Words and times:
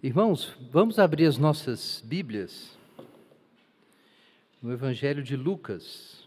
Irmãos, 0.00 0.54
vamos 0.70 0.96
abrir 1.00 1.26
as 1.26 1.38
nossas 1.38 2.00
Bíblias 2.06 2.78
no 4.62 4.72
Evangelho 4.72 5.24
de 5.24 5.34
Lucas. 5.34 6.24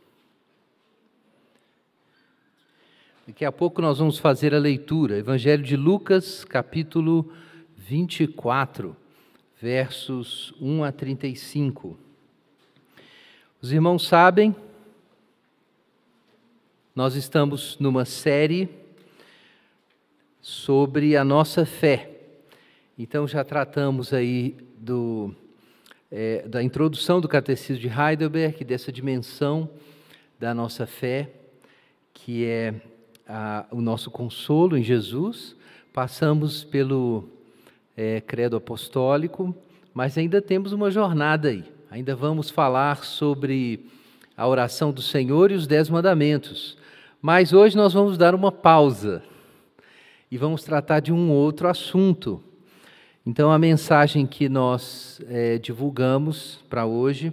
Daqui 3.26 3.46
a 3.46 3.52
pouco 3.52 3.82
nós 3.82 4.00
vamos 4.00 4.18
fazer 4.18 4.54
a 4.54 4.60
leitura. 4.60 5.18
Evangelho 5.18 5.64
de 5.64 5.78
Lucas, 5.78 6.44
capítulo 6.44 7.32
24, 7.78 8.94
versos 9.62 10.54
1 10.60 10.84
a 10.84 10.92
35. 10.92 11.98
Os 13.62 13.72
irmãos 13.72 14.06
sabem, 14.06 14.54
nós 16.94 17.16
estamos 17.16 17.80
numa 17.80 18.04
série 18.04 18.68
sobre 20.42 21.16
a 21.16 21.24
nossa 21.24 21.66
fé. 21.66 22.18
Então 23.04 23.28
já 23.28 23.44
tratamos 23.44 24.14
aí 24.14 24.56
do, 24.78 25.34
é, 26.12 26.48
da 26.48 26.62
introdução 26.62 27.20
do 27.20 27.28
Catecismo 27.28 27.82
de 27.82 27.88
Heidelberg, 27.88 28.64
dessa 28.64 28.92
dimensão 28.92 29.68
da 30.40 30.54
nossa 30.54 30.86
fé, 30.86 31.32
que 32.14 32.46
é 32.46 32.76
a, 33.28 33.66
o 33.72 33.82
nosso 33.82 34.12
consolo 34.12 34.78
em 34.78 34.84
Jesus. 34.84 35.56
Passamos 35.92 36.64
pelo 36.64 37.28
é, 37.98 38.22
credo 38.22 38.56
apostólico, 38.56 39.56
mas 39.96 40.16
ainda 40.16 40.40
temos 40.40 40.72
uma 40.72 40.92
jornada 40.92 41.50
aí. 41.50 41.64
Ainda 41.90 42.16
vamos 42.16 42.52
falar 42.52 43.04
sobre 43.04 43.88
a 44.38 44.48
oração 44.48 44.92
do 44.92 45.02
Senhor 45.02 45.50
e 45.50 45.56
os 45.56 45.66
Dez 45.66 45.90
Mandamentos. 45.90 46.78
Mas 47.20 47.52
hoje 47.52 47.76
nós 47.76 47.94
vamos 47.94 48.16
dar 48.16 48.36
uma 48.36 48.52
pausa 48.52 49.24
e 50.30 50.38
vamos 50.38 50.64
tratar 50.64 51.00
de 51.00 51.12
um 51.12 51.32
outro 51.32 51.68
assunto 51.68 52.44
então, 53.24 53.52
a 53.52 53.60
mensagem 53.60 54.26
que 54.26 54.50
nós 54.50 55.22
é, 55.30 55.60
divulgamos 55.60 56.60
para 56.68 56.88
hoje 56.88 57.32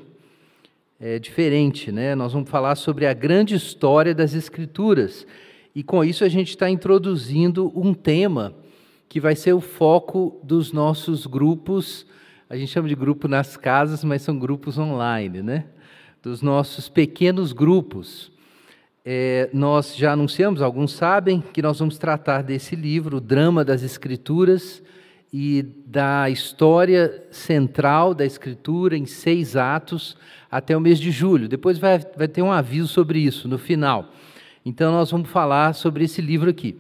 é 1.00 1.18
diferente, 1.18 1.90
né? 1.90 2.14
Nós 2.14 2.34
vamos 2.34 2.50
falar 2.50 2.74
sobre 2.74 3.06
a 3.06 3.14
grande 3.14 3.54
história 3.54 4.14
das 4.14 4.34
Escrituras. 4.34 5.26
E 5.74 5.82
com 5.82 6.04
isso 6.04 6.24
a 6.24 6.28
gente 6.28 6.50
está 6.50 6.68
introduzindo 6.68 7.72
um 7.74 7.94
tema 7.94 8.52
que 9.08 9.18
vai 9.18 9.34
ser 9.34 9.54
o 9.54 9.62
foco 9.62 10.38
dos 10.42 10.72
nossos 10.72 11.24
grupos. 11.24 12.04
A 12.50 12.56
gente 12.56 12.70
chama 12.70 12.86
de 12.86 12.94
grupo 12.94 13.26
nas 13.26 13.56
casas, 13.56 14.04
mas 14.04 14.20
são 14.20 14.38
grupos 14.38 14.76
online, 14.76 15.40
né? 15.40 15.64
Dos 16.22 16.42
nossos 16.42 16.90
pequenos 16.90 17.54
grupos. 17.54 18.30
É, 19.06 19.48
nós 19.54 19.96
já 19.96 20.12
anunciamos, 20.12 20.60
alguns 20.60 20.92
sabem, 20.92 21.40
que 21.40 21.62
nós 21.62 21.78
vamos 21.78 21.96
tratar 21.96 22.42
desse 22.42 22.76
livro, 22.76 23.16
O 23.16 23.20
Drama 23.22 23.64
das 23.64 23.82
Escrituras 23.82 24.82
e 25.32 25.62
da 25.84 26.30
história 26.30 27.22
central 27.30 28.14
da 28.14 28.24
Escritura 28.24 28.96
em 28.96 29.06
seis 29.06 29.56
atos 29.56 30.16
até 30.50 30.76
o 30.76 30.80
mês 30.80 30.98
de 30.98 31.10
julho. 31.10 31.48
Depois 31.48 31.78
vai, 31.78 31.98
vai 32.16 32.28
ter 32.28 32.42
um 32.42 32.52
aviso 32.52 32.88
sobre 32.88 33.18
isso 33.18 33.46
no 33.46 33.58
final. 33.58 34.12
Então 34.64 34.92
nós 34.92 35.10
vamos 35.10 35.28
falar 35.28 35.74
sobre 35.74 36.04
esse 36.04 36.20
livro 36.20 36.48
aqui. 36.48 36.76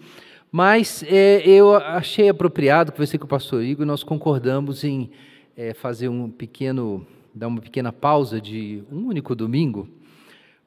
Mas 0.50 1.04
é, 1.06 1.46
eu 1.46 1.74
achei 1.76 2.28
apropriado, 2.28 2.92
conversei 2.92 3.18
com 3.18 3.26
o 3.26 3.28
pastor 3.28 3.62
Igor, 3.62 3.84
e 3.84 3.86
nós 3.86 4.02
concordamos 4.02 4.82
em 4.82 5.10
é, 5.54 5.74
fazer 5.74 6.08
um 6.08 6.30
pequeno, 6.30 7.06
dar 7.34 7.48
uma 7.48 7.60
pequena 7.60 7.92
pausa 7.92 8.40
de 8.40 8.82
um 8.90 9.06
único 9.06 9.34
domingo 9.34 9.88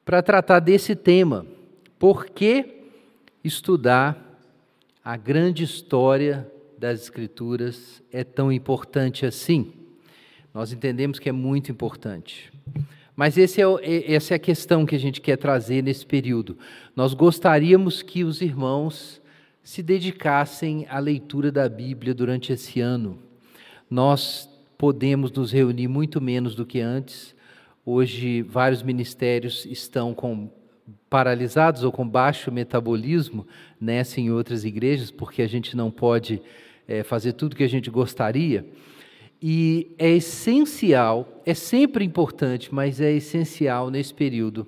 para 0.04 0.22
tratar 0.22 0.60
desse 0.60 0.94
tema. 0.94 1.44
Por 1.98 2.26
que 2.26 2.82
estudar 3.42 4.38
a 5.04 5.16
grande 5.16 5.64
história 5.64 6.51
das 6.82 7.02
Escrituras 7.02 8.02
é 8.10 8.24
tão 8.24 8.50
importante 8.50 9.24
assim? 9.24 9.72
Nós 10.52 10.72
entendemos 10.72 11.20
que 11.20 11.28
é 11.28 11.32
muito 11.32 11.70
importante. 11.70 12.52
Mas 13.14 13.38
é, 13.38 13.44
essa 14.12 14.34
é 14.34 14.36
a 14.36 14.38
questão 14.38 14.84
que 14.84 14.96
a 14.96 14.98
gente 14.98 15.20
quer 15.20 15.36
trazer 15.36 15.80
nesse 15.80 16.04
período. 16.04 16.58
Nós 16.96 17.14
gostaríamos 17.14 18.02
que 18.02 18.24
os 18.24 18.42
irmãos 18.42 19.22
se 19.62 19.80
dedicassem 19.80 20.84
à 20.90 20.98
leitura 20.98 21.52
da 21.52 21.68
Bíblia 21.68 22.12
durante 22.12 22.52
esse 22.52 22.80
ano. 22.80 23.16
Nós 23.88 24.50
podemos 24.76 25.30
nos 25.30 25.52
reunir 25.52 25.86
muito 25.86 26.20
menos 26.20 26.56
do 26.56 26.66
que 26.66 26.80
antes. 26.80 27.32
Hoje, 27.86 28.42
vários 28.42 28.82
ministérios 28.82 29.64
estão 29.66 30.12
com 30.12 30.50
paralisados 31.08 31.84
ou 31.84 31.92
com 31.92 32.08
baixo 32.08 32.50
metabolismo 32.50 33.46
nessa 33.80 34.20
em 34.20 34.32
outras 34.32 34.64
igrejas, 34.64 35.12
porque 35.12 35.42
a 35.42 35.48
gente 35.48 35.76
não 35.76 35.92
pode 35.92 36.42
é, 36.86 37.02
fazer 37.02 37.32
tudo 37.32 37.56
que 37.56 37.64
a 37.64 37.68
gente 37.68 37.90
gostaria. 37.90 38.66
E 39.40 39.94
é 39.98 40.10
essencial, 40.10 41.42
é 41.44 41.54
sempre 41.54 42.04
importante, 42.04 42.72
mas 42.72 43.00
é 43.00 43.12
essencial 43.12 43.90
nesse 43.90 44.14
período 44.14 44.66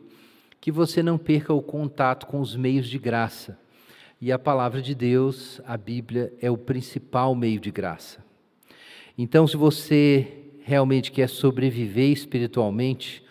que 0.61 0.73
você 0.73 1.03
não 1.03 1.19
perca 1.19 1.53
o 1.53 1.63
contato 1.63 2.27
com 2.27 2.41
os 2.41 2.57
meios 2.57 2.89
de 2.89 2.99
graça. 2.99 3.59
E 4.21 4.33
a 4.33 4.39
palavra 4.39 4.81
de 4.81 4.95
Deus, 4.95 5.61
a 5.67 5.77
Bíblia, 5.77 6.33
é 6.41 6.51
o 6.51 6.57
principal 6.57 7.35
meio 7.35 7.61
de 7.61 7.71
graça. 7.71 8.25
Então, 9.17 9.47
se 9.47 9.57
você 9.57 10.27
realmente 10.63 11.13
quer 11.13 11.29
sobreviver 11.29 12.11
espiritualmente, 12.11 13.23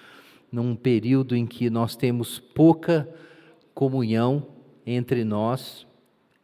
num 0.52 0.76
período 0.76 1.36
em 1.36 1.48
que 1.48 1.70
nós 1.70 1.96
temos 1.96 2.40
pouca 2.40 3.10
comunhão 3.74 4.46
entre 4.86 5.24
nós, 5.24 5.88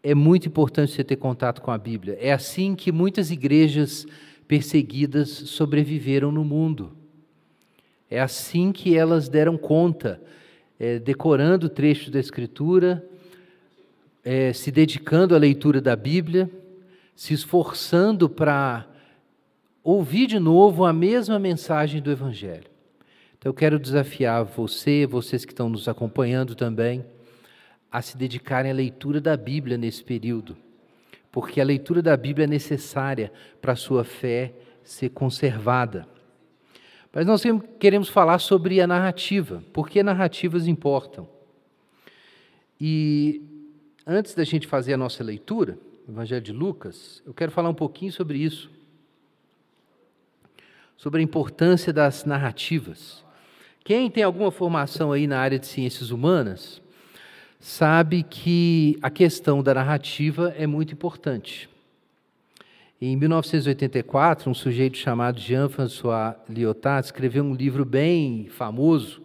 é 0.04 0.16
muito 0.16 0.48
importante 0.48 0.94
você 0.94 1.04
ter 1.04 1.18
contato 1.18 1.62
com 1.62 1.72
a 1.72 1.78
Bíblia. 1.78 2.18
É 2.20 2.32
assim 2.32 2.76
que 2.76 2.92
muitas 2.92 3.32
igrejas 3.32 4.06
perseguidas 4.48 5.30
sobreviveram 5.30 6.32
no 6.32 6.44
mundo. 6.44 6.94
É 8.10 8.20
assim 8.20 8.72
que 8.72 8.98
elas 8.98 9.30
deram 9.30 9.58
conta, 9.58 10.22
é, 10.80 10.98
decorando 10.98 11.70
trechos 11.70 12.10
da 12.10 12.20
Escritura, 12.20 13.08
é, 14.24 14.52
se 14.54 14.72
dedicando 14.72 15.36
à 15.36 15.38
leitura 15.38 15.80
da 15.82 15.96
Bíblia, 15.96 16.50
se 17.16 17.34
esforçando 17.34 18.30
para 18.30 18.88
ouvir 19.84 20.28
de 20.28 20.40
novo 20.40 20.86
a 20.86 20.94
mesma 20.94 21.38
mensagem 21.38 22.02
do 22.02 22.10
Evangelho. 22.10 22.70
Então 23.38 23.50
eu 23.50 23.54
quero 23.54 23.78
desafiar 23.78 24.44
você, 24.44 25.06
vocês 25.06 25.46
que 25.46 25.52
estão 25.52 25.70
nos 25.70 25.88
acompanhando 25.88 26.56
também, 26.56 27.06
a 27.92 28.02
se 28.02 28.18
dedicarem 28.18 28.72
à 28.72 28.74
leitura 28.74 29.20
da 29.20 29.36
Bíblia 29.36 29.78
nesse 29.78 30.04
período, 30.04 30.56
porque 31.32 31.60
a 31.60 31.66
leitura 31.66 32.02
da 32.02 32.16
Bíblia 32.16 32.46
é 32.46 32.48
necessária 32.48 33.32
para 33.62 33.74
a 33.74 33.76
sua 33.76 34.04
fé 34.04 34.54
ser 34.84 35.10
conservada. 35.10 36.08
Mas 37.12 37.26
nós 37.26 37.44
queremos 37.80 38.10
falar 38.10 38.40
sobre 38.40 38.80
a 38.80 38.88
narrativa, 38.88 39.64
porque 39.74 40.04
narrativas 40.04 40.68
importam. 40.68 41.28
E 42.80 43.42
antes 44.06 44.36
da 44.36 44.44
gente 44.44 44.68
fazer 44.68 44.94
a 44.94 44.98
nossa 44.98 45.24
leitura, 45.24 45.78
Evangelho 46.08 46.42
de 46.42 46.52
Lucas, 46.52 47.22
eu 47.26 47.34
quero 47.34 47.52
falar 47.52 47.70
um 47.70 47.74
pouquinho 47.74 48.12
sobre 48.12 48.40
isso. 48.40 48.70
Sobre 50.98 51.20
a 51.20 51.24
importância 51.24 51.94
das 51.94 52.26
narrativas. 52.26 53.24
Quem 53.84 54.10
tem 54.10 54.24
alguma 54.24 54.52
formação 54.52 55.12
aí 55.12 55.28
na 55.28 55.40
área 55.40 55.60
de 55.60 55.68
ciências 55.68 56.10
humanas, 56.10 56.82
sabe 57.60 58.24
que 58.24 58.98
a 59.02 59.10
questão 59.10 59.62
da 59.62 59.74
narrativa 59.74 60.54
é 60.58 60.66
muito 60.66 60.94
importante. 60.94 61.70
Em 63.02 63.16
1984, 63.16 64.50
um 64.50 64.54
sujeito 64.54 64.98
chamado 64.98 65.40
Jean-François 65.40 66.36
Lyotard 66.50 67.06
escreveu 67.06 67.44
um 67.44 67.54
livro 67.54 67.86
bem 67.86 68.48
famoso, 68.50 69.22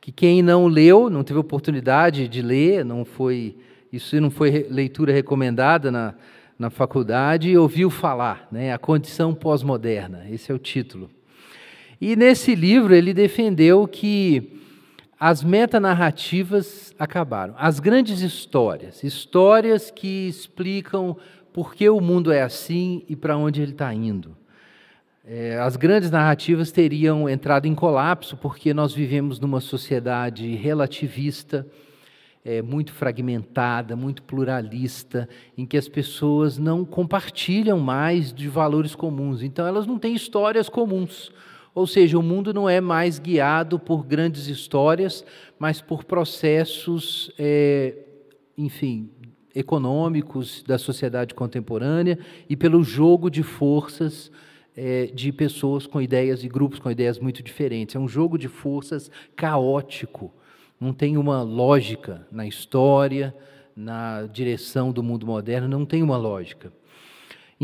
que 0.00 0.12
quem 0.12 0.42
não 0.42 0.66
leu, 0.66 1.08
não 1.08 1.22
teve 1.22 1.38
oportunidade 1.38 2.26
de 2.28 2.42
ler, 2.42 2.84
não 2.84 3.04
foi, 3.04 3.56
isso 3.92 4.20
não 4.20 4.30
foi 4.30 4.66
leitura 4.70 5.12
recomendada 5.12 5.90
na, 5.90 6.14
na 6.58 6.70
faculdade, 6.70 7.56
ouviu 7.56 7.88
falar, 7.90 8.48
né? 8.50 8.72
A 8.72 8.78
Condição 8.78 9.34
Pós-Moderna, 9.34 10.26
esse 10.30 10.50
é 10.50 10.54
o 10.54 10.58
título. 10.58 11.10
E 12.00 12.16
nesse 12.16 12.54
livro 12.54 12.94
ele 12.94 13.14
defendeu 13.14 13.86
que 13.86 14.61
as 15.24 15.44
metanarrativas 15.44 16.92
acabaram. 16.98 17.54
As 17.56 17.78
grandes 17.78 18.22
histórias, 18.22 19.04
histórias 19.04 19.88
que 19.88 20.26
explicam 20.26 21.16
por 21.52 21.76
que 21.76 21.88
o 21.88 22.00
mundo 22.00 22.32
é 22.32 22.42
assim 22.42 23.04
e 23.08 23.14
para 23.14 23.36
onde 23.36 23.62
ele 23.62 23.70
está 23.70 23.94
indo. 23.94 24.36
É, 25.24 25.60
as 25.60 25.76
grandes 25.76 26.10
narrativas 26.10 26.72
teriam 26.72 27.28
entrado 27.28 27.66
em 27.66 27.74
colapso 27.74 28.36
porque 28.36 28.74
nós 28.74 28.92
vivemos 28.92 29.38
numa 29.38 29.60
sociedade 29.60 30.56
relativista, 30.56 31.64
é, 32.44 32.60
muito 32.60 32.92
fragmentada, 32.92 33.94
muito 33.94 34.24
pluralista, 34.24 35.28
em 35.56 35.64
que 35.64 35.76
as 35.76 35.86
pessoas 35.86 36.58
não 36.58 36.84
compartilham 36.84 37.78
mais 37.78 38.32
de 38.32 38.48
valores 38.48 38.96
comuns. 38.96 39.40
Então, 39.40 39.68
elas 39.68 39.86
não 39.86 40.00
têm 40.00 40.16
histórias 40.16 40.68
comuns. 40.68 41.30
Ou 41.74 41.86
seja, 41.86 42.18
o 42.18 42.22
mundo 42.22 42.52
não 42.52 42.68
é 42.68 42.80
mais 42.80 43.18
guiado 43.18 43.78
por 43.78 44.04
grandes 44.04 44.46
histórias, 44.46 45.24
mas 45.58 45.80
por 45.80 46.04
processos, 46.04 47.32
é, 47.38 47.96
enfim, 48.56 49.10
econômicos 49.54 50.62
da 50.62 50.78
sociedade 50.78 51.34
contemporânea 51.34 52.18
e 52.48 52.56
pelo 52.56 52.82
jogo 52.82 53.30
de 53.30 53.42
forças 53.42 54.30
é, 54.76 55.06
de 55.06 55.32
pessoas 55.32 55.86
com 55.86 56.00
ideias 56.00 56.44
e 56.44 56.48
grupos 56.48 56.78
com 56.78 56.90
ideias 56.90 57.18
muito 57.18 57.42
diferentes. 57.42 57.94
É 57.94 57.98
um 57.98 58.08
jogo 58.08 58.38
de 58.38 58.48
forças 58.48 59.10
caótico. 59.36 60.32
Não 60.80 60.92
tem 60.92 61.16
uma 61.16 61.42
lógica 61.42 62.26
na 62.30 62.46
história, 62.46 63.34
na 63.74 64.26
direção 64.26 64.92
do 64.92 65.02
mundo 65.02 65.26
moderno, 65.26 65.68
não 65.68 65.86
tem 65.86 66.02
uma 66.02 66.16
lógica. 66.16 66.72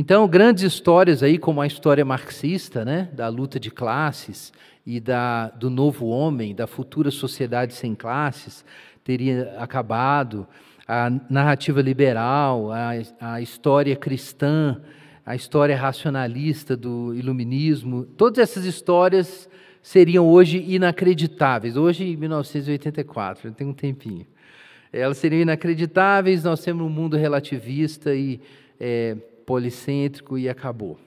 Então, 0.01 0.29
grandes 0.29 0.63
histórias 0.63 1.25
aí, 1.25 1.39
como 1.39 1.61
a 1.61 1.67
história 1.67 2.05
marxista, 2.05 2.85
né, 2.85 3.09
da 3.13 3.27
luta 3.27 3.59
de 3.59 3.69
classes 3.69 4.53
e 4.87 5.01
da, 5.01 5.49
do 5.49 5.69
novo 5.69 6.07
homem, 6.07 6.55
da 6.55 6.69
futura 6.69 7.11
sociedade 7.11 7.75
sem 7.75 7.97
classes, 7.97 8.65
teria 9.03 9.57
acabado. 9.59 10.47
A 10.87 11.11
narrativa 11.29 11.83
liberal, 11.83 12.71
a, 12.71 12.91
a 13.21 13.41
história 13.41 13.97
cristã, 13.97 14.81
a 15.27 15.35
história 15.35 15.77
racionalista 15.77 16.77
do 16.77 17.13
iluminismo, 17.13 18.05
todas 18.05 18.39
essas 18.39 18.65
histórias 18.67 19.51
seriam 19.83 20.29
hoje 20.29 20.65
inacreditáveis. 20.69 21.77
Hoje, 21.77 22.05
em 22.05 22.17
1984, 22.17 23.51
tem 23.51 23.67
um 23.67 23.75
tempinho. 23.75 24.29
Elas 24.93 25.19
seriam 25.19 25.43
inacreditáveis, 25.43 26.45
nós 26.45 26.61
temos 26.61 26.87
um 26.87 26.89
mundo 26.89 27.17
relativista 27.17 28.15
e 28.15 28.41
é, 28.79 29.17
policêntrico 29.49 30.37
e 30.37 30.47
acabou. 30.47 30.99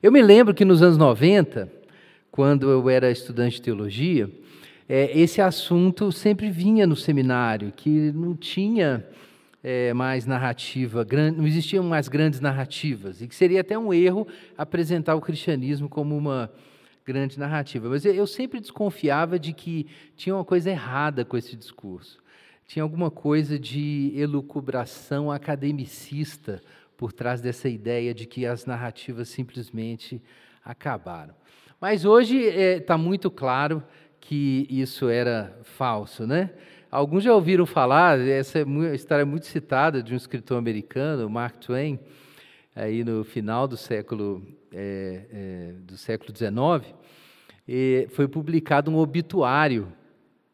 Eu 0.00 0.12
me 0.12 0.22
lembro 0.22 0.54
que 0.54 0.64
nos 0.64 0.80
anos 0.80 0.96
90, 0.96 1.68
quando 2.30 2.70
eu 2.70 2.88
era 2.88 3.10
estudante 3.10 3.56
de 3.56 3.62
teologia, 3.62 4.30
é, 4.88 5.18
esse 5.18 5.40
assunto 5.40 6.12
sempre 6.12 6.48
vinha 6.50 6.86
no 6.86 6.94
seminário, 6.94 7.72
que 7.74 8.12
não 8.12 8.36
tinha 8.36 9.04
é, 9.60 9.92
mais 9.92 10.24
narrativa, 10.24 11.04
não 11.36 11.44
existiam 11.44 11.82
mais 11.82 12.06
grandes 12.06 12.38
narrativas, 12.38 13.20
e 13.20 13.26
que 13.26 13.34
seria 13.34 13.60
até 13.60 13.76
um 13.76 13.92
erro 13.92 14.24
apresentar 14.56 15.16
o 15.16 15.20
cristianismo 15.20 15.88
como 15.88 16.16
uma 16.16 16.48
grande 17.04 17.40
narrativa. 17.40 17.88
Mas 17.88 18.04
eu 18.04 18.26
sempre 18.26 18.60
desconfiava 18.60 19.36
de 19.36 19.52
que 19.52 19.88
tinha 20.16 20.36
uma 20.36 20.44
coisa 20.44 20.70
errada 20.70 21.24
com 21.24 21.36
esse 21.36 21.56
discurso. 21.56 22.20
Tinha 22.68 22.84
alguma 22.84 23.10
coisa 23.10 23.58
de 23.58 24.12
elucubração 24.14 25.28
academicista 25.28 26.62
por 27.00 27.14
trás 27.14 27.40
dessa 27.40 27.66
ideia 27.66 28.12
de 28.12 28.26
que 28.26 28.44
as 28.44 28.66
narrativas 28.66 29.30
simplesmente 29.30 30.22
acabaram. 30.62 31.34
Mas 31.80 32.04
hoje 32.04 32.36
está 32.36 32.60
é, 32.60 32.78
tá 32.78 32.98
muito 32.98 33.30
claro 33.30 33.82
que 34.20 34.66
isso 34.68 35.08
era 35.08 35.58
falso, 35.62 36.26
né? 36.26 36.50
Alguns 36.90 37.24
já 37.24 37.34
ouviram 37.34 37.64
falar, 37.64 38.20
essa 38.20 38.58
é 38.58 38.94
história 38.94 39.24
muito 39.24 39.46
citada 39.46 40.02
de 40.02 40.12
um 40.12 40.16
escritor 40.16 40.58
americano, 40.58 41.26
Mark 41.30 41.56
Twain, 41.56 41.98
aí 42.76 43.02
no 43.02 43.24
final 43.24 43.66
do 43.66 43.78
século 43.78 44.46
é, 44.70 45.24
é, 45.32 45.72
do 45.78 45.96
século 45.96 46.36
XIX, 46.36 46.94
foi 48.10 48.28
publicado 48.28 48.90
um 48.90 48.98
obituário 48.98 49.90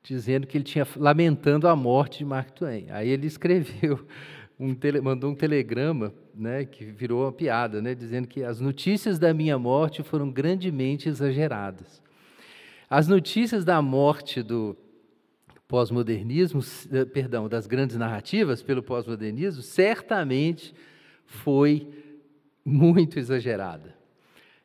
dizendo 0.01 0.47
que 0.47 0.57
ele 0.57 0.63
tinha 0.63 0.87
lamentando 0.95 1.67
a 1.67 1.75
morte 1.75 2.19
de 2.19 2.25
Mark 2.25 2.51
Twain. 2.51 2.87
Aí 2.91 3.09
ele 3.09 3.27
escreveu 3.27 4.07
um 4.59 4.75
tele, 4.75 5.01
mandou 5.01 5.31
um 5.31 5.35
telegrama, 5.35 6.13
né, 6.35 6.65
que 6.65 6.85
virou 6.85 7.25
uma 7.25 7.33
piada, 7.33 7.83
né, 7.83 7.95
dizendo 7.95 8.27
que 8.27 8.43
as 8.43 8.61
notícias 8.61 9.19
da 9.19 9.33
minha 9.35 9.59
morte 9.59 10.03
foram 10.03 10.31
grandemente 10.31 11.09
exageradas. 11.09 12.03
As 12.89 13.09
notícias 13.09 13.65
da 13.65 13.83
morte 13.83 14.43
do 14.43 14.77
pós-modernismo, 15.69 16.61
eh, 16.93 17.05
perdão, 17.05 17.49
das 17.49 17.67
grandes 17.67 17.97
narrativas 17.97 18.63
pelo 18.63 18.83
pós-modernismo, 18.83 19.63
certamente 19.63 20.73
foi 21.27 21.89
muito 22.65 23.19
exagerada. 23.19 23.95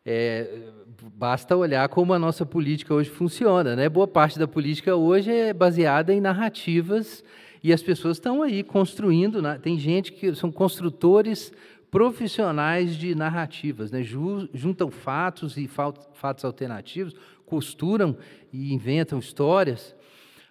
É, 0.05 0.69
basta 1.15 1.55
olhar 1.55 1.87
como 1.89 2.13
a 2.13 2.19
nossa 2.19 2.45
política 2.45 2.93
hoje 2.93 3.09
funciona. 3.09 3.75
Né? 3.75 3.89
Boa 3.89 4.07
parte 4.07 4.37
da 4.37 4.47
política 4.47 4.95
hoje 4.95 5.31
é 5.31 5.53
baseada 5.53 6.13
em 6.13 6.21
narrativas 6.21 7.23
e 7.63 7.71
as 7.71 7.81
pessoas 7.81 8.17
estão 8.17 8.41
aí 8.41 8.63
construindo, 8.63 9.41
né? 9.41 9.59
tem 9.61 9.77
gente 9.77 10.11
que 10.11 10.33
são 10.35 10.51
construtores 10.51 11.51
profissionais 11.89 12.95
de 12.95 13.13
narrativas, 13.13 13.91
né? 13.91 14.01
juntam 14.03 14.89
fatos 14.89 15.57
e 15.57 15.67
fatos 15.67 16.45
alternativos, 16.45 17.15
costuram 17.45 18.17
e 18.51 18.73
inventam 18.73 19.19
histórias, 19.19 19.95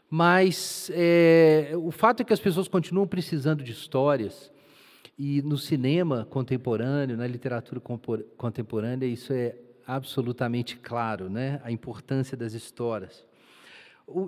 mas 0.09 0.91
é, 0.95 1.73
o 1.77 1.91
fato 1.91 2.21
é 2.21 2.25
que 2.25 2.33
as 2.33 2.41
pessoas 2.41 2.69
continuam 2.69 3.07
precisando 3.07 3.63
de 3.63 3.73
histórias, 3.73 4.51
e 5.23 5.43
no 5.43 5.59
cinema 5.59 6.27
contemporâneo, 6.31 7.15
na 7.15 7.27
literatura 7.27 7.79
contemporânea, 8.39 9.05
isso 9.05 9.35
é 9.35 9.55
absolutamente 9.87 10.79
claro, 10.79 11.29
né? 11.29 11.61
a 11.63 11.71
importância 11.71 12.35
das 12.39 12.55
histórias. 12.55 13.27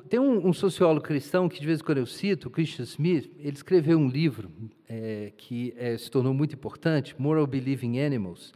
Tem 0.09 0.21
um, 0.21 0.49
um, 0.49 0.53
sociólogo 0.53 1.05
cristão 1.05 1.49
que 1.49 1.59
de 1.61 1.67
vez 1.67 1.81
em 1.81 1.85
quando 1.85 1.99
eu 1.99 2.07
cito, 2.07 2.49
Christian 2.49 2.85
Smith, 2.85 3.31
ele 3.39 3.57
escreveu 3.57 3.99
um 3.99 4.09
livro 4.09 4.51
é, 4.89 5.33
que 5.37 5.75
é, 5.77 5.97
se 5.97 6.11
tornou 6.11 6.33
muito 6.33 6.55
importante, 6.55 7.15
Moral 7.19 7.47
Believing 7.47 7.99
Animals, 8.01 8.53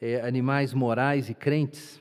é, 0.00 0.20
Animais 0.26 0.72
Morais 0.72 1.28
e 1.28 1.34
Crentes. 1.34 2.00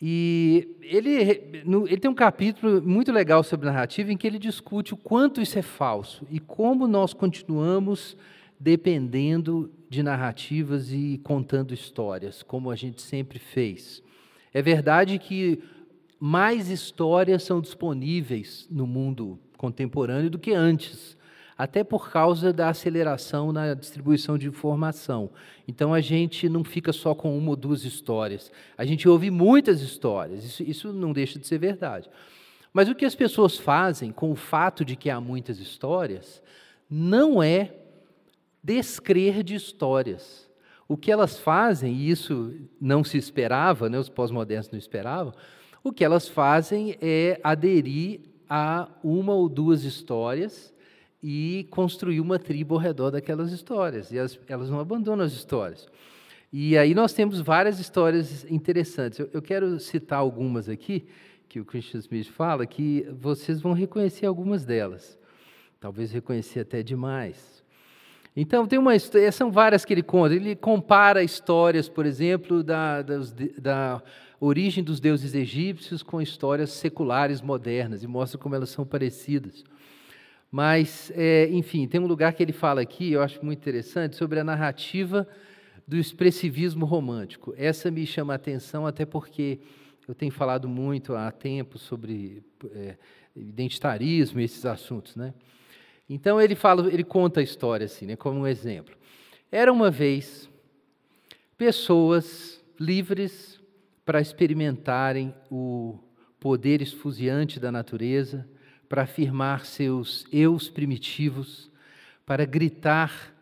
E 0.00 0.76
ele, 0.82 1.64
no, 1.64 1.86
ele 1.86 1.98
tem 1.98 2.10
um 2.10 2.14
capítulo 2.14 2.80
muito 2.82 3.10
legal 3.10 3.42
sobre 3.42 3.66
narrativa 3.66 4.12
em 4.12 4.16
que 4.16 4.26
ele 4.26 4.38
discute 4.38 4.94
o 4.94 4.96
quanto 4.96 5.40
isso 5.40 5.58
é 5.58 5.62
falso 5.62 6.26
e 6.30 6.38
como 6.38 6.86
nós 6.86 7.12
continuamos 7.12 8.16
dependendo 8.60 9.72
de 9.90 10.02
narrativas 10.02 10.92
e 10.92 11.20
contando 11.24 11.74
histórias, 11.74 12.42
como 12.42 12.70
a 12.70 12.76
gente 12.76 13.02
sempre 13.02 13.38
fez. 13.38 14.02
É 14.52 14.62
verdade 14.62 15.18
que 15.18 15.60
mais 16.26 16.70
histórias 16.70 17.42
são 17.42 17.60
disponíveis 17.60 18.66
no 18.70 18.86
mundo 18.86 19.38
contemporâneo 19.58 20.30
do 20.30 20.38
que 20.38 20.54
antes, 20.54 21.18
até 21.54 21.84
por 21.84 22.10
causa 22.10 22.50
da 22.50 22.70
aceleração 22.70 23.52
na 23.52 23.74
distribuição 23.74 24.38
de 24.38 24.48
informação. 24.48 25.28
Então 25.68 25.92
a 25.92 26.00
gente 26.00 26.48
não 26.48 26.64
fica 26.64 26.94
só 26.94 27.14
com 27.14 27.36
uma 27.36 27.50
ou 27.50 27.56
duas 27.56 27.84
histórias, 27.84 28.50
a 28.74 28.86
gente 28.86 29.06
ouve 29.06 29.30
muitas 29.30 29.82
histórias, 29.82 30.42
isso, 30.46 30.62
isso 30.62 30.92
não 30.94 31.12
deixa 31.12 31.38
de 31.38 31.46
ser 31.46 31.58
verdade. 31.58 32.08
Mas 32.72 32.88
o 32.88 32.94
que 32.94 33.04
as 33.04 33.14
pessoas 33.14 33.58
fazem 33.58 34.10
com 34.10 34.32
o 34.32 34.34
fato 34.34 34.82
de 34.82 34.96
que 34.96 35.10
há 35.10 35.20
muitas 35.20 35.58
histórias 35.58 36.42
não 36.88 37.42
é 37.42 37.74
descrer 38.62 39.42
de 39.42 39.54
histórias. 39.54 40.50
O 40.88 40.96
que 40.96 41.12
elas 41.12 41.38
fazem, 41.38 41.92
e 41.92 42.08
isso 42.08 42.54
não 42.80 43.04
se 43.04 43.18
esperava, 43.18 43.90
né, 43.90 43.98
os 43.98 44.08
pós-modernos 44.08 44.70
não 44.70 44.78
esperavam, 44.78 45.34
o 45.84 45.92
que 45.92 46.02
elas 46.02 46.26
fazem 46.26 46.96
é 46.98 47.38
aderir 47.44 48.20
a 48.48 48.88
uma 49.04 49.34
ou 49.34 49.50
duas 49.50 49.84
histórias 49.84 50.72
e 51.22 51.66
construir 51.70 52.20
uma 52.20 52.38
tribo 52.38 52.74
ao 52.74 52.80
redor 52.80 53.10
daquelas 53.10 53.52
histórias. 53.52 54.10
E 54.10 54.16
elas, 54.16 54.40
elas 54.48 54.70
não 54.70 54.80
abandonam 54.80 55.22
as 55.22 55.34
histórias. 55.34 55.86
E 56.50 56.78
aí 56.78 56.94
nós 56.94 57.12
temos 57.12 57.38
várias 57.40 57.78
histórias 57.78 58.50
interessantes. 58.50 59.18
Eu, 59.18 59.28
eu 59.34 59.42
quero 59.42 59.78
citar 59.78 60.20
algumas 60.20 60.70
aqui, 60.70 61.06
que 61.48 61.60
o 61.60 61.64
Christian 61.66 62.00
Smith 62.00 62.30
fala, 62.30 62.64
que 62.64 63.06
vocês 63.20 63.60
vão 63.60 63.74
reconhecer 63.74 64.24
algumas 64.24 64.64
delas. 64.64 65.18
Talvez 65.78 66.10
reconhecer 66.10 66.60
até 66.60 66.82
demais. 66.82 67.62
Então, 68.34 68.66
tem 68.66 68.78
uma, 68.78 68.92
são 69.32 69.50
várias 69.52 69.84
que 69.84 69.92
ele 69.92 70.02
conta. 70.02 70.34
Ele 70.34 70.56
compara 70.56 71.22
histórias, 71.22 71.88
por 71.88 72.06
exemplo, 72.06 72.62
da, 72.62 73.02
da 73.02 74.02
origem 74.44 74.84
dos 74.84 75.00
deuses 75.00 75.34
egípcios 75.34 76.02
com 76.02 76.20
histórias 76.20 76.70
seculares 76.70 77.40
modernas 77.40 78.02
e 78.02 78.06
mostra 78.06 78.38
como 78.38 78.54
elas 78.54 78.70
são 78.70 78.84
parecidas. 78.84 79.64
Mas, 80.50 81.10
é, 81.14 81.48
enfim, 81.50 81.88
tem 81.88 82.00
um 82.00 82.06
lugar 82.06 82.32
que 82.32 82.42
ele 82.42 82.52
fala 82.52 82.80
aqui, 82.80 83.12
eu 83.12 83.22
acho 83.22 83.44
muito 83.44 83.58
interessante, 83.58 84.16
sobre 84.16 84.38
a 84.38 84.44
narrativa 84.44 85.26
do 85.86 85.96
expressivismo 85.96 86.86
romântico. 86.86 87.54
Essa 87.56 87.90
me 87.90 88.06
chama 88.06 88.34
a 88.34 88.36
atenção, 88.36 88.86
até 88.86 89.04
porque 89.04 89.58
eu 90.06 90.14
tenho 90.14 90.30
falado 90.30 90.68
muito 90.68 91.14
há 91.14 91.30
tempo 91.32 91.78
sobre 91.78 92.42
é, 92.72 92.96
identitarismo 93.34 94.40
e 94.40 94.44
esses 94.44 94.64
assuntos, 94.64 95.16
né? 95.16 95.34
Então 96.08 96.40
ele 96.40 96.54
fala, 96.54 96.92
ele 96.92 97.02
conta 97.02 97.40
a 97.40 97.42
história 97.42 97.86
assim, 97.86 98.06
né, 98.06 98.14
como 98.14 98.40
um 98.40 98.46
exemplo. 98.46 98.94
Era 99.50 99.72
uma 99.72 99.90
vez 99.90 100.48
pessoas 101.56 102.62
livres 102.78 103.60
para 104.04 104.20
experimentarem 104.20 105.34
o 105.50 105.98
poder 106.38 106.82
esfuziante 106.82 107.58
da 107.58 107.72
natureza, 107.72 108.46
para 108.88 109.02
afirmar 109.02 109.64
seus 109.64 110.26
eus 110.30 110.68
primitivos, 110.68 111.70
para 112.26 112.44
gritar, 112.44 113.34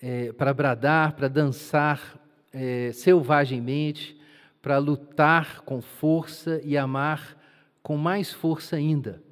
é, 0.00 0.32
para 0.32 0.52
bradar, 0.52 1.14
para 1.14 1.28
dançar 1.28 2.20
é, 2.52 2.90
selvagemmente, 2.92 4.20
para 4.60 4.78
lutar 4.78 5.60
com 5.60 5.80
força 5.80 6.60
e 6.64 6.76
amar 6.76 7.36
com 7.82 7.96
mais 7.96 8.32
força 8.32 8.76
ainda. 8.76 9.22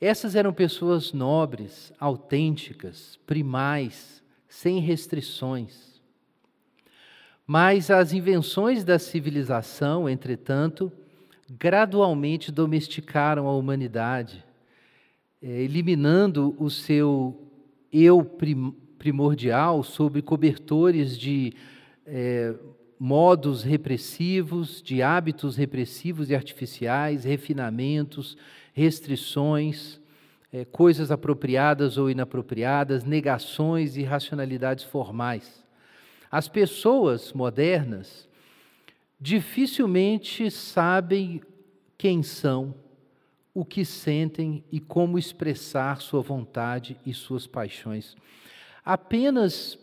Essas 0.00 0.34
eram 0.34 0.52
pessoas 0.52 1.12
nobres, 1.12 1.92
autênticas, 1.98 3.18
primais, 3.26 4.22
sem 4.48 4.80
restrições. 4.80 5.89
Mas 7.52 7.90
as 7.90 8.12
invenções 8.12 8.84
da 8.84 8.96
civilização, 8.96 10.08
entretanto, 10.08 10.92
gradualmente 11.50 12.52
domesticaram 12.52 13.48
a 13.48 13.56
humanidade, 13.56 14.44
é, 15.42 15.60
eliminando 15.60 16.54
o 16.60 16.70
seu 16.70 17.50
eu 17.92 18.24
primordial 18.96 19.82
sob 19.82 20.22
cobertores 20.22 21.18
de 21.18 21.52
é, 22.06 22.54
modos 22.96 23.64
repressivos, 23.64 24.80
de 24.80 25.02
hábitos 25.02 25.56
repressivos 25.56 26.30
e 26.30 26.36
artificiais, 26.36 27.24
refinamentos, 27.24 28.38
restrições, 28.72 30.00
é, 30.52 30.64
coisas 30.64 31.10
apropriadas 31.10 31.98
ou 31.98 32.08
inapropriadas, 32.08 33.02
negações 33.02 33.96
e 33.96 34.04
racionalidades 34.04 34.84
formais. 34.84 35.59
As 36.30 36.46
pessoas 36.46 37.32
modernas 37.32 38.28
dificilmente 39.20 40.50
sabem 40.50 41.42
quem 41.98 42.22
são, 42.22 42.74
o 43.52 43.64
que 43.64 43.84
sentem 43.84 44.62
e 44.70 44.78
como 44.78 45.18
expressar 45.18 46.00
sua 46.00 46.22
vontade 46.22 46.96
e 47.04 47.12
suas 47.12 47.46
paixões. 47.46 48.16
Apenas 48.84 49.76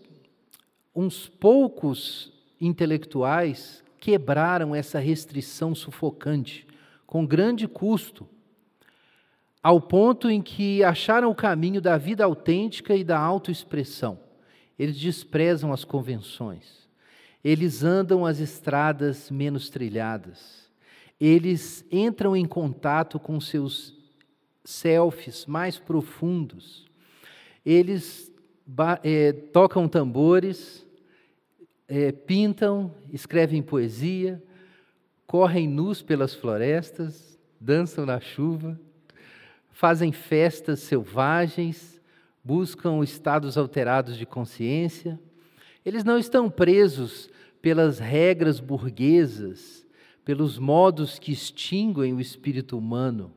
uns 0.95 1.27
poucos 1.27 2.31
intelectuais 2.59 3.83
quebraram 3.99 4.73
essa 4.73 4.99
restrição 4.99 5.75
sufocante, 5.75 6.65
com 7.05 7.25
grande 7.25 7.67
custo, 7.67 8.27
ao 9.61 9.81
ponto 9.81 10.29
em 10.29 10.41
que 10.41 10.83
acharam 10.83 11.29
o 11.29 11.35
caminho 11.35 11.81
da 11.81 11.97
vida 11.97 12.23
autêntica 12.23 12.95
e 12.95 13.03
da 13.03 13.19
autoexpressão. 13.19 14.26
Eles 14.77 14.97
desprezam 14.97 15.73
as 15.73 15.83
convenções, 15.83 16.87
eles 17.43 17.83
andam 17.83 18.25
as 18.25 18.39
estradas 18.39 19.31
menos 19.31 19.69
trilhadas, 19.69 20.69
eles 21.19 21.85
entram 21.91 22.35
em 22.35 22.45
contato 22.45 23.19
com 23.19 23.39
seus 23.39 23.97
selfies 24.63 25.45
mais 25.45 25.79
profundos, 25.79 26.85
eles 27.65 28.31
é, 29.03 29.31
tocam 29.31 29.87
tambores, 29.87 30.85
é, 31.87 32.11
pintam, 32.11 32.93
escrevem 33.11 33.61
poesia, 33.61 34.43
correm 35.25 35.67
nus 35.67 36.01
pelas 36.01 36.33
florestas, 36.33 37.39
dançam 37.59 38.05
na 38.05 38.19
chuva, 38.19 38.79
fazem 39.71 40.11
festas 40.11 40.79
selvagens, 40.79 41.96
buscam 42.47 43.03
estados 43.03 43.57
alterados 43.57 44.17
de 44.17 44.25
consciência. 44.25 45.19
Eles 45.85 46.05
não 46.05 46.17
estão 46.17 46.49
presos 46.49 47.29
pelas 47.61 47.99
regras 47.99 48.61
burguesas, 48.61 49.85
pelos 50.23 50.57
modos 50.57 51.19
que 51.19 51.33
extinguem 51.33 52.13
o 52.13 52.21
espírito 52.21 52.77
humano. 52.77 53.33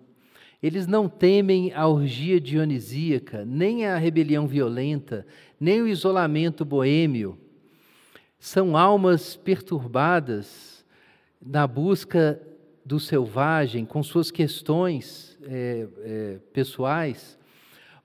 Eles 0.62 0.86
não 0.86 1.08
temem 1.08 1.72
a 1.74 1.88
orgia 1.88 2.40
dionisíaca, 2.40 3.44
nem 3.44 3.84
a 3.84 3.96
rebelião 3.96 4.46
violenta, 4.46 5.26
nem 5.58 5.82
o 5.82 5.88
isolamento 5.88 6.64
boêmio 6.64 7.36
são 8.38 8.76
almas 8.76 9.34
perturbadas 9.34 10.84
na 11.44 11.66
busca 11.66 12.40
do 12.84 13.00
selvagem, 13.00 13.84
com 13.84 14.02
suas 14.02 14.30
questões 14.30 15.36
é, 15.42 15.88
é, 15.98 16.38
pessoais, 16.52 17.39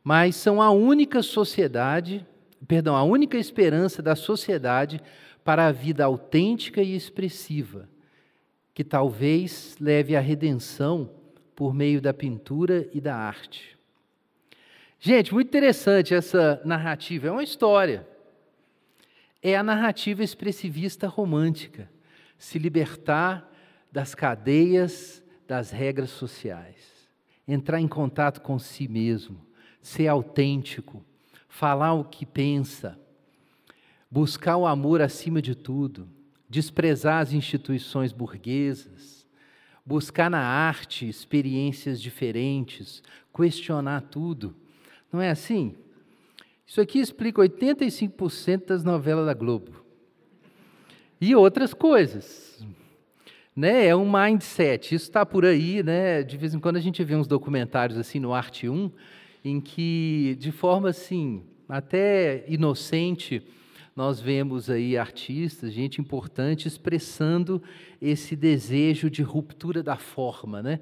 mas 0.06 0.36
são 0.36 0.62
a 0.62 0.70
única 0.70 1.24
sociedade, 1.24 2.24
perdão, 2.68 2.96
a 2.96 3.02
única 3.02 3.40
esperança 3.40 4.04
da 4.04 4.16
sociedade 4.16 5.02
para 5.44 5.66
a 5.66 5.72
vida 5.72 6.06
autêntica 6.06 6.80
e 6.80 6.96
expressiva, 6.96 7.90
que 8.72 8.84
talvez 8.84 9.76
leve 9.80 10.16
à 10.16 10.20
redenção 10.20 11.10
por 11.56 11.74
meio 11.74 12.00
da 12.00 12.14
pintura 12.14 12.88
e 12.94 13.02
da 13.02 13.16
arte. 13.16 13.76
Gente, 15.00 15.34
muito 15.34 15.48
interessante 15.48 16.14
essa 16.14 16.62
narrativa, 16.64 17.28
é 17.28 17.32
uma 17.32 17.44
história 17.44 18.08
é 19.42 19.56
a 19.56 19.62
narrativa 19.62 20.24
expressivista 20.24 21.08
romântica, 21.08 21.88
se 22.36 22.58
libertar 22.58 23.48
das 23.92 24.16
cadeias 24.16 25.24
das 25.48 25.70
regras 25.70 26.10
sociais, 26.10 27.08
entrar 27.48 27.80
em 27.80 27.88
contato 27.88 28.42
com 28.42 28.58
si 28.58 28.88
mesmo, 28.88 29.45
ser 29.86 30.08
autêntico, 30.08 31.06
falar 31.48 31.94
o 31.94 32.04
que 32.04 32.26
pensa, 32.26 32.98
buscar 34.10 34.58
o 34.58 34.66
amor 34.66 35.00
acima 35.00 35.40
de 35.40 35.54
tudo, 35.54 36.10
desprezar 36.50 37.22
as 37.22 37.34
instituições 37.34 38.12
burguesas, 38.12 39.28
buscar 39.86 40.28
na 40.28 40.40
arte 40.40 41.08
experiências 41.08 42.02
diferentes, 42.02 43.04
questionar 43.32 44.02
tudo. 44.02 44.56
Não 45.14 45.22
é 45.22 45.30
assim? 45.30 45.76
Isso 46.66 46.82
aqui 46.82 46.98
explica 46.98 47.44
85% 47.44 48.66
das 48.66 48.84
novelas 48.84 49.28
da 49.28 49.36
Globo. 49.36 49.86
E 51.22 51.36
outras 51.36 51.76
coisas. 51.76 52.66
Né? 53.56 53.86
É 53.86 53.96
um 53.96 54.12
mindset, 54.12 54.96
isso 54.96 55.06
está 55.06 55.24
por 55.24 55.46
aí, 55.46 55.84
né? 55.84 56.24
De 56.24 56.38
vez 56.38 56.56
em 56.56 56.60
quando 56.60 56.78
a 56.78 56.82
gente 56.82 57.04
vê 57.04 57.16
uns 57.16 57.28
documentários 57.28 58.00
assim 58.00 58.20
no 58.20 58.34
Arte 58.34 58.68
1, 58.68 58.92
em 59.46 59.62
que, 59.62 60.36
de 60.40 60.52
forma 60.52 60.90
assim, 60.90 61.44
até 61.70 62.44
inocente, 62.48 63.44
nós 63.96 64.20
vemos 64.20 64.72
aí 64.72 64.98
artistas, 64.98 65.72
gente 65.72 66.02
importante, 66.02 66.68
expressando 66.68 67.62
esse 68.02 68.36
desejo 68.36 69.08
de 69.08 69.22
ruptura 69.22 69.84
da 69.84 69.98
forma, 69.98 70.64
né? 70.64 70.80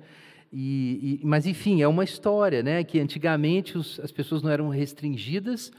E, 0.52 1.20
e, 1.22 1.26
mas, 1.26 1.46
enfim, 1.46 1.82
é 1.82 1.88
uma 1.90 2.06
história, 2.06 2.64
né? 2.64 2.86
Que 2.86 3.02
antigamente 3.02 3.78
os, 3.78 4.00
as 4.00 4.14
pessoas 4.14 4.42
não 4.42 4.50
eram 4.50 4.70
restringidas 4.70 5.70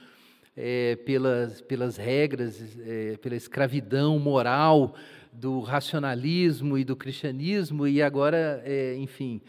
é, 0.55 0.97
pelas, 1.07 1.63
pelas 1.63 1.97
regras, 1.97 2.79
é, 2.87 3.17
pela 3.17 3.35
escravidão 3.35 4.19
moral 4.19 4.95
do 5.33 5.61
racionalismo 5.61 6.77
e 6.77 6.85
do 6.85 6.95
cristianismo, 6.95 7.89
e 7.89 8.03
agora, 8.03 8.63
é, 8.63 8.95
enfim, 8.97 9.41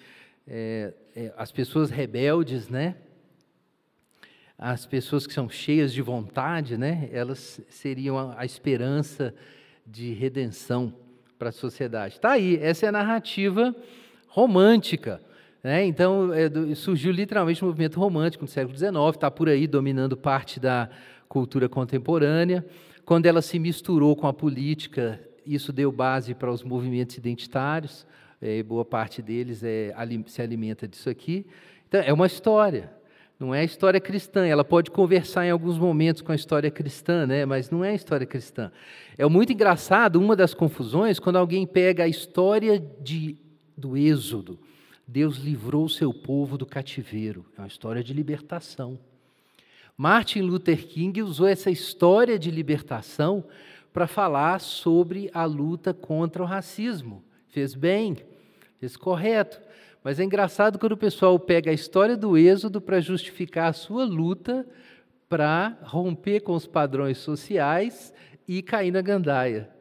é, 0.48 0.94
é, 1.14 1.34
as 1.36 1.52
pessoas 1.52 1.90
rebeldes, 1.90 2.70
né? 2.70 2.96
As 4.58 4.86
pessoas 4.86 5.28
que 5.28 5.34
são 5.34 5.50
cheias 5.50 5.92
de 5.92 6.02
vontade, 6.02 6.78
né? 6.78 7.10
Elas 7.12 7.60
seriam 7.70 8.34
a, 8.38 8.46
esperança 8.46 9.34
de 9.86 10.14
redenção 10.14 10.94
para 11.38 11.50
a 11.50 11.52
sociedade. 11.52 12.16
Está 12.16 12.32
aí, 12.32 12.58
essa 12.62 12.86
é 12.86 12.90
a 12.90 12.92
narrativa 12.92 13.76
romântica. 14.28 15.22
Né? 15.62 15.86
Então, 15.86 16.32
é, 16.34 16.50
surgiu 16.74 17.12
literalmente 17.12 17.64
o 17.64 17.66
um 17.66 17.70
movimento 17.70 18.00
romântico 18.00 18.46
no 18.46 18.48
século 18.48 18.78
XIX, 18.78 18.94
está 19.14 19.30
por 19.30 19.50
aí 19.50 19.68
dominando 19.68 20.16
parte 20.16 20.60
da 20.60 20.90
cultura 21.28 21.68
contemporânea. 21.68 22.66
Quando 23.04 23.26
ela 23.26 23.42
se 23.42 23.60
misturou 23.60 24.16
com 24.16 24.28
a 24.28 24.34
política, 24.34 25.20
isso 25.46 25.74
deu 25.74 25.92
base 25.92 26.34
para 26.34 26.52
os 26.52 26.64
movimentos 26.64 27.18
identitários, 27.18 28.08
é, 28.42 28.64
boa 28.64 28.86
parte 28.86 29.22
deles 29.22 29.64
é, 29.64 29.94
se 30.28 30.42
alimenta 30.42 30.88
disso 30.88 31.10
aqui. 31.10 31.46
Então, 31.88 32.02
é 32.02 32.14
uma 32.14 32.26
história, 32.26 32.92
não 33.40 33.54
é 33.54 33.64
história 33.64 34.00
cristã. 34.00 34.46
Ela 34.46 34.64
pode 34.64 34.92
conversar 34.92 35.46
em 35.46 35.52
alguns 35.52 35.78
momentos 35.78 36.22
com 36.22 36.32
a 36.32 36.36
história 36.36 36.72
cristã, 36.72 37.26
né? 37.26 37.46
mas 37.46 37.70
não 37.70 37.84
é 37.84 37.94
história 37.94 38.26
cristã. 38.26 38.72
É 39.18 39.26
muito 39.28 39.52
engraçado, 39.52 40.20
uma 40.20 40.36
das 40.36 40.54
confusões, 40.54 41.20
quando 41.20 41.38
alguém 41.38 41.66
pega 41.66 42.04
a 42.04 42.08
história 42.08 42.80
de 43.02 43.38
do 43.78 43.98
Êxodo. 43.98 44.60
Deus 45.08 45.38
livrou 45.38 45.86
o 45.86 45.90
seu 45.90 46.14
povo 46.14 46.58
do 46.58 46.66
cativeiro. 46.66 47.46
É 47.58 47.62
uma 47.62 47.68
história 47.68 48.04
de 48.04 48.14
libertação. 48.14 48.98
Martin 49.98 50.42
Luther 50.42 50.88
King 50.88 51.22
usou 51.22 51.48
essa 51.48 51.70
história 51.70 52.40
de 52.40 52.50
libertação 52.50 53.44
para 53.94 54.08
falar 54.08 54.60
sobre 54.60 55.30
a 55.34 55.46
luta 55.46 55.94
contra 55.94 56.42
o 56.42 56.46
racismo. 56.46 57.24
Fez 57.48 57.76
bem, 57.76 58.18
fez 58.80 58.98
correto. 58.98 59.62
Mas 60.06 60.22
é 60.22 60.24
engraçado 60.24 60.80
quando 60.80 60.94
o 60.94 60.98
pessoal 60.98 61.38
pega 61.38 61.70
a 61.70 61.74
história 61.74 62.16
do 62.16 62.38
Êxodo 62.38 62.80
para 62.80 63.02
justificar 63.02 63.68
a 63.68 63.74
sua 63.74 64.06
luta 64.06 64.66
para 65.28 65.78
romper 65.82 66.40
com 66.40 66.54
os 66.54 66.66
padrões 66.66 67.18
sociais 67.18 68.14
e 68.48 68.62
cair 68.62 68.92
na 68.92 69.02
gandaia 69.02 69.76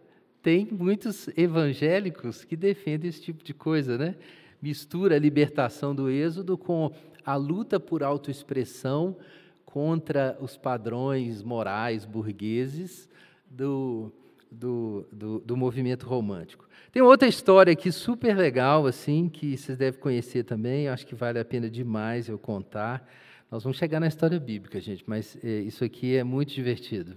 tem 0.44 0.68
muitos 0.70 1.26
evangélicos 1.38 2.44
que 2.44 2.54
defendem 2.54 3.08
esse 3.08 3.22
tipo 3.22 3.42
de 3.42 3.54
coisa, 3.54 3.96
né? 3.96 4.14
Mistura 4.60 5.16
a 5.16 5.18
libertação 5.18 5.94
do 5.94 6.10
êxodo 6.10 6.58
com 6.58 6.92
a 7.24 7.34
luta 7.34 7.80
por 7.80 8.02
autoexpressão 8.02 9.16
contra 9.64 10.36
os 10.38 10.54
padrões 10.54 11.42
morais 11.42 12.04
burgueses 12.04 13.08
do, 13.48 14.12
do, 14.54 15.06
do, 15.12 15.38
do, 15.40 15.56
movimento 15.56 16.06
romântico. 16.06 16.68
Tem 16.92 17.02
outra 17.02 17.28
história 17.28 17.72
aqui 17.72 17.90
super 17.90 18.36
legal, 18.36 18.86
assim, 18.86 19.28
que 19.28 19.56
vocês 19.56 19.76
devem 19.76 20.00
conhecer 20.00 20.44
também, 20.44 20.88
acho 20.88 21.06
que 21.06 21.14
vale 21.14 21.38
a 21.38 21.44
pena 21.44 21.68
demais 21.68 22.28
eu 22.28 22.38
contar. 22.38 23.08
Nós 23.50 23.62
vamos 23.62 23.78
chegar 23.78 24.00
na 24.00 24.06
história 24.06 24.38
bíblica, 24.38 24.80
gente, 24.80 25.04
mas 25.06 25.36
é, 25.42 25.60
isso 25.60 25.84
aqui 25.84 26.16
é 26.16 26.24
muito 26.24 26.52
divertido. 26.52 27.16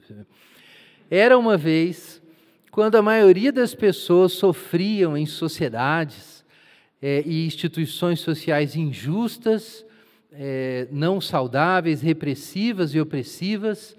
Era 1.09 1.37
uma 1.37 1.57
vez 1.57 2.21
quando 2.71 2.95
a 2.95 3.01
maioria 3.01 3.51
das 3.51 3.73
pessoas 3.73 4.33
sofriam 4.33 5.17
em 5.17 5.25
sociedades 5.25 6.45
é, 7.01 7.23
e 7.25 7.45
instituições 7.45 8.19
sociais 8.19 8.75
injustas, 8.75 9.85
é, 10.31 10.87
não 10.91 11.19
saudáveis, 11.19 12.01
repressivas 12.01 12.93
e 12.93 12.99
opressivas, 12.99 13.97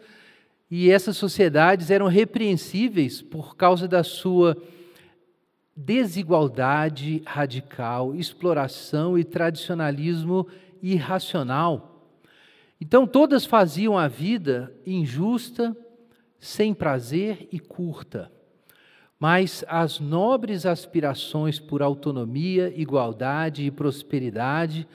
e 0.70 0.90
essas 0.90 1.16
sociedades 1.16 1.90
eram 1.90 2.06
repreensíveis 2.06 3.22
por 3.22 3.56
causa 3.56 3.88
da 3.88 4.04
sua 4.04 4.56
desigualdade 5.74 7.22
radical, 7.24 8.14
exploração 8.14 9.18
e 9.18 9.24
tradicionalismo 9.24 10.46
irracional. 10.82 12.10
Então, 12.80 13.06
todas 13.06 13.46
faziam 13.46 13.96
a 13.96 14.08
vida 14.08 14.72
injusta, 14.86 15.76
sem 16.38 16.74
prazer 16.74 17.48
e 17.50 17.58
curta. 17.58 18.30
Mas 19.18 19.64
as 19.66 19.98
nobres 19.98 20.66
aspirações 20.66 21.58
por 21.58 21.82
autonomia, 21.82 22.72
igualdade 22.76 23.64
e 23.64 23.70
prosperidade 23.70 24.86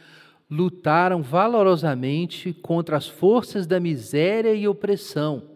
lutaram 0.49 1.21
valorosamente 1.21 2.53
contra 2.53 2.95
as 2.95 3.07
forças 3.07 3.65
da 3.65 3.79
miséria 3.79 4.53
e 4.53 4.67
opressão 4.67 5.52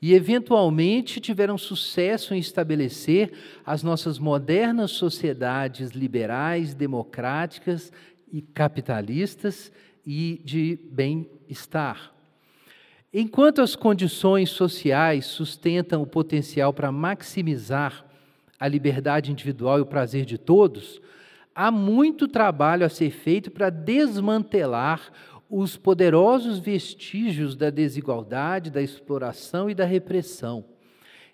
e, 0.00 0.14
eventualmente, 0.14 1.20
tiveram 1.20 1.58
sucesso 1.58 2.34
em 2.34 2.38
estabelecer 2.38 3.32
as 3.66 3.82
nossas 3.82 4.18
modernas 4.18 4.92
sociedades 4.92 5.90
liberais, 5.90 6.74
democráticas 6.74 7.92
e 8.32 8.40
capitalistas 8.40 9.72
e 10.06 10.40
de 10.44 10.78
bem-estar. 10.90 12.12
Enquanto 13.12 13.60
as 13.60 13.74
condições 13.74 14.50
sociais 14.50 15.26
sustentam 15.26 16.02
o 16.02 16.06
potencial 16.06 16.72
para 16.72 16.92
maximizar 16.92 18.04
a 18.60 18.68
liberdade 18.68 19.32
individual 19.32 19.78
e 19.78 19.82
o 19.82 19.86
prazer 19.86 20.24
de 20.24 20.36
todos, 20.36 21.00
há 21.54 21.70
muito 21.70 22.28
trabalho 22.28 22.84
a 22.84 22.88
ser 22.88 23.10
feito 23.10 23.50
para 23.50 23.70
desmantelar 23.70 25.10
os 25.48 25.76
poderosos 25.76 26.58
vestígios 26.58 27.56
da 27.56 27.70
desigualdade, 27.70 28.70
da 28.70 28.82
exploração 28.82 29.70
e 29.70 29.74
da 29.74 29.84
repressão. 29.84 30.64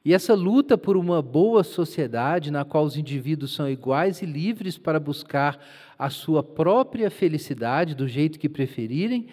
E 0.04 0.12
essa 0.12 0.34
luta 0.34 0.76
por 0.76 0.96
uma 0.96 1.22
boa 1.22 1.64
sociedade 1.64 2.50
na 2.50 2.64
qual 2.64 2.84
os 2.84 2.96
indivíduos 2.96 3.54
são 3.54 3.68
iguais 3.68 4.20
e 4.20 4.26
livres 4.26 4.76
para 4.76 5.00
buscar 5.00 5.58
a 5.98 6.10
sua 6.10 6.42
própria 6.42 7.10
felicidade 7.10 7.94
do 7.94 8.06
jeito 8.06 8.38
que 8.38 8.48
preferirem, 8.48 9.28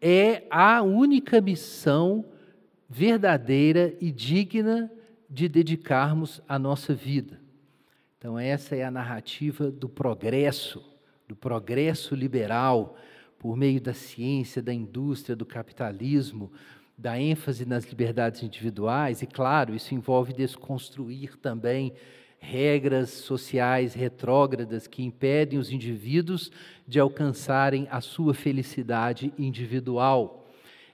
é 0.00 0.44
a 0.50 0.82
única 0.82 1.40
missão 1.40 2.24
verdadeira 2.88 3.94
e 4.00 4.10
digna 4.10 4.90
de 5.28 5.48
dedicarmos 5.48 6.42
a 6.46 6.58
nossa 6.58 6.92
vida. 6.92 7.40
Então, 8.18 8.38
essa 8.38 8.76
é 8.76 8.84
a 8.84 8.90
narrativa 8.90 9.70
do 9.70 9.88
progresso, 9.88 10.84
do 11.26 11.34
progresso 11.34 12.14
liberal 12.14 12.96
por 13.40 13.56
meio 13.56 13.80
da 13.80 13.94
ciência, 13.94 14.60
da 14.60 14.72
indústria, 14.72 15.34
do 15.34 15.46
capitalismo, 15.46 16.52
da 16.96 17.18
ênfase 17.18 17.64
nas 17.64 17.86
liberdades 17.86 18.42
individuais, 18.42 19.22
e 19.22 19.26
claro, 19.26 19.74
isso 19.74 19.94
envolve 19.94 20.34
desconstruir 20.34 21.38
também 21.38 21.94
regras 22.38 23.08
sociais 23.08 23.94
retrógradas 23.94 24.86
que 24.86 25.02
impedem 25.02 25.58
os 25.58 25.72
indivíduos 25.72 26.52
de 26.86 27.00
alcançarem 27.00 27.88
a 27.90 28.02
sua 28.02 28.34
felicidade 28.34 29.32
individual. 29.38 30.46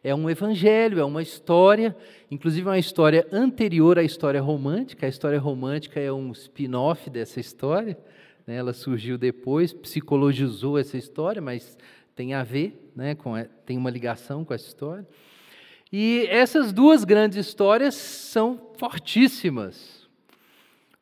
É 0.02 0.14
um 0.14 0.30
evangelho, 0.30 1.00
é 1.00 1.04
uma 1.04 1.22
história, 1.22 1.96
inclusive 2.30 2.68
uma 2.68 2.78
história 2.78 3.26
anterior 3.32 3.98
à 3.98 4.04
história 4.04 4.40
romântica. 4.40 5.06
A 5.06 5.08
história 5.08 5.40
romântica 5.40 5.98
é 5.98 6.12
um 6.12 6.30
spin-off 6.30 7.10
dessa 7.10 7.40
história, 7.40 7.98
né? 8.46 8.54
ela 8.54 8.72
surgiu 8.72 9.18
depois, 9.18 9.72
psicologizou 9.72 10.78
essa 10.78 10.96
história, 10.96 11.42
mas 11.42 11.76
tem 12.16 12.32
a 12.32 12.42
ver, 12.42 12.90
né, 12.96 13.14
com, 13.14 13.34
tem 13.66 13.76
uma 13.76 13.90
ligação 13.90 14.44
com 14.44 14.54
essa 14.54 14.66
história. 14.66 15.06
E 15.92 16.26
essas 16.30 16.72
duas 16.72 17.04
grandes 17.04 17.38
histórias 17.38 17.94
são 17.94 18.72
fortíssimas. 18.78 20.08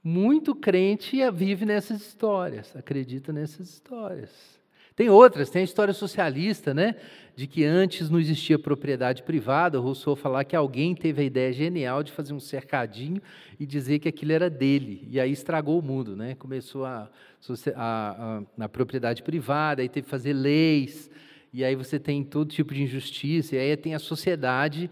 Muito 0.02 0.54
crente 0.54 1.16
vive 1.30 1.64
nessas 1.64 2.02
histórias, 2.02 2.76
acredita 2.76 3.32
nessas 3.32 3.70
histórias. 3.70 4.53
Tem 4.96 5.10
outras, 5.10 5.50
tem 5.50 5.62
a 5.62 5.64
história 5.64 5.92
socialista, 5.92 6.72
né? 6.72 6.94
De 7.34 7.48
que 7.48 7.64
antes 7.64 8.08
não 8.08 8.20
existia 8.20 8.56
propriedade 8.56 9.24
privada. 9.24 9.80
O 9.80 9.82
Rousseau 9.82 10.14
falar 10.14 10.44
que 10.44 10.54
alguém 10.54 10.94
teve 10.94 11.20
a 11.20 11.24
ideia 11.24 11.52
genial 11.52 12.04
de 12.04 12.12
fazer 12.12 12.32
um 12.32 12.38
cercadinho 12.38 13.20
e 13.58 13.66
dizer 13.66 13.98
que 13.98 14.08
aquilo 14.08 14.30
era 14.30 14.48
dele. 14.48 15.08
E 15.10 15.18
aí 15.18 15.32
estragou 15.32 15.80
o 15.80 15.82
mundo, 15.82 16.14
né? 16.14 16.36
Começou 16.36 16.84
a, 16.84 17.10
a, 17.74 18.42
a, 18.58 18.64
a 18.64 18.68
propriedade 18.68 19.24
privada, 19.24 19.82
aí 19.82 19.88
teve 19.88 20.04
que 20.04 20.10
fazer 20.10 20.32
leis, 20.32 21.10
e 21.52 21.64
aí 21.64 21.74
você 21.74 21.98
tem 21.98 22.22
todo 22.22 22.50
tipo 22.50 22.72
de 22.72 22.84
injustiça, 22.84 23.56
e 23.56 23.58
aí 23.58 23.76
tem 23.76 23.96
a 23.96 23.98
sociedade 23.98 24.88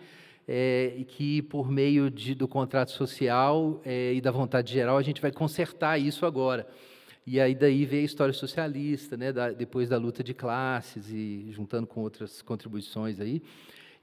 é, 0.48 1.04
que, 1.06 1.42
por 1.42 1.70
meio 1.70 2.10
de, 2.10 2.34
do 2.34 2.48
contrato 2.48 2.90
social 2.90 3.80
é, 3.84 4.12
e 4.14 4.20
da 4.20 4.32
vontade 4.32 4.72
geral, 4.72 4.98
a 4.98 5.02
gente 5.02 5.22
vai 5.22 5.30
consertar 5.30 5.96
isso 5.98 6.26
agora. 6.26 6.66
E 7.26 7.40
aí 7.40 7.54
daí 7.54 7.84
veio 7.84 8.02
a 8.02 8.06
história 8.06 8.34
socialista, 8.34 9.16
né, 9.16 9.32
da, 9.32 9.50
depois 9.50 9.88
da 9.88 9.96
luta 9.96 10.24
de 10.24 10.34
classes 10.34 11.08
e 11.10 11.46
juntando 11.50 11.86
com 11.86 12.00
outras 12.00 12.42
contribuições 12.42 13.20
aí. 13.20 13.40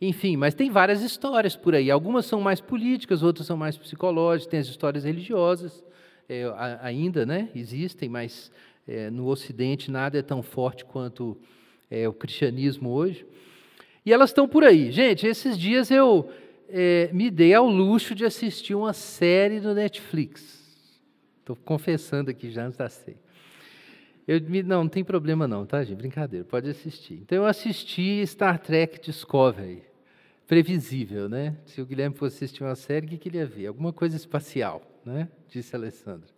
Enfim, 0.01 0.37
mas 0.37 0.53
tem 0.53 0.69
várias 0.69 1.01
histórias 1.01 1.55
por 1.55 1.75
aí. 1.75 1.91
Algumas 1.91 2.25
são 2.25 2.39
mais 2.39 2.61
políticas, 2.61 3.21
outras 3.21 3.45
são 3.45 3.57
mais 3.57 3.77
psicológicas, 3.77 4.49
tem 4.49 4.59
as 4.61 4.67
histórias 4.67 5.03
religiosas, 5.03 5.83
é, 6.29 6.45
ainda 6.81 7.25
né, 7.25 7.49
existem, 7.53 8.07
mas 8.07 8.49
é, 8.87 9.09
no 9.09 9.27
Ocidente 9.27 9.91
nada 9.91 10.17
é 10.17 10.21
tão 10.21 10.41
forte 10.41 10.85
quanto 10.85 11.37
é, 11.91 12.07
o 12.07 12.13
cristianismo 12.13 12.89
hoje. 12.91 13.25
E 14.05 14.13
elas 14.13 14.29
estão 14.29 14.47
por 14.47 14.63
aí. 14.63 14.91
Gente, 14.91 15.27
esses 15.27 15.57
dias 15.57 15.91
eu 15.91 16.29
é, 16.69 17.09
me 17.11 17.29
dei 17.29 17.53
ao 17.53 17.67
luxo 17.67 18.15
de 18.15 18.23
assistir 18.23 18.75
uma 18.75 18.93
série 18.93 19.59
no 19.59 19.73
Netflix. 19.73 20.58
Estou 21.49 21.65
confessando 21.65 22.29
aqui 22.29 22.51
já 22.51 22.65
antes 22.65 22.77
da 22.77 22.87
ceia. 22.87 23.17
Eu, 24.27 24.39
não, 24.63 24.83
não 24.83 24.87
tem 24.87 25.03
problema 25.03 25.47
não, 25.47 25.65
tá, 25.65 25.83
gente? 25.83 25.97
Brincadeira, 25.97 26.45
pode 26.45 26.69
assistir. 26.69 27.15
Então 27.15 27.39
eu 27.39 27.45
assisti 27.47 28.23
Star 28.27 28.59
Trek 28.59 29.01
Discovery. 29.01 29.81
Previsível, 30.45 31.27
né? 31.27 31.57
Se 31.65 31.81
o 31.81 31.87
Guilherme 31.87 32.15
fosse 32.15 32.35
assistir 32.35 32.63
uma 32.63 32.75
série, 32.75 33.07
o 33.07 33.09
que, 33.09 33.27
ele 33.27 33.39
ia 33.39 33.47
ver? 33.47 33.65
Alguma 33.65 33.91
coisa 33.91 34.15
espacial, 34.15 34.83
né? 35.03 35.27
Disse 35.47 35.75
a 35.75 35.79
Alessandra. 35.79 36.29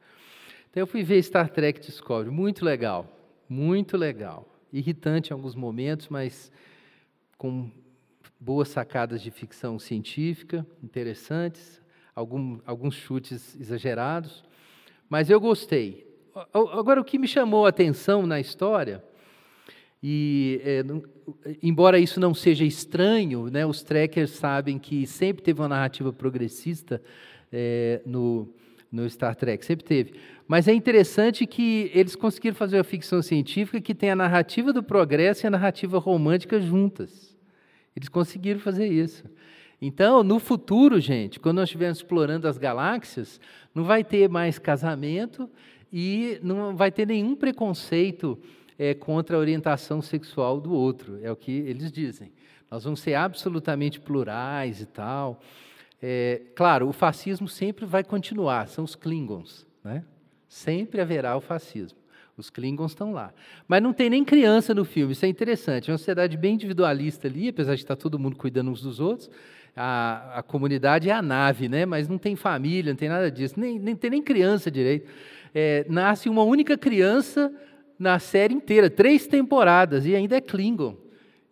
Então 0.70 0.80
eu 0.80 0.88
fui 0.88 1.04
ver 1.04 1.22
Star 1.22 1.50
Trek 1.50 1.82
Discovery. 1.82 2.34
Muito 2.34 2.64
legal, 2.64 3.06
muito 3.50 3.98
legal. 3.98 4.48
Irritante 4.72 5.32
em 5.32 5.34
alguns 5.34 5.56
momentos, 5.56 6.08
mas 6.08 6.50
com 7.38 7.70
boas 8.40 8.70
sacadas 8.70 9.22
de 9.22 9.30
ficção 9.30 9.78
científica, 9.78 10.66
interessantes, 10.82 11.82
algum, 12.16 12.62
alguns 12.66 12.96
chutes 12.96 13.60
exagerados. 13.60 14.50
Mas 15.12 15.30
eu 15.30 15.42
gostei. 15.42 16.08
Agora, 16.54 17.02
o 17.02 17.04
que 17.04 17.20
me 17.20 17.28
chamou 17.28 17.66
a 17.66 17.70
atenção 17.70 18.26
na 18.26 18.40
história, 18.40 19.04
e 20.02 20.62
é, 20.64 20.86
embora 21.62 22.00
isso 22.00 22.18
não 22.18 22.34
seja 22.34 22.64
estranho, 22.64 23.50
né, 23.52 23.66
os 23.66 23.84
trekkers 23.84 24.32
sabem 24.32 24.80
que 24.80 25.06
sempre 25.06 25.44
teve 25.44 25.60
uma 25.60 25.68
narrativa 25.68 26.14
progressista 26.14 27.02
é, 27.52 28.00
no, 28.06 28.48
no 28.90 29.10
Star 29.10 29.36
Trek, 29.36 29.66
sempre 29.66 29.84
teve. 29.84 30.14
Mas 30.48 30.70
é 30.70 30.74
interessante 30.74 31.46
que 31.46 31.92
eles 31.94 32.16
conseguiram 32.16 32.56
fazer 32.56 32.78
uma 32.78 32.84
ficção 32.86 33.22
científica 33.22 33.82
que 33.82 33.94
tem 33.94 34.12
a 34.12 34.16
narrativa 34.16 34.72
do 34.72 34.82
progresso 34.82 35.46
e 35.46 35.48
a 35.48 35.52
narrativa 35.52 36.00
romântica 36.00 36.58
juntas. 36.58 37.38
Eles 37.94 38.08
conseguiram 38.08 38.62
fazer 38.62 38.88
isso. 38.88 39.26
Então, 39.82 40.24
no 40.24 40.40
futuro, 40.40 41.00
gente, 41.00 41.40
quando 41.40 41.56
nós 41.58 41.64
estivermos 41.68 41.98
explorando 41.98 42.48
as 42.48 42.58
galáxias, 42.60 43.42
não 43.74 43.84
vai 43.84 44.04
ter 44.04 44.30
mais 44.30 44.60
casamento 44.60 45.50
e 45.92 46.40
não 46.44 46.76
vai 46.76 46.92
ter 46.92 47.08
nenhum 47.08 47.36
preconceito 47.36 48.38
é, 48.78 48.94
contra 48.94 49.36
a 49.36 49.40
orientação 49.40 50.00
sexual 50.00 50.62
do 50.62 50.72
outro, 50.72 51.20
é 51.24 51.32
o 51.32 51.36
que 51.36 51.52
eles 51.52 51.92
dizem. 51.92 52.32
Nós 52.70 52.84
vamos 52.84 53.00
ser 53.00 53.16
absolutamente 53.16 54.00
plurais 54.00 54.82
e 54.82 54.86
tal. 54.86 55.42
É, 56.02 56.42
claro, 56.56 56.88
o 56.88 56.94
fascismo 56.94 57.48
sempre 57.48 57.84
vai 57.86 58.04
continuar, 58.04 58.68
são 58.68 58.84
os 58.84 58.96
Klingons, 58.96 59.68
né? 59.84 60.04
Sempre 60.48 61.02
haverá 61.02 61.36
o 61.36 61.42
fascismo. 61.42 62.00
Os 62.38 62.50
Klingons 62.50 62.92
estão 62.92 63.12
lá. 63.12 63.34
Mas 63.68 63.84
não 63.84 63.94
tem 63.94 64.10
nem 64.10 64.24
criança 64.24 64.74
no 64.74 64.86
filme, 64.86 65.14
isso 65.14 65.26
é 65.26 65.28
interessante. 65.28 65.90
É 65.90 65.92
uma 65.92 65.98
sociedade 65.98 66.38
bem 66.38 66.54
individualista 66.54 67.28
ali, 67.28 67.50
apesar 67.50 67.76
de 67.76 67.82
estar 67.82 67.96
todo 67.96 68.18
mundo 68.18 68.36
cuidando 68.36 68.72
uns 68.72 68.82
dos 68.82 69.00
outros 69.00 69.30
a, 69.76 70.40
a 70.40 70.44
comunidade 70.44 71.10
é 71.10 71.14
a 71.14 71.22
nave, 71.22 71.70
né? 71.70 71.86
mas 71.86 72.08
não 72.08 72.18
tem 72.18 72.36
família, 72.36 72.92
não 72.92 72.98
tem 72.98 73.10
nada 73.10 73.32
disso, 73.32 73.60
nem, 73.60 73.80
nem 73.80 73.96
tem 73.96 74.10
nem 74.10 74.22
criança 74.22 74.70
direito. 74.70 75.10
É, 75.54 75.86
nasce 75.90 76.30
uma 76.30 76.44
única 76.44 76.78
criança 76.78 77.54
na 77.98 78.20
série 78.20 78.54
inteira, 78.54 78.90
três 78.90 79.28
temporadas, 79.28 80.06
e 80.06 80.16
ainda 80.16 80.36
é 80.36 80.42
Klingon. 80.42 80.98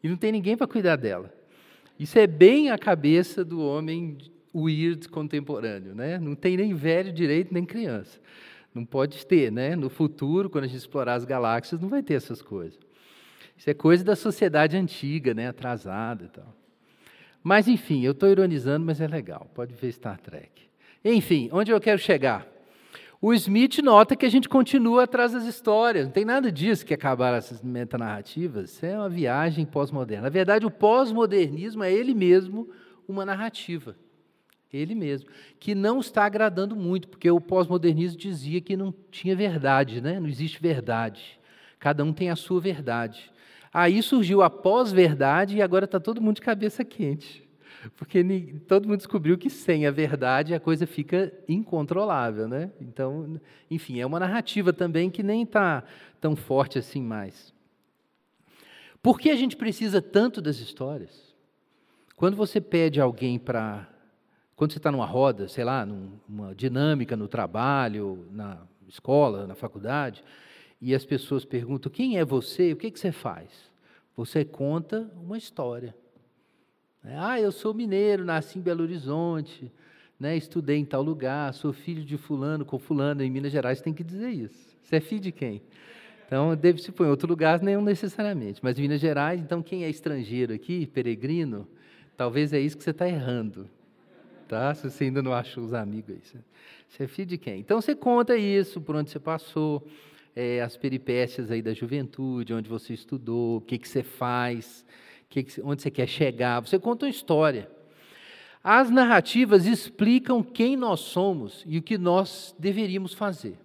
E 0.03 0.09
não 0.09 0.17
tem 0.17 0.31
ninguém 0.31 0.57
para 0.57 0.67
cuidar 0.67 0.95
dela. 0.95 1.33
Isso 1.99 2.17
é 2.17 2.25
bem 2.25 2.71
a 2.71 2.77
cabeça 2.77 3.43
do 3.43 3.61
homem 3.61 4.17
weird 4.55 5.07
contemporâneo, 5.09 5.93
né? 5.93 6.17
Não 6.17 6.33
tem 6.33 6.57
nem 6.57 6.73
velho 6.73 7.11
direito 7.11 7.53
nem 7.53 7.65
criança. 7.65 8.19
Não 8.73 8.85
pode 8.85 9.25
ter, 9.25 9.51
né? 9.51 9.75
No 9.75 9.89
futuro, 9.89 10.49
quando 10.49 10.63
a 10.63 10.67
gente 10.67 10.77
explorar 10.77 11.15
as 11.15 11.25
galáxias, 11.25 11.81
não 11.81 11.89
vai 11.89 12.01
ter 12.01 12.13
essas 12.13 12.41
coisas. 12.41 12.79
Isso 13.57 13.69
é 13.69 13.73
coisa 13.73 14.03
da 14.03 14.15
sociedade 14.15 14.77
antiga, 14.77 15.33
né? 15.33 15.49
Atrasada 15.49 16.25
e 16.25 16.29
tal. 16.29 16.58
Mas 17.43 17.67
enfim, 17.67 18.03
eu 18.03 18.11
estou 18.11 18.29
ironizando, 18.29 18.85
mas 18.85 18.99
é 18.99 19.07
legal. 19.07 19.49
Pode 19.53 19.73
ver 19.73 19.91
Star 19.91 20.19
Trek. 20.19 20.69
Enfim, 21.03 21.49
onde 21.51 21.71
eu 21.71 21.79
quero 21.79 21.99
chegar? 21.99 22.47
O 23.21 23.33
Smith 23.33 23.79
nota 23.79 24.15
que 24.15 24.25
a 24.25 24.29
gente 24.29 24.47
continua 24.47 25.03
atrás 25.03 25.33
das 25.33 25.43
histórias. 25.43 26.05
Não 26.05 26.11
tem 26.11 26.23
nada 26.23 26.49
disso 26.49 26.85
que 26.85 26.93
acabar 26.93 27.37
essas 27.37 27.61
metanarrativas. 27.61 28.71
Isso 28.71 28.85
é 28.85 28.97
uma 28.97 29.09
viagem 29.09 29.65
pós-moderna. 29.65 30.23
Na 30.23 30.29
verdade, 30.29 30.65
o 30.65 30.71
pós-modernismo 30.71 31.83
é 31.83 31.91
ele 31.91 32.13
mesmo 32.13 32.69
uma 33.07 33.25
narrativa. 33.25 33.95
Ele 34.71 34.95
mesmo. 34.95 35.29
Que 35.59 35.75
não 35.75 35.99
está 35.99 36.23
agradando 36.25 36.77
muito, 36.77 37.09
porque 37.09 37.29
o 37.29 37.41
pós-modernismo 37.41 38.17
dizia 38.17 38.61
que 38.61 38.77
não 38.77 38.93
tinha 39.11 39.35
verdade, 39.35 39.99
né? 39.99 40.17
não 40.17 40.29
existe 40.29 40.61
verdade. 40.61 41.37
Cada 41.77 42.05
um 42.05 42.13
tem 42.13 42.29
a 42.29 42.37
sua 42.37 42.61
verdade. 42.61 43.31
Aí 43.73 44.01
surgiu 44.01 44.41
a 44.41 44.49
pós-verdade 44.49 45.57
e 45.57 45.61
agora 45.61 45.85
está 45.85 45.99
todo 45.99 46.21
mundo 46.21 46.35
de 46.35 46.41
cabeça 46.41 46.83
quente. 46.83 47.47
Porque 47.95 48.23
todo 48.67 48.87
mundo 48.87 48.97
descobriu 48.97 49.37
que 49.37 49.49
sem 49.49 49.85
a 49.85 49.91
verdade 49.91 50.53
a 50.53 50.59
coisa 50.59 50.85
fica 50.85 51.31
incontrolável, 51.47 52.47
né? 52.47 52.71
Então, 52.81 53.39
enfim, 53.69 53.99
é 53.99 54.05
uma 54.05 54.19
narrativa 54.19 54.73
também 54.73 55.09
que 55.09 55.23
nem 55.23 55.43
está 55.43 55.83
tão 56.19 56.35
forte 56.35 56.77
assim 56.77 57.01
mais. 57.01 57.53
Por 59.01 59.19
que 59.19 59.29
a 59.29 59.35
gente 59.35 59.55
precisa 59.55 60.01
tanto 60.01 60.41
das 60.41 60.57
histórias? 60.57 61.33
Quando 62.15 62.35
você 62.35 62.59
pede 62.59 62.99
alguém 62.99 63.39
para. 63.39 63.87
Quando 64.57 64.73
você 64.73 64.77
está 64.77 64.91
numa 64.91 65.05
roda, 65.05 65.47
sei 65.47 65.63
lá, 65.63 65.85
numa 65.85 66.53
dinâmica 66.53 67.15
no 67.15 67.29
trabalho, 67.29 68.27
na 68.29 68.57
escola, 68.89 69.47
na 69.47 69.55
faculdade, 69.55 70.21
e 70.81 70.95
as 70.95 71.05
pessoas 71.05 71.45
perguntam: 71.45 71.91
quem 71.91 72.17
é 72.17 72.25
você? 72.25 72.73
O 72.73 72.75
que, 72.75 72.91
que 72.91 72.99
você 72.99 73.11
faz? 73.11 73.49
Você 74.15 74.43
conta 74.43 75.09
uma 75.21 75.37
história. 75.37 75.95
É, 77.03 77.17
ah, 77.17 77.39
eu 77.39 77.51
sou 77.51 77.73
mineiro, 77.73 78.25
nasci 78.25 78.59
em 78.59 78.61
Belo 78.61 78.83
Horizonte, 78.83 79.71
né, 80.19 80.35
estudei 80.35 80.77
em 80.77 80.85
tal 80.85 81.01
lugar, 81.01 81.53
sou 81.53 81.71
filho 81.71 82.03
de 82.03 82.17
fulano 82.17 82.65
com 82.65 82.77
fulano, 82.77 83.23
em 83.23 83.31
Minas 83.31 83.53
Gerais 83.53 83.81
tem 83.81 83.93
que 83.93 84.03
dizer 84.03 84.29
isso. 84.29 84.77
Você 84.83 84.97
é 84.97 84.99
filho 84.99 85.21
de 85.21 85.31
quem? 85.31 85.61
Então, 86.29 86.55
deve 86.55 86.79
se 86.79 86.91
pôr 86.91 87.07
em 87.07 87.09
outro 87.09 87.27
lugar, 87.27 87.61
não 87.61 87.81
necessariamente. 87.81 88.59
Mas 88.61 88.77
em 88.77 88.83
Minas 88.83 88.99
Gerais, 88.99 89.39
então, 89.39 89.63
quem 89.63 89.83
é 89.83 89.89
estrangeiro 89.89 90.53
aqui, 90.53 90.85
peregrino, 90.85 91.67
talvez 92.15 92.53
é 92.53 92.59
isso 92.59 92.77
que 92.77 92.83
você 92.83 92.91
está 92.91 93.07
errando. 93.07 93.67
Tá? 94.47 94.75
Se 94.75 94.89
você 94.89 95.05
ainda 95.05 95.23
não 95.23 95.33
achou 95.33 95.63
os 95.63 95.73
amigos 95.73 96.15
aí. 96.15 96.41
Você 96.87 97.03
é 97.03 97.07
filho 97.07 97.29
de 97.29 97.37
quem? 97.37 97.59
Então, 97.59 97.81
você 97.81 97.95
conta 97.95 98.35
isso, 98.35 98.79
por 98.79 98.95
onde 98.95 99.09
você 99.09 99.19
passou, 99.19 99.87
é, 100.35 100.61
as 100.61 100.77
peripécias 100.77 101.51
aí 101.51 101.61
da 101.61 101.73
juventude, 101.73 102.53
onde 102.53 102.69
você 102.69 102.93
estudou, 102.93 103.57
o 103.57 103.61
que, 103.61 103.77
que 103.77 103.87
você 103.87 104.03
faz, 104.03 104.85
que, 105.29 105.45
onde 105.63 105.81
você 105.81 105.91
quer 105.91 106.07
chegar. 106.07 106.59
Você 106.59 106.79
conta 106.79 107.05
uma 107.05 107.11
história. 107.11 107.69
As 108.63 108.89
narrativas 108.89 109.65
explicam 109.65 110.43
quem 110.43 110.75
nós 110.75 110.99
somos 110.99 111.63
e 111.65 111.77
o 111.77 111.81
que 111.81 111.97
nós 111.97 112.55
deveríamos 112.59 113.13
fazer. 113.13 113.57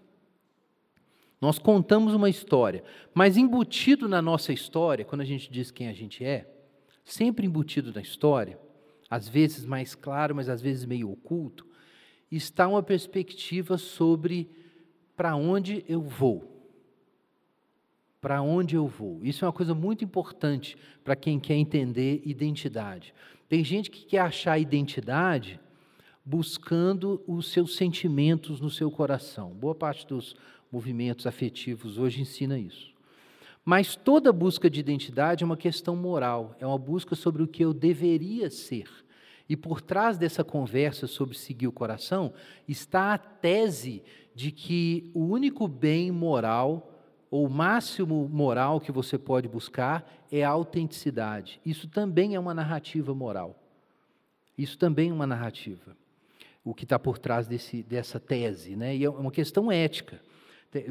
Nós 1.41 1.59
contamos 1.59 2.15
uma 2.15 2.31
história, 2.31 2.83
mas 3.13 3.37
embutido 3.37 4.09
na 4.09 4.23
nossa 4.23 4.53
história, 4.53 5.05
quando 5.05 5.21
a 5.21 5.27
gente 5.27 5.51
diz 5.51 5.71
quem 5.71 5.89
a 5.89 5.93
gente 5.93 6.25
é, 6.25 6.49
sempre 7.05 7.47
embutido 7.47 7.93
na 7.93 8.01
história, 8.01 8.59
às 9.11 9.29
vezes 9.29 9.67
mais 9.67 9.95
claro, 9.95 10.35
mas 10.35 10.49
às 10.49 10.63
vezes 10.63 10.87
meio 10.87 11.11
oculto, 11.11 11.67
está 12.31 12.67
uma 12.67 12.83
perspectiva 12.83 13.77
sobre 13.77 14.49
para 15.15 15.37
onde 15.37 15.85
eu 15.87 16.01
vou 16.01 16.54
para 18.25 18.41
onde 18.41 18.75
eu 18.75 18.89
vou. 18.89 19.21
Isso 19.23 19.45
é 19.45 19.47
uma 19.47 19.53
coisa 19.53 19.75
muito 19.75 20.03
importante 20.03 20.79
para 21.05 21.15
quem 21.15 21.39
quer 21.39 21.57
entender 21.57 22.23
identidade. 22.25 23.13
Tem 23.51 23.63
gente 23.63 23.91
que 23.91 24.07
quer 24.07 24.21
achar 24.21 24.59
identidade 24.59 25.61
buscando 26.25 27.23
os 27.27 27.53
seus 27.53 27.77
sentimentos 27.77 28.63
no 28.63 28.71
seu 28.71 28.91
coração. 28.91 29.51
Boa 29.51 29.75
parte 29.75 30.07
dos 30.07 30.35
movimentos 30.73 31.27
afetivos 31.27 31.99
hoje 31.99 32.23
ensina 32.23 32.59
isso. 32.59 32.95
Mas 33.63 33.95
toda 33.95 34.33
busca 34.33 34.71
de 34.71 34.81
identidade 34.81 35.45
é 35.45 35.47
uma 35.47 35.55
questão 35.55 35.95
moral, 35.95 36.57
é 36.59 36.67
uma 36.67 36.79
busca 36.79 37.15
sobre 37.15 37.43
o 37.43 37.47
que 37.47 37.63
eu 37.63 37.75
deveria 37.75 38.49
ser. 38.49 38.89
E 39.47 39.55
por 39.55 39.83
trás 39.83 40.17
dessa 40.17 40.43
conversa 40.43 41.07
sobre 41.07 41.37
seguir 41.37 41.67
o 41.67 41.73
coração 41.73 42.33
está 42.67 43.13
a 43.13 43.19
tese 43.19 44.03
de 44.35 44.51
que 44.51 45.11
o 45.13 45.27
único 45.27 45.69
bem 45.69 46.11
moral 46.11 46.94
ou 47.35 47.47
o 47.47 47.51
máximo 47.51 48.29
moral 48.33 48.81
que 48.81 48.93
você 48.93 49.19
pode 49.19 49.49
buscar 49.49 50.09
é 50.31 50.45
a 50.45 50.51
autenticidade. 50.51 51.61
Isso 51.67 51.89
também 51.89 52.37
é 52.37 52.39
uma 52.39 52.55
narrativa 52.55 53.13
moral. 53.13 53.61
Isso 54.57 54.79
também 54.79 55.11
é 55.11 55.13
uma 55.13 55.27
narrativa. 55.27 55.97
O 56.65 56.73
que 56.73 56.85
está 56.85 56.97
por 56.97 57.19
trás 57.19 57.49
desse, 57.49 57.83
dessa 57.83 58.21
tese. 58.21 58.77
Né? 58.77 58.95
E 58.95 59.05
é 59.05 59.11
uma 59.11 59.33
questão 59.33 59.73
ética. 59.73 60.21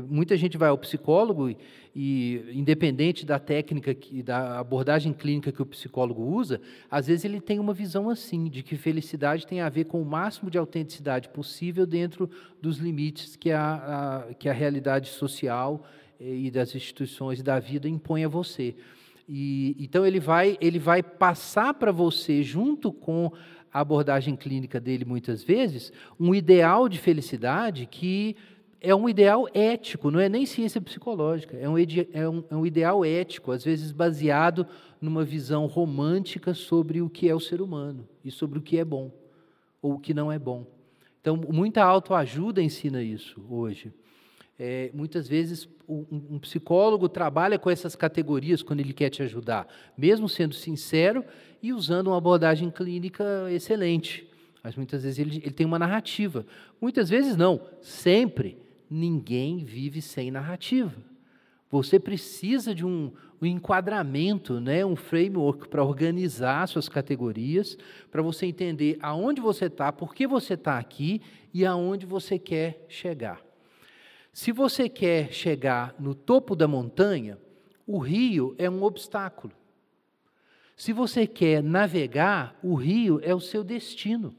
Muita 0.10 0.36
gente 0.36 0.58
vai 0.58 0.68
ao 0.68 0.78
psicólogo 0.78 1.50
e, 1.50 1.58
e, 1.96 2.52
independente 2.54 3.26
da 3.26 3.40
técnica, 3.40 3.96
da 4.22 4.60
abordagem 4.60 5.14
clínica 5.14 5.50
que 5.50 5.62
o 5.62 5.66
psicólogo 5.66 6.24
usa, 6.24 6.60
às 6.92 7.08
vezes 7.08 7.24
ele 7.24 7.40
tem 7.40 7.58
uma 7.58 7.74
visão 7.74 8.10
assim, 8.10 8.50
de 8.50 8.64
que 8.64 8.76
felicidade 8.76 9.48
tem 9.48 9.62
a 9.62 9.70
ver 9.70 9.86
com 9.86 10.02
o 10.02 10.06
máximo 10.06 10.52
de 10.52 10.58
autenticidade 10.58 11.30
possível 11.30 11.86
dentro 11.86 12.30
dos 12.62 12.80
limites 12.80 13.38
que 13.38 13.50
a, 13.50 14.26
a 14.30 14.34
que 14.34 14.50
a 14.50 14.54
realidade 14.54 15.08
social 15.08 15.86
e 16.20 16.50
das 16.52 16.76
instituições 16.76 17.42
da 17.42 17.60
vida 17.60 17.88
impõe 17.88 18.24
a 18.24 18.28
você. 18.28 18.76
E, 19.28 19.76
então 19.80 20.06
ele 20.06 20.20
vai, 20.20 20.58
ele 20.60 20.80
vai 20.80 21.02
passar 21.02 21.74
para 21.74 21.92
você, 21.92 22.44
junto 22.44 22.92
com 22.92 23.32
a 23.72 23.80
abordagem 23.80 24.36
clínica 24.36 24.80
dele, 24.80 25.06
muitas 25.06 25.44
vezes, 25.44 25.92
um 26.20 26.36
ideal 26.36 26.88
de 26.88 27.00
felicidade 27.00 27.88
que 27.88 28.36
é 28.80 28.94
um 28.94 29.08
ideal 29.08 29.48
ético, 29.54 30.12
não 30.12 30.20
é 30.20 30.28
nem 30.28 30.46
ciência 30.46 30.82
psicológica, 30.82 31.56
é 31.58 31.70
um, 31.70 31.78
é 31.78 32.30
um, 32.30 32.44
é 32.52 32.56
um 32.56 32.66
ideal 32.66 33.06
ético, 33.06 33.52
às 33.52 33.64
vezes 33.64 33.94
baseado 33.94 34.68
numa 35.00 35.24
visão 35.24 35.66
romântica 35.68 36.54
sobre 36.54 37.02
o 37.02 37.10
que 37.10 37.30
é 37.30 37.34
o 37.34 37.40
ser 37.40 37.62
humano 37.62 38.08
e 38.24 38.30
sobre 38.30 38.60
o 38.60 38.62
que 38.62 38.78
é 38.78 38.84
bom 38.84 39.10
ou 39.82 39.94
o 39.94 40.00
que 40.00 40.14
não 40.14 40.30
é 40.30 40.38
bom. 40.38 40.68
Então, 41.22 41.38
muita 41.38 41.82
autoajuda 41.82 42.62
ensina 42.62 43.02
isso 43.02 43.42
hoje. 43.50 43.94
É, 44.58 44.92
muitas 44.94 45.28
vezes 45.28 45.68
um, 45.88 46.40
psicólogo 46.40 47.10
trabalha 47.10 47.58
com 47.58 47.70
essas 47.70 47.96
categorias 47.96 48.62
quando 48.62 48.80
ele 48.80 48.94
quer 48.94 49.10
te 49.10 49.24
ajudar, 49.24 49.68
mesmo 49.98 50.30
sendo 50.30 50.54
sincero 50.54 51.26
e 51.62 51.74
usando 51.74 52.08
uma 52.08 52.18
abordagem 52.18 52.70
clínica 52.70 53.24
excelente. 53.52 54.28
Mas 54.64 54.76
muitas 54.76 55.04
vezes 55.04 55.20
ele, 55.20 55.38
ele 55.38 55.52
tem 55.52 55.66
uma 55.66 55.80
narrativa. 55.80 56.46
Muitas 56.80 57.10
vezes 57.10 57.36
não, 57.36 57.62
sempre. 57.82 58.58
Ninguém 58.90 59.66
vive 59.66 60.02
sem 60.02 60.30
narrativa. 60.30 60.94
Você 61.70 62.00
precisa 62.00 62.76
de 62.76 62.86
um, 62.86 63.12
um 63.42 63.46
enquadramento, 63.46 64.60
né, 64.60 64.86
um 64.86 64.96
framework 64.96 65.68
para 65.68 65.84
organizar 65.84 66.68
suas 66.68 66.88
categorias, 66.88 67.76
para 68.12 68.22
você 68.22 68.46
entender 68.46 68.98
aonde 69.02 69.42
você 69.42 69.66
está, 69.66 69.92
por 69.92 70.14
que 70.14 70.28
você 70.28 70.54
está 70.54 70.78
aqui 70.78 71.22
e 71.54 71.66
aonde 71.66 72.06
você 72.06 72.38
quer 72.38 72.86
chegar. 72.88 73.42
Se 74.34 74.52
você 74.52 74.90
quer 74.90 75.32
chegar 75.32 75.96
no 76.00 76.16
topo 76.16 76.56
da 76.56 76.68
montanha, 76.68 77.38
o 77.86 78.00
rio 78.00 78.56
é 78.58 78.68
um 78.68 78.82
obstáculo. 78.82 79.54
Se 80.76 80.92
você 80.92 81.28
quer 81.28 81.62
navegar, 81.62 82.58
o 82.64 82.74
rio 82.74 83.20
é 83.22 83.34
o 83.36 83.40
seu 83.40 83.64
destino. 83.64 84.36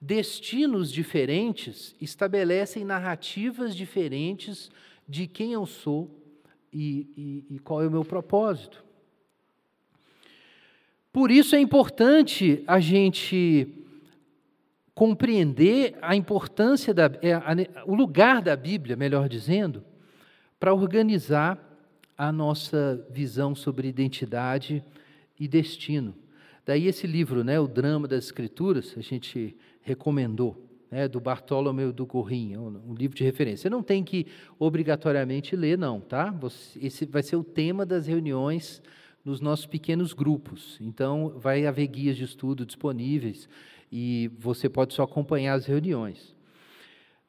Destinos 0.00 0.92
diferentes 0.92 1.94
estabelecem 2.00 2.84
narrativas 2.84 3.76
diferentes 3.76 4.70
de 5.08 5.28
quem 5.28 5.52
eu 5.52 5.64
sou 5.64 6.10
e, 6.72 7.44
e, 7.48 7.54
e 7.54 7.58
qual 7.60 7.80
é 7.80 7.86
o 7.86 7.90
meu 7.90 8.04
propósito. 8.04 8.84
Por 11.12 11.30
isso 11.30 11.54
é 11.54 11.60
importante 11.60 12.62
a 12.66 12.80
gente 12.80 13.86
compreender 14.98 15.96
a 16.02 16.16
importância, 16.16 16.92
da, 16.92 17.04
é, 17.22 17.36
o 17.86 17.94
lugar 17.94 18.42
da 18.42 18.56
Bíblia, 18.56 18.96
melhor 18.96 19.28
dizendo, 19.28 19.84
para 20.58 20.74
organizar 20.74 21.56
a 22.16 22.32
nossa 22.32 23.06
visão 23.08 23.54
sobre 23.54 23.86
identidade 23.86 24.82
e 25.38 25.46
destino. 25.46 26.16
Daí 26.66 26.88
esse 26.88 27.06
livro, 27.06 27.44
né, 27.44 27.60
O 27.60 27.68
Drama 27.68 28.08
das 28.08 28.24
Escrituras, 28.24 28.92
a 28.96 29.00
gente 29.00 29.56
recomendou, 29.82 30.68
né, 30.90 31.06
do 31.06 31.20
Bartolomeu 31.20 31.92
do 31.92 32.04
Gorrinha, 32.04 32.60
um 32.60 32.92
livro 32.92 33.16
de 33.16 33.22
referência. 33.22 33.62
Você 33.62 33.70
não 33.70 33.84
tem 33.84 34.02
que 34.02 34.26
obrigatoriamente 34.58 35.54
ler, 35.54 35.78
não, 35.78 36.00
tá? 36.00 36.34
Esse 36.74 37.06
vai 37.06 37.22
ser 37.22 37.36
o 37.36 37.44
tema 37.44 37.86
das 37.86 38.08
reuniões 38.08 38.82
nos 39.24 39.40
nossos 39.40 39.66
pequenos 39.66 40.12
grupos. 40.12 40.76
Então, 40.80 41.34
vai 41.36 41.66
haver 41.66 41.86
guias 41.86 42.16
de 42.16 42.24
estudo 42.24 42.66
disponíveis 42.66 43.48
e 43.90 44.30
você 44.38 44.68
pode 44.68 44.94
só 44.94 45.02
acompanhar 45.02 45.54
as 45.54 45.66
reuniões. 45.66 46.36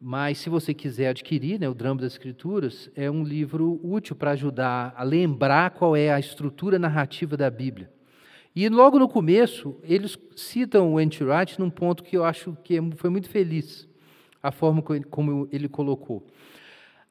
Mas, 0.01 0.37
se 0.37 0.49
você 0.49 0.73
quiser 0.73 1.09
adquirir, 1.09 1.59
né, 1.59 1.67
o 1.67 1.73
Drama 1.73 1.99
das 2.01 2.13
Escrituras 2.13 2.89
é 2.95 3.11
um 3.11 3.23
livro 3.23 3.81
útil 3.83 4.15
para 4.15 4.31
ajudar 4.31 4.93
a 4.95 5.03
lembrar 5.03 5.71
qual 5.71 5.93
é 5.93 6.09
a 6.09 6.19
estrutura 6.19 6.79
narrativa 6.79 7.35
da 7.35 7.49
Bíblia. 7.49 7.91
E 8.55 8.67
logo 8.69 8.97
no 8.97 9.09
começo, 9.09 9.77
eles 9.83 10.17
citam 10.35 10.93
o 10.93 10.95
Wright 10.95 11.59
num 11.59 11.69
ponto 11.69 12.03
que 12.03 12.15
eu 12.15 12.23
acho 12.23 12.57
que 12.63 12.77
é 12.77 12.81
foi 12.95 13.09
muito 13.09 13.29
feliz, 13.29 13.87
a 14.41 14.51
forma 14.51 14.81
como 15.09 15.47
ele 15.51 15.67
colocou. 15.67 16.25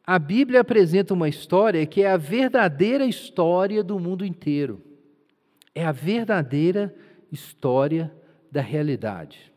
A 0.04 0.18
Bíblia 0.18 0.62
apresenta 0.62 1.12
uma 1.12 1.28
história 1.28 1.84
que 1.84 2.02
é 2.02 2.10
a 2.10 2.16
verdadeira 2.16 3.04
história 3.04 3.84
do 3.84 4.00
mundo 4.00 4.24
inteiro. 4.24 4.82
É 5.74 5.84
a 5.84 5.92
verdadeira 5.92 6.94
história 7.30 8.10
da 8.50 8.60
realidade. 8.60 9.52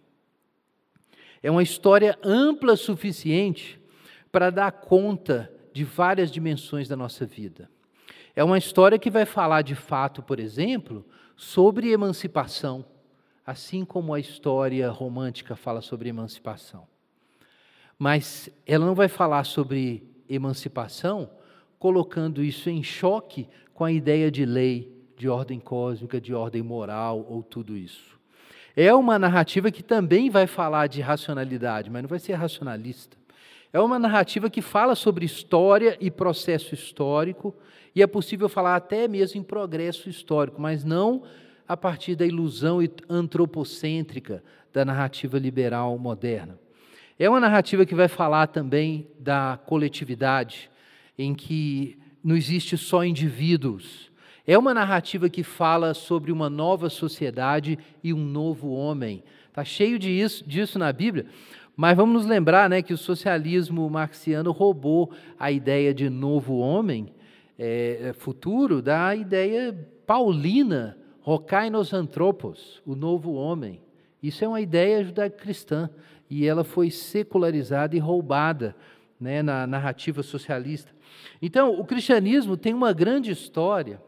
É 1.41 1.49
uma 1.49 1.63
história 1.63 2.17
ampla 2.23 2.75
suficiente 2.75 3.79
para 4.31 4.49
dar 4.49 4.71
conta 4.71 5.51
de 5.73 5.83
várias 5.83 6.31
dimensões 6.31 6.87
da 6.87 6.95
nossa 6.95 7.25
vida. 7.25 7.69
É 8.35 8.43
uma 8.43 8.57
história 8.57 8.99
que 8.99 9.09
vai 9.09 9.25
falar 9.25 9.61
de 9.61 9.75
fato, 9.75 10.21
por 10.21 10.39
exemplo, 10.39 11.05
sobre 11.35 11.91
emancipação, 11.91 12.85
assim 13.45 13.83
como 13.83 14.13
a 14.13 14.19
história 14.19 14.89
romântica 14.89 15.55
fala 15.55 15.81
sobre 15.81 16.09
emancipação. 16.09 16.87
Mas 17.97 18.49
ela 18.65 18.85
não 18.85 18.95
vai 18.95 19.07
falar 19.07 19.43
sobre 19.43 20.03
emancipação 20.29 21.29
colocando 21.77 22.43
isso 22.43 22.69
em 22.69 22.83
choque 22.83 23.49
com 23.73 23.83
a 23.83 23.91
ideia 23.91 24.29
de 24.29 24.45
lei, 24.45 24.95
de 25.17 25.27
ordem 25.27 25.59
cósmica, 25.59 26.21
de 26.21 26.33
ordem 26.33 26.61
moral 26.61 27.25
ou 27.27 27.41
tudo 27.41 27.75
isso. 27.75 28.20
É 28.75 28.93
uma 28.93 29.19
narrativa 29.19 29.71
que 29.71 29.83
também 29.83 30.29
vai 30.29 30.47
falar 30.47 30.87
de 30.87 31.01
racionalidade, 31.01 31.89
mas 31.89 32.01
não 32.01 32.09
vai 32.09 32.19
ser 32.19 32.33
racionalista. 32.33 33.17
É 33.73 33.79
uma 33.79 33.97
narrativa 33.97 34.49
que 34.49 34.61
fala 34.61 34.95
sobre 34.95 35.25
história 35.25 35.97
e 35.99 36.11
processo 36.11 36.73
histórico, 36.73 37.55
e 37.95 38.01
é 38.01 38.07
possível 38.07 38.49
falar 38.49 38.75
até 38.75 39.07
mesmo 39.07 39.39
em 39.39 39.43
progresso 39.43 40.09
histórico, 40.09 40.61
mas 40.61 40.83
não 40.83 41.23
a 41.67 41.77
partir 41.77 42.15
da 42.15 42.25
ilusão 42.25 42.79
antropocêntrica 43.09 44.43
da 44.73 44.83
narrativa 44.83 45.37
liberal 45.37 45.97
moderna. 45.97 46.59
É 47.17 47.29
uma 47.29 47.39
narrativa 47.39 47.85
que 47.85 47.95
vai 47.95 48.07
falar 48.07 48.47
também 48.47 49.07
da 49.19 49.59
coletividade, 49.65 50.69
em 51.17 51.33
que 51.33 51.97
não 52.23 52.35
existe 52.35 52.77
só 52.77 53.03
indivíduos, 53.03 54.10
é 54.45 54.57
uma 54.57 54.73
narrativa 54.73 55.29
que 55.29 55.43
fala 55.43 55.93
sobre 55.93 56.31
uma 56.31 56.49
nova 56.49 56.89
sociedade 56.89 57.77
e 58.03 58.13
um 58.13 58.23
novo 58.23 58.71
homem. 58.71 59.23
Está 59.47 59.63
cheio 59.63 59.99
disso, 59.99 60.43
disso 60.47 60.79
na 60.79 60.91
Bíblia. 60.91 61.25
Mas 61.75 61.95
vamos 61.95 62.13
nos 62.13 62.25
lembrar 62.25 62.69
né, 62.69 62.81
que 62.81 62.93
o 62.93 62.97
socialismo 62.97 63.89
marxiano 63.89 64.51
roubou 64.51 65.11
a 65.39 65.51
ideia 65.51 65.93
de 65.93 66.09
novo 66.09 66.57
homem 66.57 67.11
é, 67.63 68.09
é 68.09 68.13
futuro 68.13 68.81
da 68.81 69.15
ideia 69.15 69.77
paulina, 70.07 70.97
Rokainos 71.21 71.93
Anthropos, 71.93 72.81
o 72.83 72.95
novo 72.95 73.33
homem. 73.33 73.79
Isso 74.21 74.43
é 74.43 74.47
uma 74.47 74.59
ideia 74.59 75.03
judaico-cristã 75.03 75.87
e 76.27 76.47
ela 76.47 76.63
foi 76.63 76.89
secularizada 76.89 77.95
e 77.95 77.99
roubada 77.99 78.75
né, 79.19 79.43
na 79.43 79.67
narrativa 79.67 80.23
socialista. 80.23 80.91
Então, 81.39 81.79
o 81.79 81.85
cristianismo 81.85 82.57
tem 82.57 82.73
uma 82.73 82.93
grande 82.93 83.29
história 83.29 84.01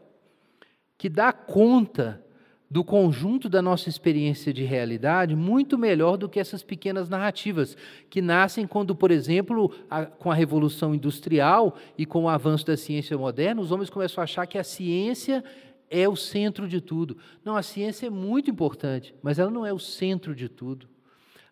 que 1.04 1.10
dá 1.10 1.34
conta 1.34 2.24
do 2.70 2.82
conjunto 2.82 3.46
da 3.46 3.60
nossa 3.60 3.90
experiência 3.90 4.54
de 4.54 4.64
realidade 4.64 5.36
muito 5.36 5.76
melhor 5.76 6.16
do 6.16 6.30
que 6.30 6.40
essas 6.40 6.62
pequenas 6.62 7.10
narrativas, 7.10 7.76
que 8.08 8.22
nascem 8.22 8.66
quando, 8.66 8.94
por 8.94 9.10
exemplo, 9.10 9.70
a, 9.90 10.06
com 10.06 10.30
a 10.30 10.34
Revolução 10.34 10.94
Industrial 10.94 11.76
e 11.98 12.06
com 12.06 12.24
o 12.24 12.28
avanço 12.30 12.64
da 12.64 12.74
ciência 12.74 13.18
moderna, 13.18 13.60
os 13.60 13.70
homens 13.70 13.90
começam 13.90 14.22
a 14.22 14.24
achar 14.24 14.46
que 14.46 14.56
a 14.56 14.64
ciência 14.64 15.44
é 15.90 16.08
o 16.08 16.16
centro 16.16 16.66
de 16.66 16.80
tudo. 16.80 17.18
Não, 17.44 17.54
a 17.54 17.62
ciência 17.62 18.06
é 18.06 18.10
muito 18.10 18.50
importante, 18.50 19.14
mas 19.22 19.38
ela 19.38 19.50
não 19.50 19.66
é 19.66 19.74
o 19.74 19.78
centro 19.78 20.34
de 20.34 20.48
tudo. 20.48 20.88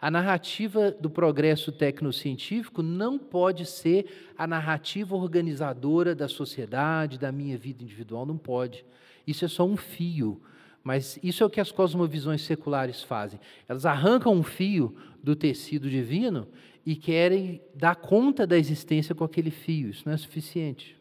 A 0.00 0.10
narrativa 0.10 0.90
do 0.90 1.10
progresso 1.10 1.70
tecnocientífico 1.70 2.82
não 2.82 3.18
pode 3.18 3.66
ser 3.66 4.32
a 4.34 4.46
narrativa 4.46 5.14
organizadora 5.14 6.14
da 6.14 6.26
sociedade, 6.26 7.18
da 7.18 7.30
minha 7.30 7.58
vida 7.58 7.82
individual, 7.82 8.24
não 8.24 8.38
pode. 8.38 8.82
Isso 9.26 9.44
é 9.44 9.48
só 9.48 9.64
um 9.64 9.76
fio. 9.76 10.40
Mas 10.82 11.18
isso 11.22 11.42
é 11.42 11.46
o 11.46 11.50
que 11.50 11.60
as 11.60 11.70
cosmovisões 11.70 12.42
seculares 12.42 13.02
fazem. 13.02 13.38
Elas 13.68 13.86
arrancam 13.86 14.32
um 14.32 14.42
fio 14.42 14.96
do 15.22 15.36
tecido 15.36 15.88
divino 15.88 16.48
e 16.84 16.96
querem 16.96 17.62
dar 17.74 17.96
conta 17.96 18.46
da 18.46 18.58
existência 18.58 19.14
com 19.14 19.22
aquele 19.22 19.50
fio. 19.50 19.90
Isso 19.90 20.02
não 20.04 20.12
é 20.12 20.16
suficiente. 20.16 20.96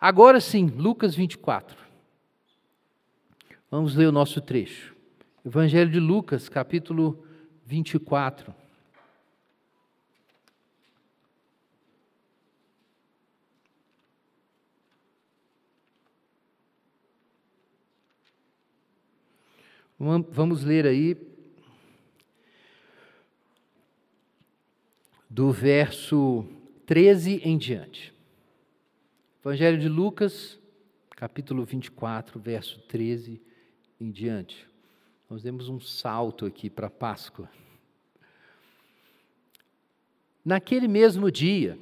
Agora 0.00 0.40
sim, 0.40 0.66
Lucas 0.66 1.14
24. 1.14 1.76
Vamos 3.70 3.94
ler 3.94 4.06
o 4.06 4.12
nosso 4.12 4.40
trecho. 4.40 4.94
Evangelho 5.44 5.90
de 5.90 6.00
Lucas, 6.00 6.48
capítulo 6.48 7.24
24. 7.64 8.63
Vamos 19.98 20.64
ler 20.64 20.86
aí 20.86 21.16
do 25.30 25.52
verso 25.52 26.44
13 26.84 27.40
em 27.44 27.56
diante. 27.56 28.12
Evangelho 29.40 29.78
de 29.78 29.88
Lucas, 29.88 30.58
capítulo 31.10 31.64
24, 31.64 32.40
verso 32.40 32.80
13 32.82 33.40
em 34.00 34.10
diante. 34.10 34.66
Nós 35.30 35.42
demos 35.42 35.68
um 35.68 35.78
salto 35.78 36.44
aqui 36.44 36.68
para 36.68 36.90
Páscoa. 36.90 37.48
Naquele 40.44 40.88
mesmo 40.88 41.30
dia, 41.30 41.78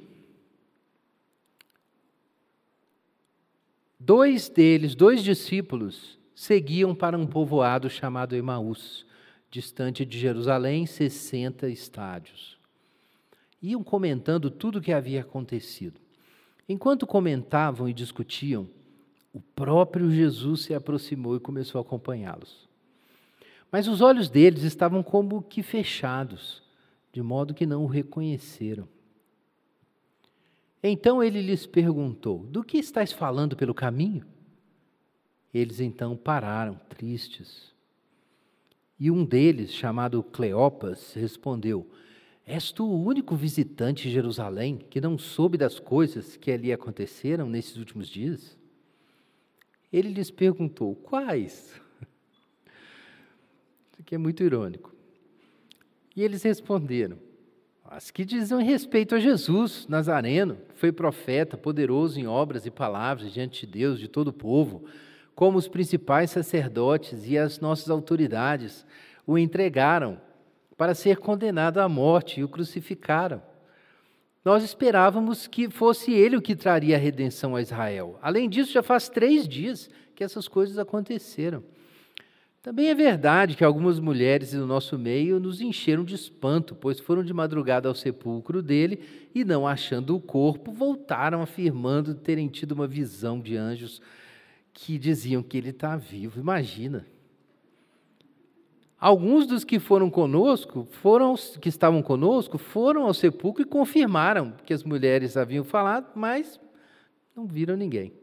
dois 3.99 4.49
deles, 4.49 4.93
dois 4.95 5.23
discípulos, 5.23 6.17
seguiam 6.35 6.95
para 6.95 7.17
um 7.17 7.27
povoado 7.27 7.89
chamado 7.89 8.35
Emaús, 8.35 9.05
distante 9.49 10.05
de 10.05 10.17
Jerusalém, 10.17 10.85
60 10.85 11.69
estádios. 11.69 12.57
Iam 13.61 13.83
comentando 13.83 14.49
tudo 14.49 14.79
o 14.79 14.81
que 14.81 14.91
havia 14.91 15.21
acontecido. 15.21 15.99
Enquanto 16.67 17.05
comentavam 17.05 17.87
e 17.87 17.93
discutiam, 17.93 18.67
o 19.33 19.39
próprio 19.39 20.11
Jesus 20.11 20.61
se 20.61 20.73
aproximou 20.73 21.35
e 21.35 21.39
começou 21.39 21.79
a 21.79 21.81
acompanhá-los. 21.81 22.67
Mas 23.71 23.87
os 23.87 24.01
olhos 24.01 24.29
deles 24.29 24.63
estavam 24.63 25.01
como 25.01 25.41
que 25.41 25.63
fechados, 25.63 26.61
de 27.11 27.21
modo 27.21 27.53
que 27.53 27.65
não 27.65 27.83
o 27.83 27.87
reconheceram. 27.87 28.87
Então 30.83 31.23
ele 31.23 31.41
lhes 31.41 31.65
perguntou: 31.65 32.39
Do 32.49 32.63
que 32.63 32.77
estáis 32.77 33.11
falando 33.11 33.55
pelo 33.55 33.73
caminho? 33.73 34.25
Eles 35.53 35.79
então 35.79 36.17
pararam, 36.17 36.79
tristes. 36.89 37.71
E 38.99 39.11
um 39.11 39.23
deles, 39.23 39.71
chamado 39.71 40.23
Cleopas, 40.23 41.13
respondeu: 41.13 41.87
És 42.45 42.71
tu 42.71 42.85
o 42.85 43.03
único 43.03 43.35
visitante 43.35 44.07
em 44.07 44.11
Jerusalém 44.11 44.77
que 44.89 44.99
não 44.99 45.17
soube 45.17 45.57
das 45.57 45.79
coisas 45.79 46.35
que 46.35 46.51
ali 46.51 46.73
aconteceram 46.73 47.47
nesses 47.47 47.77
últimos 47.77 48.07
dias? 48.07 48.57
Ele 49.91 50.09
lhes 50.09 50.31
perguntou: 50.31 50.95
Quais? 50.95 51.79
Isso 53.91 53.99
aqui 53.99 54.15
é 54.15 54.17
muito 54.17 54.43
irônico. 54.43 54.91
E 56.15 56.23
eles 56.23 56.41
responderam: 56.41 57.19
As 57.85 58.09
que 58.09 58.25
dizem 58.25 58.63
respeito 58.63 59.13
a 59.13 59.19
Jesus, 59.19 59.85
Nazareno, 59.87 60.55
que 60.69 60.79
foi 60.79 60.91
profeta, 60.91 61.55
poderoso 61.55 62.19
em 62.19 62.25
obras 62.25 62.65
e 62.65 62.71
palavras 62.71 63.31
diante 63.31 63.67
de 63.67 63.71
Deus, 63.71 63.99
de 63.99 64.07
todo 64.07 64.29
o 64.29 64.33
povo 64.33 64.85
como 65.35 65.57
os 65.57 65.67
principais 65.67 66.31
sacerdotes 66.31 67.27
e 67.27 67.37
as 67.37 67.59
nossas 67.59 67.89
autoridades 67.89 68.85
o 69.25 69.37
entregaram 69.37 70.19
para 70.77 70.93
ser 70.93 71.17
condenado 71.17 71.79
à 71.79 71.87
morte 71.87 72.39
e 72.39 72.43
o 72.43 72.49
crucificaram. 72.49 73.41
Nós 74.43 74.63
esperávamos 74.63 75.47
que 75.47 75.69
fosse 75.69 76.11
ele 76.11 76.35
o 76.35 76.41
que 76.41 76.55
traria 76.55 76.97
a 76.97 76.99
redenção 76.99 77.55
a 77.55 77.61
Israel. 77.61 78.19
Além 78.21 78.49
disso, 78.49 78.73
já 78.73 78.83
faz 78.83 79.07
três 79.07 79.47
dias 79.47 79.89
que 80.13 80.23
essas 80.23 80.47
coisas 80.47 80.77
aconteceram. 80.77 81.63
Também 82.61 82.87
é 82.87 82.95
verdade 82.95 83.57
que 83.57 83.63
algumas 83.63 83.99
mulheres 83.99 84.51
do 84.51 84.65
nosso 84.65 84.97
meio 84.97 85.39
nos 85.39 85.59
encheram 85.59 86.03
de 86.03 86.15
espanto, 86.15 86.73
pois 86.73 86.99
foram 86.99 87.23
de 87.23 87.33
madrugada 87.33 87.89
ao 87.89 87.95
sepulcro 87.95 88.61
dele 88.61 89.01
e, 89.35 89.43
não 89.43 89.67
achando 89.67 90.15
o 90.15 90.21
corpo, 90.21 90.71
voltaram 90.71 91.41
afirmando 91.41 92.15
terem 92.15 92.47
tido 92.47 92.71
uma 92.71 92.87
visão 92.87 93.39
de 93.39 93.57
anjos 93.57 94.01
que 94.73 94.97
diziam 94.97 95.43
que 95.43 95.57
ele 95.57 95.69
está 95.69 95.95
vivo. 95.95 96.39
Imagina. 96.39 97.05
Alguns 98.99 99.45
dos 99.45 99.63
que 99.63 99.79
foram 99.79 100.09
conosco, 100.09 100.87
foram 100.89 101.35
que 101.59 101.67
estavam 101.67 102.01
conosco, 102.01 102.57
foram 102.57 103.05
ao 103.05 103.13
sepulcro 103.13 103.61
e 103.61 103.65
confirmaram 103.65 104.53
que 104.65 104.73
as 104.73 104.83
mulheres 104.83 105.35
haviam 105.35 105.63
falado, 105.63 106.11
mas 106.15 106.59
não 107.35 107.45
viram 107.45 107.75
ninguém. 107.75 108.13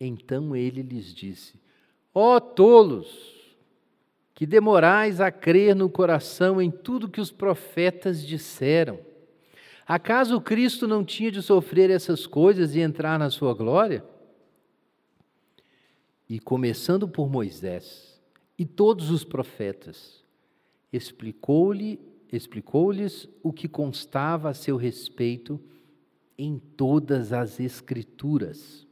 Então 0.00 0.54
ele 0.54 0.82
lhes 0.82 1.12
disse: 1.12 1.54
Ó 2.14 2.36
oh, 2.36 2.40
tolos, 2.40 3.34
que 4.34 4.46
demorais 4.46 5.20
a 5.20 5.32
crer 5.32 5.74
no 5.74 5.90
coração 5.90 6.62
em 6.62 6.70
tudo 6.70 7.08
que 7.08 7.20
os 7.20 7.32
profetas 7.32 8.24
disseram. 8.24 9.00
Acaso 9.86 10.40
Cristo 10.40 10.86
não 10.86 11.04
tinha 11.04 11.30
de 11.30 11.42
sofrer 11.42 11.90
essas 11.90 12.26
coisas 12.26 12.74
e 12.74 12.80
entrar 12.80 13.18
na 13.18 13.30
sua 13.30 13.54
glória? 13.54 14.04
E 16.28 16.40
começando 16.40 17.08
por 17.08 17.28
Moisés, 17.28 18.20
e 18.58 18.64
todos 18.64 19.10
os 19.10 19.24
profetas. 19.24 20.24
Explicou-lhe, 20.92 22.00
explicou-lhes 22.32 23.28
o 23.42 23.52
que 23.52 23.68
constava 23.68 24.50
a 24.50 24.54
seu 24.54 24.76
respeito 24.76 25.60
em 26.38 26.58
todas 26.58 27.32
as 27.32 27.60
escrituras. 27.60 28.86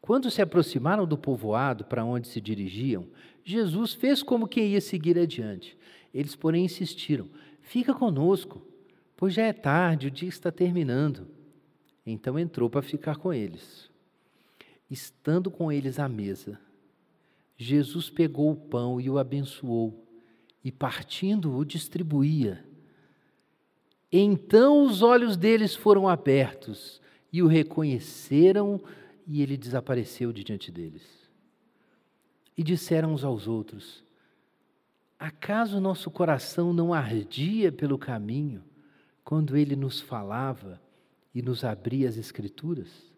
Quando 0.00 0.30
se 0.30 0.42
aproximaram 0.42 1.06
do 1.06 1.16
povoado 1.16 1.84
para 1.84 2.04
onde 2.04 2.28
se 2.28 2.40
dirigiam, 2.40 3.06
Jesus 3.42 3.94
fez 3.94 4.22
como 4.22 4.48
quem 4.48 4.68
ia 4.68 4.80
seguir 4.80 5.18
adiante. 5.18 5.78
Eles, 6.12 6.36
porém, 6.36 6.64
insistiram: 6.64 7.28
Fica 7.60 7.94
conosco, 7.94 8.62
pois 9.16 9.32
já 9.32 9.44
é 9.44 9.52
tarde, 9.52 10.08
o 10.08 10.10
dia 10.10 10.28
está 10.28 10.52
terminando. 10.52 11.26
Então 12.04 12.38
entrou 12.38 12.68
para 12.68 12.82
ficar 12.82 13.16
com 13.16 13.32
eles. 13.32 13.90
Estando 14.90 15.50
com 15.50 15.72
eles 15.72 15.98
à 15.98 16.08
mesa, 16.08 16.60
Jesus 17.56 18.10
pegou 18.10 18.52
o 18.52 18.56
pão 18.56 19.00
e 19.00 19.08
o 19.08 19.18
abençoou, 19.18 20.06
e 20.62 20.72
partindo 20.72 21.54
o 21.56 21.64
distribuía. 21.64 22.64
Então 24.10 24.84
os 24.84 25.02
olhos 25.02 25.36
deles 25.36 25.74
foram 25.74 26.08
abertos 26.08 27.00
e 27.32 27.42
o 27.42 27.46
reconheceram, 27.46 28.80
e 29.26 29.42
ele 29.42 29.56
desapareceu 29.56 30.32
de 30.32 30.44
diante 30.44 30.70
deles. 30.70 31.02
E 32.56 32.62
disseram 32.62 33.12
uns 33.12 33.24
aos 33.24 33.48
outros: 33.48 34.04
Acaso 35.18 35.80
nosso 35.80 36.10
coração 36.10 36.72
não 36.72 36.92
ardia 36.92 37.72
pelo 37.72 37.98
caminho 37.98 38.62
quando 39.24 39.56
ele 39.56 39.74
nos 39.74 40.00
falava 40.00 40.80
e 41.34 41.42
nos 41.42 41.64
abria 41.64 42.08
as 42.08 42.16
Escrituras? 42.16 43.13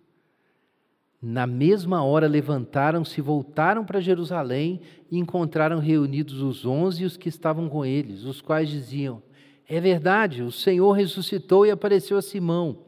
Na 1.20 1.46
mesma 1.46 2.05
hora 2.05 2.29
levantaram-se, 2.29 3.20
voltaram 3.20 3.85
para 3.85 4.00
Jerusalém 4.00 4.81
e 5.11 5.18
encontraram 5.18 5.79
reunidos 5.79 6.42
os 6.42 6.66
onze 6.66 7.02
e 7.02 7.07
os 7.07 7.16
que 7.16 7.29
estavam 7.29 7.68
com 7.68 7.85
eles, 7.85 8.24
os 8.24 8.40
quais 8.40 8.68
diziam: 8.68 9.22
É 9.68 9.81
verdade, 9.81 10.42
o 10.42 10.52
Senhor 10.52 10.92
ressuscitou 10.92 11.64
e 11.64 11.70
apareceu 11.70 12.18
a 12.18 12.22
Simão. 12.22 12.85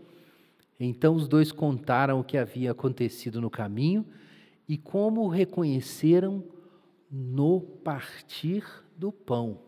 Então 0.79 1.15
os 1.15 1.27
dois 1.27 1.51
contaram 1.51 2.21
o 2.21 2.25
que 2.25 2.37
havia 2.37 2.71
acontecido 2.71 3.41
no 3.41 3.51
caminho 3.51 4.07
e 4.69 4.77
como 4.77 5.23
o 5.23 5.29
reconheceram 5.29 6.45
no 7.11 7.61
partir 7.61 8.65
do 8.97 9.11
pão. 9.11 9.59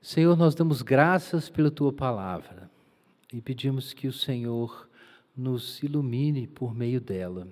Senhor, 0.00 0.36
nós 0.36 0.54
damos 0.54 0.82
graças 0.82 1.48
pela 1.48 1.70
tua 1.70 1.92
palavra 1.92 2.70
e 3.32 3.40
pedimos 3.40 3.92
que 3.92 4.08
o 4.08 4.12
Senhor 4.12 4.88
nos 5.36 5.82
ilumine 5.82 6.46
por 6.46 6.74
meio 6.74 7.00
dela, 7.00 7.48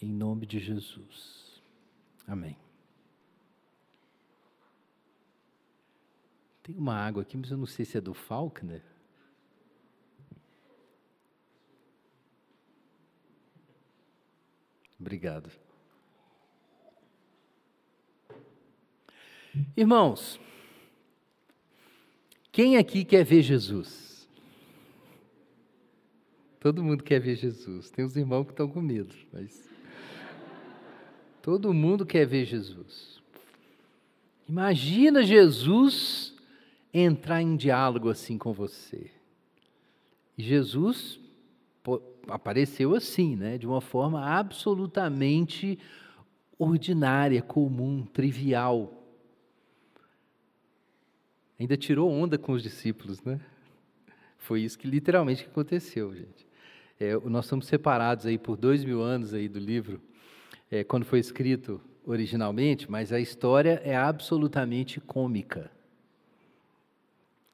em 0.00 0.12
nome 0.12 0.46
de 0.46 0.58
Jesus. 0.58 1.62
Amém. 2.26 2.56
Tem 6.62 6.76
uma 6.76 6.94
água 6.94 7.22
aqui, 7.22 7.36
mas 7.36 7.50
eu 7.50 7.56
não 7.56 7.66
sei 7.66 7.84
se 7.84 7.96
é 7.96 8.00
do 8.00 8.12
Faulkner. 8.12 8.82
Obrigado. 15.00 15.50
Irmãos, 19.76 20.38
quem 22.52 22.76
aqui 22.76 23.04
quer 23.04 23.24
ver 23.24 23.42
Jesus? 23.42 24.07
Todo 26.60 26.82
mundo 26.82 27.04
quer 27.04 27.20
ver 27.20 27.36
Jesus. 27.36 27.90
Tem 27.90 28.04
os 28.04 28.16
irmãos 28.16 28.44
que 28.44 28.50
estão 28.50 28.68
com 28.68 28.80
medo, 28.80 29.14
mas. 29.32 29.68
Todo 31.40 31.72
mundo 31.72 32.04
quer 32.04 32.26
ver 32.26 32.44
Jesus. 32.44 33.22
Imagina 34.48 35.22
Jesus 35.22 36.34
entrar 36.92 37.40
em 37.42 37.56
diálogo 37.56 38.10
assim 38.10 38.36
com 38.36 38.52
você. 38.52 39.10
E 40.36 40.42
Jesus 40.42 41.20
apareceu 42.26 42.94
assim, 42.94 43.36
né? 43.36 43.56
De 43.56 43.66
uma 43.66 43.80
forma 43.80 44.24
absolutamente 44.24 45.78
ordinária, 46.58 47.40
comum, 47.40 48.04
trivial. 48.04 48.94
Ainda 51.58 51.76
tirou 51.76 52.10
onda 52.10 52.36
com 52.38 52.52
os 52.52 52.62
discípulos, 52.62 53.22
né? 53.22 53.40
Foi 54.38 54.62
isso 54.62 54.78
que 54.78 54.88
literalmente 54.88 55.44
aconteceu, 55.44 56.14
gente. 56.14 56.47
É, 57.00 57.14
nós 57.24 57.46
somos 57.46 57.66
separados 57.66 58.26
aí 58.26 58.36
por 58.36 58.56
dois 58.56 58.84
mil 58.84 59.00
anos 59.00 59.32
aí 59.32 59.48
do 59.48 59.58
livro, 59.58 60.00
é, 60.70 60.82
quando 60.82 61.04
foi 61.04 61.20
escrito 61.20 61.80
originalmente, 62.04 62.90
mas 62.90 63.12
a 63.12 63.20
história 63.20 63.80
é 63.84 63.94
absolutamente 63.94 65.00
cômica. 65.00 65.70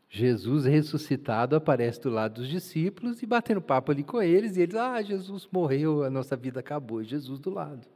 Jesus 0.09 0.65
ressuscitado 0.65 1.57
aparece 1.57 2.01
do 2.01 2.09
lado 2.09 2.41
dos 2.41 2.49
discípulos 2.49 3.21
e 3.21 3.27
batendo 3.27 3.61
papo 3.61 3.91
ali 3.91 4.05
com 4.05 4.23
eles, 4.23 4.57
e 4.57 4.63
eles, 4.63 4.77
ah, 4.77 5.03
Jesus 5.03 5.49
morreu, 5.51 6.05
a 6.05 6.11
nossa 6.11 6.37
vida 6.37 6.61
acabou, 6.61 7.03
e 7.03 7.05
Jesus 7.05 7.41
do 7.41 7.51
lado. 7.51 7.87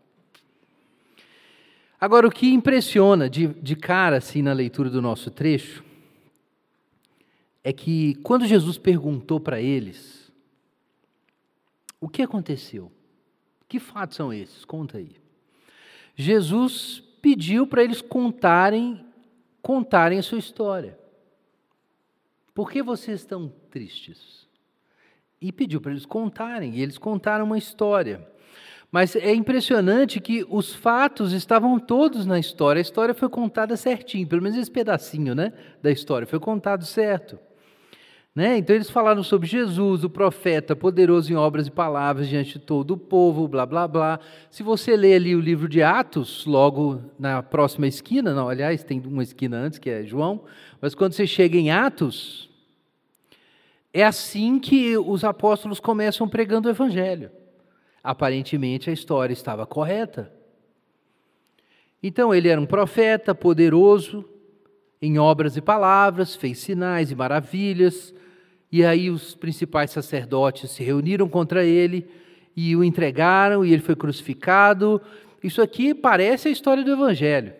Agora, 2.00 2.26
o 2.26 2.30
que 2.30 2.48
impressiona 2.52 3.30
de, 3.30 3.46
de 3.46 3.74
cara 3.74 4.16
assim 4.18 4.42
na 4.42 4.52
leitura 4.52 4.90
do 4.90 5.00
nosso 5.00 5.30
trecho 5.30 5.84
é 7.62 7.72
que 7.72 8.16
quando 8.16 8.46
Jesus 8.46 8.78
perguntou 8.78 9.38
para 9.40 9.60
eles 9.60 10.27
o 12.00 12.08
que 12.08 12.22
aconteceu? 12.22 12.92
Que 13.68 13.78
fatos 13.78 14.16
são 14.16 14.32
esses? 14.32 14.64
Conta 14.64 14.98
aí. 14.98 15.16
Jesus 16.16 17.02
pediu 17.20 17.66
para 17.66 17.84
eles 17.84 18.00
contarem, 18.00 19.04
contarem 19.60 20.18
a 20.18 20.22
sua 20.22 20.38
história. 20.38 20.98
Por 22.54 22.70
que 22.70 22.82
vocês 22.82 23.20
estão 23.20 23.52
tristes? 23.70 24.48
E 25.40 25.52
pediu 25.52 25.80
para 25.80 25.92
eles 25.92 26.06
contarem, 26.06 26.74
e 26.74 26.82
eles 26.82 26.98
contaram 26.98 27.44
uma 27.44 27.58
história. 27.58 28.26
Mas 28.90 29.14
é 29.14 29.32
impressionante 29.34 30.18
que 30.18 30.44
os 30.48 30.74
fatos 30.74 31.32
estavam 31.32 31.78
todos 31.78 32.26
na 32.26 32.38
história. 32.38 32.80
A 32.80 32.82
história 32.82 33.14
foi 33.14 33.28
contada 33.28 33.76
certinho, 33.76 34.26
pelo 34.26 34.42
menos 34.42 34.58
esse 34.58 34.70
pedacinho, 34.70 35.34
né, 35.34 35.52
da 35.82 35.90
história 35.90 36.26
foi 36.26 36.40
contado 36.40 36.84
certo. 36.84 37.38
Né? 38.38 38.56
Então 38.56 38.76
eles 38.76 38.88
falaram 38.88 39.20
sobre 39.24 39.48
Jesus, 39.48 40.04
o 40.04 40.08
profeta, 40.08 40.76
poderoso 40.76 41.32
em 41.32 41.34
obras 41.34 41.66
e 41.66 41.72
palavras 41.72 42.28
diante 42.28 42.52
de 42.52 42.64
todo 42.64 42.92
o 42.92 42.96
povo, 42.96 43.48
blá 43.48 43.66
blá 43.66 43.88
blá. 43.88 44.20
Se 44.48 44.62
você 44.62 44.96
ler 44.96 45.16
ali 45.16 45.34
o 45.34 45.40
livro 45.40 45.68
de 45.68 45.82
Atos, 45.82 46.46
logo 46.46 47.02
na 47.18 47.42
próxima 47.42 47.88
esquina, 47.88 48.32
não, 48.32 48.48
aliás, 48.48 48.84
tem 48.84 49.02
uma 49.04 49.24
esquina 49.24 49.56
antes 49.56 49.80
que 49.80 49.90
é 49.90 50.04
João, 50.04 50.44
mas 50.80 50.94
quando 50.94 51.14
você 51.14 51.26
chega 51.26 51.58
em 51.58 51.72
Atos, 51.72 52.48
é 53.92 54.04
assim 54.04 54.60
que 54.60 54.96
os 54.96 55.24
apóstolos 55.24 55.80
começam 55.80 56.28
pregando 56.28 56.68
o 56.68 56.70
evangelho. 56.70 57.32
Aparentemente 58.04 58.88
a 58.88 58.92
história 58.92 59.32
estava 59.32 59.66
correta. 59.66 60.32
Então 62.00 62.32
ele 62.32 62.48
era 62.48 62.60
um 62.60 62.66
profeta 62.66 63.34
poderoso 63.34 64.24
em 65.02 65.18
obras 65.18 65.56
e 65.56 65.60
palavras, 65.60 66.36
fez 66.36 66.58
sinais 66.58 67.10
e 67.10 67.16
maravilhas, 67.16 68.14
e 68.70 68.84
aí 68.84 69.10
os 69.10 69.34
principais 69.34 69.90
sacerdotes 69.90 70.70
se 70.70 70.82
reuniram 70.82 71.28
contra 71.28 71.64
ele 71.64 72.08
e 72.56 72.74
o 72.76 72.84
entregaram, 72.84 73.64
e 73.64 73.72
ele 73.72 73.82
foi 73.82 73.96
crucificado. 73.96 75.00
Isso 75.42 75.62
aqui 75.62 75.94
parece 75.94 76.48
a 76.48 76.50
história 76.50 76.82
do 76.82 76.92
Evangelho. 76.92 77.52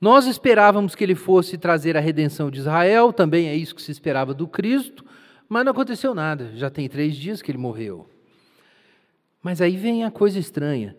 Nós 0.00 0.26
esperávamos 0.26 0.94
que 0.94 1.04
ele 1.04 1.14
fosse 1.14 1.58
trazer 1.58 1.96
a 1.96 2.00
redenção 2.00 2.50
de 2.50 2.58
Israel, 2.58 3.12
também 3.12 3.48
é 3.48 3.54
isso 3.54 3.74
que 3.74 3.82
se 3.82 3.92
esperava 3.92 4.32
do 4.32 4.48
Cristo, 4.48 5.04
mas 5.48 5.64
não 5.64 5.72
aconteceu 5.72 6.14
nada. 6.14 6.52
Já 6.54 6.70
tem 6.70 6.88
três 6.88 7.14
dias 7.16 7.42
que 7.42 7.50
ele 7.50 7.58
morreu. 7.58 8.08
Mas 9.42 9.60
aí 9.60 9.76
vem 9.76 10.04
a 10.04 10.10
coisa 10.10 10.38
estranha. 10.38 10.96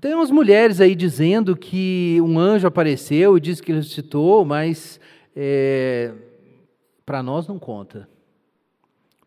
Tem 0.00 0.14
umas 0.14 0.30
mulheres 0.30 0.80
aí 0.80 0.94
dizendo 0.94 1.56
que 1.56 2.18
um 2.20 2.38
anjo 2.38 2.66
apareceu 2.66 3.36
e 3.36 3.40
disse 3.40 3.62
que 3.62 3.72
ele 3.72 3.78
ressuscitou, 3.78 4.44
mas 4.44 5.00
é, 5.34 6.12
para 7.04 7.22
nós 7.22 7.46
não 7.46 7.58
conta. 7.58 8.08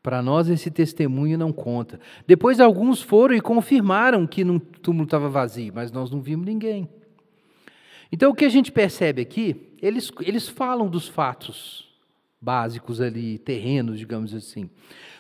Para 0.02 0.22
nós 0.22 0.48
esse 0.48 0.72
testemunho 0.72 1.38
não 1.38 1.52
conta. 1.52 2.00
Depois 2.26 2.60
alguns 2.60 3.02
foram 3.02 3.36
e 3.36 3.42
confirmaram 3.42 4.26
que 4.26 4.44
o 4.44 4.60
túmulo 4.60 5.06
estava 5.06 5.30
vazio, 5.30 5.74
mas 5.76 5.92
nós 5.92 6.10
não 6.10 6.22
vimos 6.22 6.46
ninguém. 6.46 6.88
Então 8.12 8.32
o 8.32 8.36
que 8.36 8.46
a 8.46 8.50
gente 8.50 8.72
percebe 8.72 9.22
aqui, 9.22 9.74
eles, 9.82 10.12
eles 10.22 10.48
falam 10.48 10.88
dos 10.88 11.08
fatos 11.08 11.88
básicos 12.40 13.02
ali, 13.02 13.38
terrenos, 13.38 14.00
digamos 14.00 14.34
assim. 14.34 14.70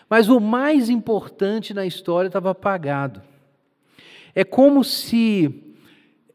Mas 0.09 0.29
o 0.29 0.39
mais 0.39 0.89
importante 0.89 1.73
na 1.73 1.85
história 1.85 2.27
estava 2.27 2.51
apagado. 2.51 3.21
É 4.33 4.43
como 4.45 4.83
se 4.83 5.67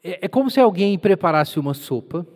é, 0.02 0.26
é 0.26 0.28
como 0.28 0.50
se 0.50 0.60
alguém 0.60 0.98
preparasse 0.98 1.58
uma 1.58 1.74
sopa 1.74 2.26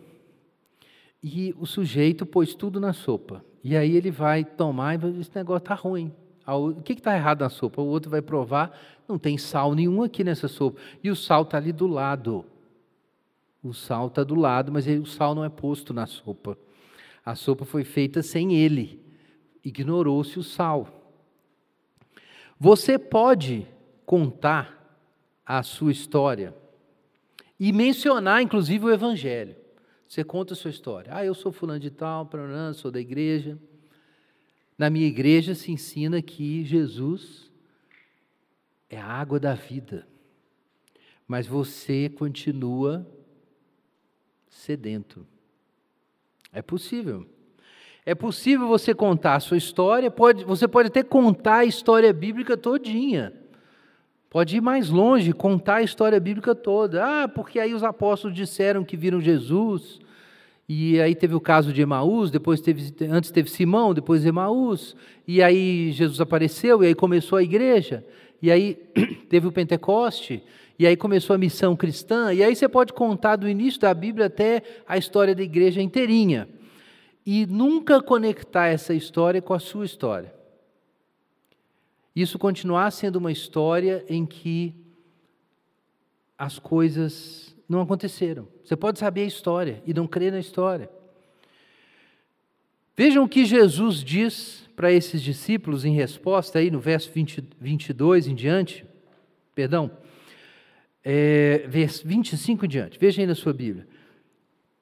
e 1.21 1.53
o 1.59 1.65
sujeito 1.65 2.25
pôs 2.25 2.55
tudo 2.55 2.79
na 2.79 2.93
sopa. 2.93 3.43
E 3.69 3.75
aí 3.75 3.97
ele 3.97 4.09
vai 4.09 4.45
tomar 4.45 4.93
e 4.93 4.97
vai 4.97 5.09
dizer, 5.09 5.23
esse 5.23 5.35
negócio 5.35 5.57
está 5.57 5.75
ruim. 5.75 6.09
O 6.47 6.81
que 6.81 6.93
está 6.93 7.13
errado 7.13 7.41
na 7.41 7.49
sopa? 7.49 7.81
O 7.81 7.85
outro 7.85 8.09
vai 8.09 8.21
provar, 8.21 8.71
não 9.05 9.19
tem 9.19 9.37
sal 9.37 9.75
nenhum 9.75 10.01
aqui 10.01 10.23
nessa 10.23 10.47
sopa. 10.47 10.79
E 11.03 11.11
o 11.11 11.15
sal 11.17 11.41
está 11.41 11.57
ali 11.57 11.73
do 11.73 11.85
lado. 11.85 12.45
O 13.61 13.73
sal 13.73 14.07
está 14.07 14.23
do 14.23 14.35
lado, 14.35 14.71
mas 14.71 14.87
o 14.87 15.05
sal 15.05 15.35
não 15.35 15.43
é 15.43 15.49
posto 15.49 15.93
na 15.93 16.07
sopa. 16.07 16.57
A 17.25 17.35
sopa 17.35 17.65
foi 17.65 17.83
feita 17.83 18.23
sem 18.23 18.55
ele. 18.55 19.03
Ignorou-se 19.61 20.39
o 20.39 20.43
sal. 20.43 20.87
Você 22.57 22.97
pode 22.97 23.67
contar 24.05 24.97
a 25.45 25.61
sua 25.61 25.91
história 25.91 26.55
e 27.59 27.73
mencionar, 27.73 28.41
inclusive, 28.41 28.85
o 28.85 28.93
Evangelho. 28.93 29.57
Você 30.07 30.23
conta 30.23 30.53
a 30.53 30.57
sua 30.57 30.71
história. 30.71 31.13
Ah, 31.13 31.25
eu 31.25 31.33
sou 31.33 31.51
fulano 31.51 31.79
de 31.79 31.89
tal, 31.89 32.29
sou 32.73 32.89
da 32.89 32.99
igreja. 32.99 33.57
Na 34.77 34.89
minha 34.89 35.07
igreja 35.07 35.53
se 35.53 35.71
ensina 35.71 36.21
que 36.21 36.63
Jesus 36.63 37.51
é 38.89 38.97
a 38.97 39.05
água 39.05 39.39
da 39.39 39.53
vida. 39.53 40.07
Mas 41.27 41.45
você 41.45 42.09
continua 42.09 43.05
sedento. 44.49 45.27
É 46.53 46.61
possível. 46.61 47.27
É 48.05 48.15
possível 48.15 48.67
você 48.67 48.93
contar 48.93 49.35
a 49.35 49.39
sua 49.41 49.57
história, 49.57 50.09
pode, 50.09 50.45
você 50.45 50.65
pode 50.65 50.87
até 50.87 51.03
contar 51.03 51.57
a 51.57 51.65
história 51.65 52.13
bíblica 52.13 52.55
todinha. 52.55 53.33
Pode 54.29 54.57
ir 54.57 54.61
mais 54.61 54.89
longe, 54.89 55.31
contar 55.31 55.75
a 55.75 55.83
história 55.83 56.19
bíblica 56.19 56.53
toda. 56.53 57.23
Ah, 57.23 57.27
porque 57.27 57.59
aí 57.59 57.73
os 57.73 57.83
apóstolos 57.83 58.35
disseram 58.35 58.83
que 58.83 58.97
viram 58.97 59.21
Jesus. 59.21 59.99
E 60.67 60.99
aí 60.99 61.15
teve 61.15 61.33
o 61.33 61.39
caso 61.39 61.71
de 61.71 61.81
Emaús, 61.81 62.29
depois 62.29 62.59
teve, 62.59 62.93
antes 63.09 63.31
teve 63.31 63.49
Simão, 63.49 63.93
depois 63.93 64.25
Emaús. 64.25 64.97
E 65.25 65.41
aí 65.41 65.93
Jesus 65.93 66.19
apareceu, 66.19 66.83
e 66.83 66.87
aí 66.87 66.95
começou 66.95 67.37
a 67.37 67.43
igreja. 67.43 68.05
E 68.41 68.51
aí 68.51 68.75
teve 69.29 69.47
o 69.47 69.51
Pentecoste, 69.51 70.43
e 70.77 70.85
aí 70.85 70.97
começou 70.97 71.33
a 71.33 71.39
missão 71.39 71.73
cristã. 71.73 72.33
E 72.33 72.43
aí 72.43 72.53
você 72.53 72.67
pode 72.67 72.91
contar 72.91 73.37
do 73.37 73.47
início 73.47 73.79
da 73.79 73.93
Bíblia 73.93 74.25
até 74.25 74.61
a 74.85 74.97
história 74.97 75.33
da 75.33 75.41
igreja 75.41 75.81
inteirinha. 75.81 76.49
E 77.25 77.45
nunca 77.45 78.01
conectar 78.01 78.67
essa 78.67 78.93
história 78.93 79.41
com 79.41 79.53
a 79.53 79.59
sua 79.59 79.85
história 79.85 80.36
isso 82.21 82.39
continuar 82.39 82.91
sendo 82.91 83.17
uma 83.17 83.31
história 83.31 84.03
em 84.07 84.25
que 84.25 84.73
as 86.37 86.57
coisas 86.57 87.55
não 87.67 87.81
aconteceram. 87.81 88.47
Você 88.63 88.75
pode 88.75 88.99
saber 88.99 89.21
a 89.21 89.25
história 89.25 89.81
e 89.85 89.93
não 89.93 90.07
crer 90.07 90.31
na 90.31 90.39
história. 90.39 90.89
Vejam 92.95 93.23
o 93.23 93.29
que 93.29 93.45
Jesus 93.45 94.03
diz 94.03 94.67
para 94.75 94.91
esses 94.91 95.21
discípulos 95.21 95.85
em 95.85 95.93
resposta, 95.93 96.59
aí 96.59 96.71
no 96.71 96.79
verso 96.79 97.11
20, 97.11 97.43
22 97.59 98.27
em 98.27 98.35
diante, 98.35 98.85
perdão, 99.53 99.91
é, 101.03 101.65
verso 101.67 102.07
25 102.07 102.65
em 102.65 102.69
diante, 102.69 102.99
veja 102.99 103.21
aí 103.21 103.27
na 103.27 103.35
sua 103.35 103.53
Bíblia. 103.53 103.87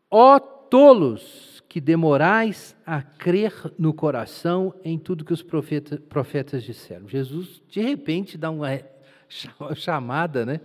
Ó 0.10 0.40
tolos, 0.40 1.55
que 1.76 1.82
demorais 1.82 2.74
a 2.86 3.02
crer 3.02 3.52
no 3.78 3.94
coração 3.94 4.74
em 4.82 4.98
tudo 4.98 5.26
que 5.26 5.34
os 5.34 5.42
profeta, 5.42 5.98
profetas 5.98 6.64
disseram. 6.64 7.06
Jesus, 7.06 7.62
de 7.68 7.82
repente, 7.82 8.38
dá 8.38 8.50
uma 8.50 8.80
chamada 9.76 10.46
né, 10.46 10.62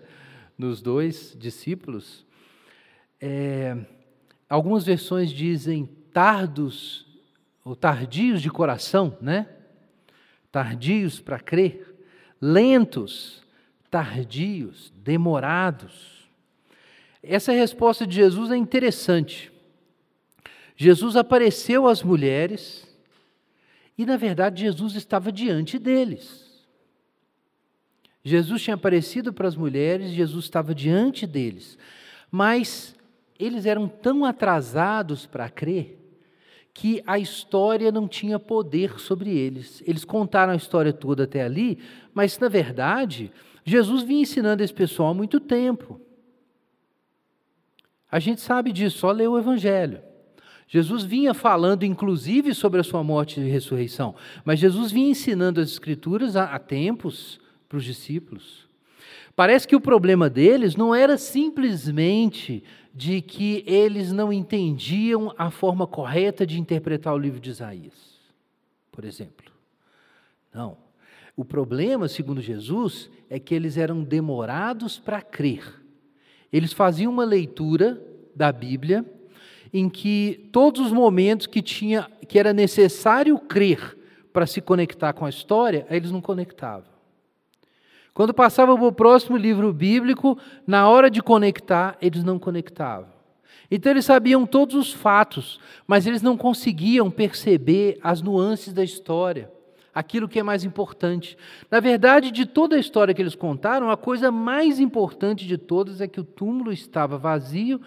nos 0.57 0.81
dois 0.81 1.37
discípulos. 1.37 2.25
É, 3.21 3.77
algumas 4.49 4.85
versões 4.85 5.33
dizem 5.33 5.87
tardos 6.13 7.05
ou 7.65 7.75
tardios 7.75 8.41
de 8.41 8.49
coração, 8.49 9.19
né? 9.21 9.49
Tardios 10.53 11.19
para 11.19 11.41
crer, 11.41 11.93
lentos, 12.41 13.43
tardios, 13.91 14.93
demorados. 14.95 16.31
Essa 17.21 17.51
resposta 17.51 18.07
de 18.07 18.15
Jesus 18.15 18.53
é 18.53 18.57
interessante. 18.57 19.50
Jesus 20.83 21.15
apareceu 21.15 21.87
às 21.87 22.03
mulheres 22.03 22.89
e, 23.99 24.07
na 24.07 24.17
verdade, 24.17 24.63
Jesus 24.63 24.95
estava 24.95 25.31
diante 25.31 25.79
deles. 25.79 26.65
Jesus 28.25 28.63
tinha 28.63 28.77
aparecido 28.77 29.31
para 29.31 29.47
as 29.47 29.55
mulheres, 29.55 30.11
Jesus 30.11 30.47
estava 30.47 30.75
diante 30.75 31.27
deles, 31.27 31.77
mas 32.31 32.97
eles 33.39 33.67
eram 33.67 33.87
tão 33.87 34.25
atrasados 34.25 35.27
para 35.27 35.51
crer 35.51 35.99
que 36.73 37.03
a 37.07 37.19
história 37.19 37.93
não 37.93 38.09
tinha 38.09 38.39
poder 38.39 38.99
sobre 38.99 39.37
eles. 39.37 39.83
Eles 39.87 40.03
contaram 40.03 40.55
a 40.55 40.57
história 40.57 40.95
toda 40.95 41.25
até 41.25 41.43
ali, 41.43 41.79
mas 42.15 42.39
na 42.39 42.49
verdade, 42.49 43.31
Jesus 43.67 44.03
vinha 44.03 44.23
ensinando 44.23 44.63
esse 44.63 44.73
pessoal 44.73 45.11
há 45.11 45.15
muito 45.15 45.41
tempo. 45.41 46.01
A 48.11 48.19
gente 48.19 48.41
sabe 48.41 48.73
disso, 48.73 48.97
só 48.97 49.11
lê 49.11 49.29
o 49.29 49.39
Evangelho. 49.39 50.09
Jesus 50.73 51.03
vinha 51.03 51.35
falando, 51.35 51.83
inclusive, 51.83 52.55
sobre 52.55 52.81
a 52.81 52.85
sua 52.85 53.03
morte 53.03 53.41
e 53.41 53.51
ressurreição, 53.51 54.15
mas 54.45 54.61
Jesus 54.61 54.93
vinha 54.93 55.11
ensinando 55.11 55.61
as 55.61 55.69
Escrituras 55.69 56.37
há, 56.37 56.57
tempos 56.61 57.41
para 57.69 57.77
os 57.77 57.85
discípulos. 57.85 58.69
Parece 59.35 59.67
que 59.67 59.75
o 59.75 59.81
problema 59.81 60.31
deles 60.31 60.77
não 60.77 60.95
era 60.95 61.19
simplesmente 61.19 62.63
de 62.95 63.21
que 63.21 63.65
eles 63.67 64.13
não 64.13 64.33
entendiam 64.33 65.35
a 65.37 65.51
forma 65.51 65.89
correta 65.89 66.47
de 66.47 66.61
interpretar 66.61 67.15
o 67.15 67.19
livro 67.19 67.41
de 67.41 67.51
Isaías, 67.51 68.21
por 68.93 69.05
exemplo. 69.05 69.51
Não. 70.55 70.77
O 71.37 71.45
problema, 71.45 72.07
segundo 72.07 72.41
Jesus, 72.41 73.11
é 73.29 73.41
que 73.41 73.57
eles 73.57 73.77
eram 73.77 74.05
demorados 74.05 75.01
para 75.01 75.21
crer. 75.21 75.65
Eles 76.53 76.73
faziam 76.73 77.13
uma 77.13 77.25
leitura 77.25 78.01
da 78.37 78.53
Bíblia 78.53 79.05
em 79.73 79.89
que 79.89 80.49
todos 80.53 80.81
os 80.81 80.93
momentos 80.93 81.47
que 81.47 81.63
tinha 81.63 82.11
que 82.29 82.39
era 82.39 82.53
necessário 82.53 83.39
crer 83.39 83.97
para 84.33 84.47
se 84.47 84.61
conectar 84.61 85.13
com 85.13 85.25
a 85.25 85.31
história, 85.31 85.87
eles 85.91 86.11
não 86.11 86.21
conectavam. 86.21 86.91
Quando 88.13 88.35
passavam 88.35 88.77
para 88.77 88.87
o 88.87 88.93
próximo 88.93 89.37
livro 89.37 89.73
bíblico, 89.73 90.39
na 90.67 90.89
hora 90.89 91.11
de 91.11 91.23
conectar, 91.23 91.97
eles 92.01 92.23
não 92.23 92.39
conectavam. 92.39 93.09
Então 93.71 93.93
eles 93.93 94.05
sabiam 94.05 94.45
todos 94.45 94.75
os 94.75 94.93
fatos, 94.93 95.61
mas 95.87 96.07
eles 96.07 96.23
não 96.23 96.37
conseguiam 96.37 97.11
perceber 97.11 97.99
as 98.03 98.21
nuances 98.21 98.73
da 98.73 98.83
história, 98.83 99.51
aquilo 99.95 100.29
que 100.29 100.41
é 100.41 100.43
mais 100.43 100.65
importante. 100.65 101.37
Na 101.71 101.79
verdade, 101.79 102.33
de 102.33 102.47
toda 102.47 102.75
a 102.75 102.81
história 102.81 103.15
que 103.15 103.23
eles 103.23 103.37
contaram, 103.37 103.91
a 103.91 103.97
coisa 103.97 104.31
mais 104.33 104.81
importante 104.81 105.47
de 105.47 105.57
todas 105.57 106.01
é 106.01 106.09
que 106.09 106.21
o 106.21 106.25
túmulo 106.25 106.73
estava 106.73 107.17
vazio 107.17 107.81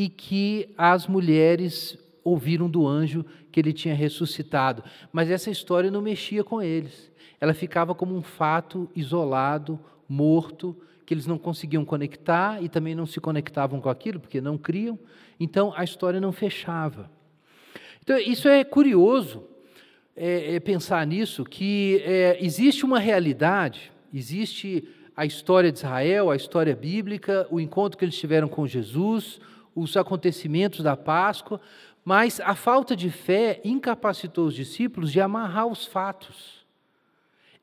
e 0.00 0.08
que 0.08 0.72
as 0.78 1.06
mulheres 1.06 1.98
ouviram 2.24 2.70
do 2.70 2.88
anjo 2.88 3.22
que 3.52 3.60
ele 3.60 3.70
tinha 3.70 3.94
ressuscitado. 3.94 4.82
Mas 5.12 5.30
essa 5.30 5.50
história 5.50 5.90
não 5.90 6.00
mexia 6.00 6.42
com 6.42 6.62
eles. 6.62 7.12
Ela 7.38 7.52
ficava 7.52 7.94
como 7.94 8.16
um 8.16 8.22
fato 8.22 8.88
isolado, 8.96 9.78
morto, 10.08 10.74
que 11.04 11.12
eles 11.12 11.26
não 11.26 11.36
conseguiam 11.36 11.84
conectar 11.84 12.62
e 12.62 12.68
também 12.70 12.94
não 12.94 13.04
se 13.04 13.20
conectavam 13.20 13.78
com 13.78 13.90
aquilo, 13.90 14.18
porque 14.18 14.40
não 14.40 14.56
criam. 14.56 14.98
Então 15.38 15.70
a 15.76 15.84
história 15.84 16.18
não 16.18 16.32
fechava. 16.32 17.10
Então 18.02 18.16
isso 18.16 18.48
é 18.48 18.64
curioso 18.64 19.44
é, 20.16 20.54
é 20.54 20.60
pensar 20.60 21.06
nisso, 21.06 21.44
que 21.44 22.00
é, 22.06 22.38
existe 22.40 22.86
uma 22.86 22.98
realidade, 22.98 23.92
existe 24.14 24.82
a 25.14 25.26
história 25.26 25.70
de 25.70 25.76
Israel, 25.76 26.30
a 26.30 26.36
história 26.36 26.74
bíblica, 26.74 27.46
o 27.50 27.60
encontro 27.60 27.98
que 27.98 28.04
eles 28.06 28.18
tiveram 28.18 28.48
com 28.48 28.66
Jesus, 28.66 29.38
os 29.74 29.96
acontecimentos 29.96 30.82
da 30.82 30.96
Páscoa, 30.96 31.60
mas 32.04 32.40
a 32.40 32.54
falta 32.54 32.96
de 32.96 33.10
fé 33.10 33.60
incapacitou 33.64 34.46
os 34.46 34.54
discípulos 34.54 35.12
de 35.12 35.20
amarrar 35.20 35.66
os 35.66 35.86
fatos. 35.86 36.60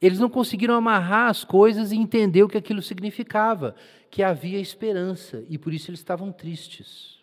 Eles 0.01 0.20
não 0.20 0.30
conseguiram 0.30 0.76
amarrar 0.76 1.30
as 1.30 1.43
coisas 1.43 1.91
e 1.91 1.97
entender 1.97 2.43
o 2.43 2.47
que 2.47 2.58
aquilo 2.58 2.82
significava, 2.82 3.76
que 4.12 4.22
havia 4.22 4.60
esperança, 4.60 5.43
e 5.49 5.58
por 5.58 5.74
isso 5.74 5.89
eles 5.89 5.99
estavam 5.99 6.32
tristes. 6.32 7.18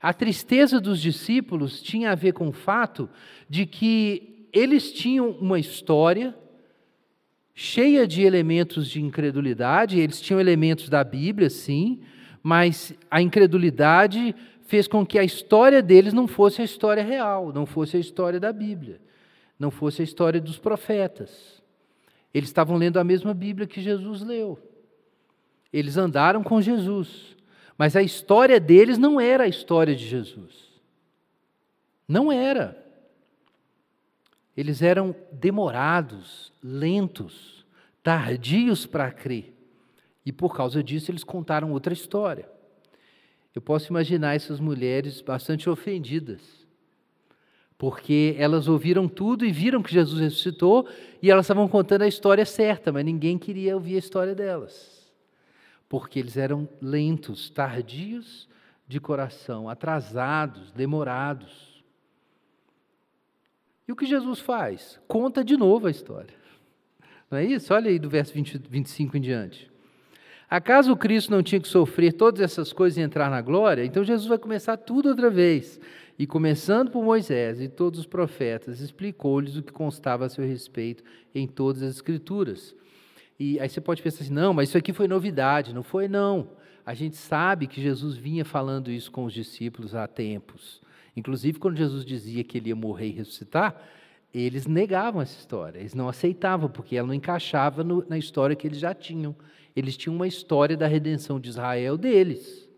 A 0.00 0.12
tristeza 0.12 0.80
dos 0.80 1.00
discípulos 1.00 1.80
tinha 1.80 2.10
a 2.10 2.16
ver 2.16 2.32
com 2.32 2.48
o 2.48 2.52
fato 2.52 3.08
de 3.48 3.66
que 3.66 4.48
eles 4.52 4.92
tinham 4.92 5.30
uma 5.30 5.60
história, 5.60 6.34
cheia 7.54 8.06
de 8.06 8.22
elementos 8.22 8.90
de 8.90 9.00
incredulidade. 9.00 10.00
Eles 10.00 10.20
tinham 10.20 10.40
elementos 10.40 10.88
da 10.88 11.04
Bíblia, 11.04 11.48
sim, 11.48 12.00
mas 12.42 12.92
a 13.10 13.22
incredulidade 13.22 14.34
fez 14.62 14.88
com 14.88 15.04
que 15.04 15.18
a 15.18 15.24
história 15.24 15.82
deles 15.82 16.12
não 16.12 16.26
fosse 16.26 16.62
a 16.62 16.64
história 16.64 17.02
real, 17.02 17.52
não 17.52 17.66
fosse 17.66 17.96
a 17.96 18.00
história 18.00 18.40
da 18.40 18.52
Bíblia, 18.52 19.00
não 19.58 19.70
fosse 19.70 20.02
a 20.02 20.04
história 20.04 20.40
dos 20.40 20.58
profetas. 20.58 21.62
Eles 22.32 22.48
estavam 22.48 22.76
lendo 22.76 22.98
a 22.98 23.04
mesma 23.04 23.34
Bíblia 23.34 23.66
que 23.66 23.80
Jesus 23.80 24.22
leu. 24.22 24.58
Eles 25.72 25.96
andaram 25.96 26.42
com 26.42 26.60
Jesus, 26.60 27.36
mas 27.78 27.94
a 27.94 28.02
história 28.02 28.58
deles 28.58 28.98
não 28.98 29.20
era 29.20 29.44
a 29.44 29.48
história 29.48 29.94
de 29.94 30.06
Jesus. 30.06 30.72
Não 32.08 32.32
era. 32.32 32.76
Eles 34.56 34.82
eram 34.82 35.14
demorados, 35.30 36.52
lentos, 36.62 37.64
tardios 38.02 38.84
para 38.86 39.10
crer. 39.10 39.54
E 40.24 40.32
por 40.32 40.54
causa 40.54 40.82
disso 40.82 41.10
eles 41.10 41.24
contaram 41.24 41.72
outra 41.72 41.92
história. 41.92 42.48
Eu 43.54 43.60
posso 43.60 43.90
imaginar 43.90 44.34
essas 44.34 44.58
mulheres 44.60 45.20
bastante 45.20 45.68
ofendidas, 45.68 46.40
porque 47.76 48.34
elas 48.38 48.68
ouviram 48.68 49.08
tudo 49.08 49.44
e 49.44 49.52
viram 49.52 49.82
que 49.82 49.92
Jesus 49.92 50.20
ressuscitou 50.20 50.88
e 51.20 51.30
elas 51.30 51.44
estavam 51.44 51.68
contando 51.68 52.02
a 52.02 52.08
história 52.08 52.46
certa, 52.46 52.92
mas 52.92 53.04
ninguém 53.04 53.36
queria 53.36 53.74
ouvir 53.74 53.96
a 53.96 53.98
história 53.98 54.34
delas, 54.34 55.12
porque 55.88 56.18
eles 56.18 56.36
eram 56.36 56.68
lentos, 56.80 57.50
tardios 57.50 58.48
de 58.86 59.00
coração, 59.00 59.68
atrasados, 59.68 60.70
demorados. 60.72 61.82
E 63.86 63.92
o 63.92 63.96
que 63.96 64.06
Jesus 64.06 64.38
faz? 64.38 65.00
Conta 65.08 65.44
de 65.44 65.56
novo 65.56 65.88
a 65.88 65.90
história. 65.90 66.34
Não 67.30 67.38
é 67.38 67.44
isso? 67.44 67.74
Olha 67.74 67.90
aí 67.90 67.98
do 67.98 68.08
verso 68.08 68.32
20, 68.32 68.58
25 68.58 69.16
em 69.16 69.20
diante. 69.20 69.71
Acaso 70.52 70.92
o 70.92 70.96
Cristo 70.98 71.30
não 71.30 71.42
tinha 71.42 71.58
que 71.58 71.66
sofrer 71.66 72.12
todas 72.12 72.42
essas 72.42 72.74
coisas 72.74 72.98
e 72.98 73.00
entrar 73.00 73.30
na 73.30 73.40
glória? 73.40 73.86
Então 73.86 74.04
Jesus 74.04 74.28
vai 74.28 74.36
começar 74.36 74.76
tudo 74.76 75.08
outra 75.08 75.30
vez. 75.30 75.80
E 76.18 76.26
começando 76.26 76.90
por 76.90 77.02
Moisés 77.02 77.58
e 77.58 77.68
todos 77.68 78.00
os 78.00 78.04
profetas, 78.04 78.78
explicou-lhes 78.78 79.56
o 79.56 79.62
que 79.62 79.72
constava 79.72 80.26
a 80.26 80.28
seu 80.28 80.44
respeito 80.44 81.02
em 81.34 81.46
todas 81.46 81.82
as 81.82 81.94
Escrituras. 81.94 82.76
E 83.40 83.58
aí 83.58 83.66
você 83.66 83.80
pode 83.80 84.02
pensar 84.02 84.24
assim: 84.24 84.34
não, 84.34 84.52
mas 84.52 84.68
isso 84.68 84.76
aqui 84.76 84.92
foi 84.92 85.08
novidade. 85.08 85.72
Não 85.72 85.82
foi, 85.82 86.06
não. 86.06 86.50
A 86.84 86.92
gente 86.92 87.16
sabe 87.16 87.66
que 87.66 87.80
Jesus 87.80 88.14
vinha 88.18 88.44
falando 88.44 88.90
isso 88.90 89.10
com 89.10 89.24
os 89.24 89.32
discípulos 89.32 89.94
há 89.94 90.06
tempos. 90.06 90.82
Inclusive, 91.16 91.58
quando 91.58 91.78
Jesus 91.78 92.04
dizia 92.04 92.44
que 92.44 92.58
ele 92.58 92.68
ia 92.68 92.76
morrer 92.76 93.06
e 93.06 93.12
ressuscitar, 93.12 93.74
eles 94.34 94.66
negavam 94.66 95.22
essa 95.22 95.38
história, 95.38 95.78
eles 95.78 95.94
não 95.94 96.10
aceitavam, 96.10 96.68
porque 96.68 96.94
ela 96.94 97.08
não 97.08 97.14
encaixava 97.14 97.82
no, 97.82 98.04
na 98.06 98.18
história 98.18 98.54
que 98.54 98.66
eles 98.66 98.78
já 98.78 98.92
tinham. 98.92 99.34
Eles 99.74 99.96
tinham 99.96 100.14
uma 100.14 100.26
história 100.26 100.76
da 100.76 100.86
redenção 100.86 101.40
de 101.40 101.48
Israel 101.48 101.96
deles. 101.96 102.68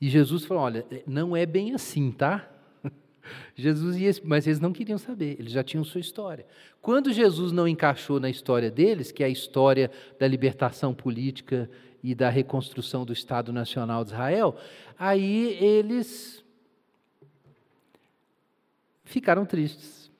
E 0.00 0.08
Jesus 0.08 0.44
falou: 0.44 0.64
olha, 0.64 0.86
não 1.06 1.36
é 1.36 1.44
bem 1.44 1.74
assim, 1.74 2.10
tá? 2.10 2.48
Jesus 3.54 3.96
ia, 3.98 4.10
mas 4.24 4.46
eles 4.46 4.60
não 4.60 4.72
queriam 4.72 4.96
saber, 4.96 5.36
eles 5.38 5.52
já 5.52 5.62
tinham 5.62 5.84
sua 5.84 6.00
história. 6.00 6.46
Quando 6.80 7.12
Jesus 7.12 7.52
não 7.52 7.68
encaixou 7.68 8.18
na 8.18 8.30
história 8.30 8.70
deles, 8.70 9.12
que 9.12 9.22
é 9.22 9.26
a 9.26 9.30
história 9.30 9.90
da 10.18 10.26
libertação 10.26 10.94
política 10.94 11.70
e 12.02 12.14
da 12.14 12.30
reconstrução 12.30 13.04
do 13.04 13.12
Estado 13.12 13.52
Nacional 13.52 14.02
de 14.02 14.10
Israel, 14.10 14.56
aí 14.98 15.58
eles 15.62 16.42
ficaram 19.04 19.44
tristes. 19.44 20.10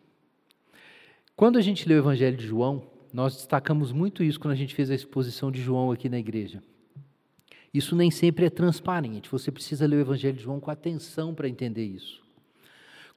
Quando 1.35 1.57
a 1.57 1.63
gente 1.63 1.89
lê 1.89 1.95
o 1.95 1.99
Evangelho 1.99 2.37
de 2.37 2.47
João, 2.47 2.90
nós 3.13 3.35
destacamos 3.35 3.93
muito 3.93 4.23
isso 4.23 4.39
quando 4.39 4.53
a 4.53 4.57
gente 4.57 4.75
fez 4.75 4.91
a 4.91 4.95
exposição 4.95 5.51
de 5.51 5.61
João 5.61 5.91
aqui 5.91 6.09
na 6.09 6.19
igreja. 6.19 6.63
Isso 7.73 7.95
nem 7.95 8.11
sempre 8.11 8.47
é 8.47 8.51
transparente, 8.51 9.31
você 9.31 9.51
precisa 9.51 9.87
ler 9.87 9.97
o 9.97 10.01
Evangelho 10.01 10.37
de 10.37 10.43
João 10.43 10.59
com 10.59 10.71
atenção 10.71 11.35
para 11.35 11.49
entender 11.49 11.85
isso. 11.85 12.21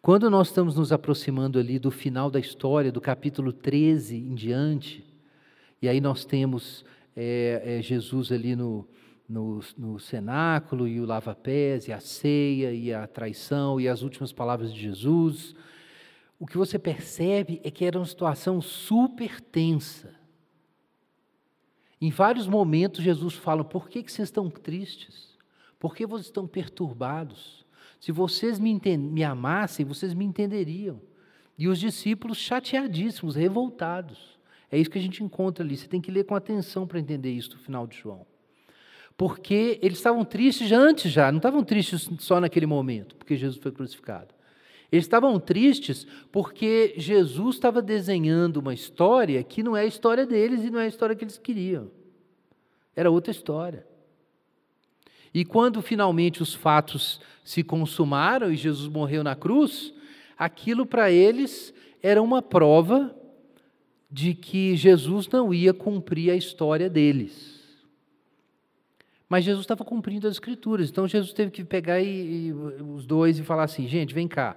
Quando 0.02 0.30
nós 0.30 0.50
estamos 0.50 0.76
nos 0.76 0.92
aproximando 0.92 1.58
ali 1.58 1.80
do 1.80 1.90
final 1.90 2.30
da 2.30 2.40
história, 2.40 2.92
do 2.92 3.00
capítulo 3.00 3.54
13 3.54 4.18
em 4.18 4.36
diante, 4.36 5.04
e 5.82 5.88
aí 5.88 6.02
nós 6.02 6.26
temos 6.26 6.84
é, 7.16 7.62
é, 7.78 7.82
Jesus 7.82 8.32
ali 8.32 8.56
no, 8.56 8.88
no, 9.28 9.62
no 9.78 10.00
cenáculo, 10.00 10.88
e 10.88 11.00
o 11.00 11.06
lava-pés, 11.06 11.88
e 11.88 11.94
a 11.94 12.00
ceia, 12.00 12.74
e 12.74 12.94
a 12.94 13.08
traição, 13.08 13.80
e 13.80 13.88
as 13.88 14.02
últimas 14.02 14.32
palavras 14.32 14.74
de 14.74 14.82
Jesus. 14.82 15.56
O 16.44 16.46
que 16.46 16.58
você 16.58 16.78
percebe 16.78 17.62
é 17.64 17.72
que 17.72 17.86
era 17.86 17.98
uma 17.98 18.06
situação 18.06 18.62
super 18.62 19.40
tensa. 19.40 20.14
Em 22.02 22.12
vários 22.12 22.48
momentos, 22.48 23.02
Jesus 23.02 23.36
fala: 23.36 23.64
por 23.64 23.88
que, 23.88 24.04
que 24.04 24.12
vocês 24.12 24.28
estão 24.28 24.50
tristes? 24.50 25.38
Por 25.80 25.96
que 25.96 26.06
vocês 26.06 26.26
estão 26.26 26.46
perturbados? 26.46 27.66
Se 27.98 28.12
vocês 28.12 28.60
me, 28.60 28.78
me 28.98 29.24
amassem, 29.24 29.86
vocês 29.86 30.14
me 30.14 30.26
entenderiam. 30.26 31.02
E 31.58 31.70
os 31.70 31.80
discípulos 31.80 32.40
chateadíssimos, 32.40 33.38
revoltados. 33.38 34.38
É 34.70 34.78
isso 34.78 34.90
que 34.90 35.00
a 35.00 35.02
gente 35.02 35.24
encontra 35.24 35.64
ali. 35.64 35.78
Você 35.78 35.88
tem 35.88 36.02
que 36.02 36.12
ler 36.12 36.26
com 36.26 36.36
atenção 36.36 36.86
para 36.86 37.00
entender 37.00 37.32
isso 37.32 37.52
no 37.52 37.60
final 37.60 37.88
de 37.88 37.98
João 37.98 38.28
porque 39.16 39.78
eles 39.84 40.00
estavam 40.00 40.26
tristes 40.26 40.72
antes 40.72 41.12
já, 41.12 41.32
não 41.32 41.38
estavam 41.38 41.64
tristes 41.64 42.10
só 42.18 42.40
naquele 42.40 42.66
momento, 42.66 43.16
porque 43.16 43.38
Jesus 43.38 43.62
foi 43.62 43.72
crucificado. 43.72 44.34
Eles 44.94 45.06
estavam 45.06 45.40
tristes 45.40 46.06
porque 46.32 46.94
Jesus 46.98 47.56
estava 47.56 47.82
desenhando 47.82 48.58
uma 48.58 48.76
história 48.76 49.44
que 49.44 49.64
não 49.64 49.76
é 49.76 49.82
a 49.82 49.86
história 49.88 50.24
deles 50.24 50.64
e 50.64 50.70
não 50.70 50.80
é 50.80 50.84
a 50.84 50.88
história 50.88 51.16
que 51.16 51.24
eles 51.24 51.40
queriam. 51.40 51.90
Era 52.96 53.10
outra 53.10 53.32
história. 53.32 53.88
E 55.34 55.44
quando 55.44 55.82
finalmente 55.82 56.44
os 56.44 56.54
fatos 56.54 57.20
se 57.44 57.64
consumaram 57.64 58.52
e 58.52 58.56
Jesus 58.56 58.88
morreu 58.88 59.24
na 59.24 59.36
cruz, 59.36 59.92
aquilo 60.38 60.86
para 60.86 61.10
eles 61.10 61.74
era 62.00 62.22
uma 62.22 62.44
prova 62.44 63.16
de 64.12 64.36
que 64.36 64.76
Jesus 64.76 65.28
não 65.28 65.52
ia 65.52 65.74
cumprir 65.74 66.30
a 66.30 66.36
história 66.36 66.88
deles. 66.88 67.64
Mas 69.28 69.44
Jesus 69.44 69.64
estava 69.64 69.84
cumprindo 69.84 70.28
as 70.28 70.36
escrituras, 70.36 70.92
então 70.92 71.08
Jesus 71.08 71.34
teve 71.34 71.50
que 71.50 71.64
pegar 71.64 72.00
e, 72.00 72.50
e, 72.50 72.54
os 72.54 73.08
dois 73.08 73.40
e 73.40 73.44
falar 73.44 73.64
assim: 73.64 73.88
gente, 73.88 74.14
vem 74.14 74.28
cá. 74.28 74.56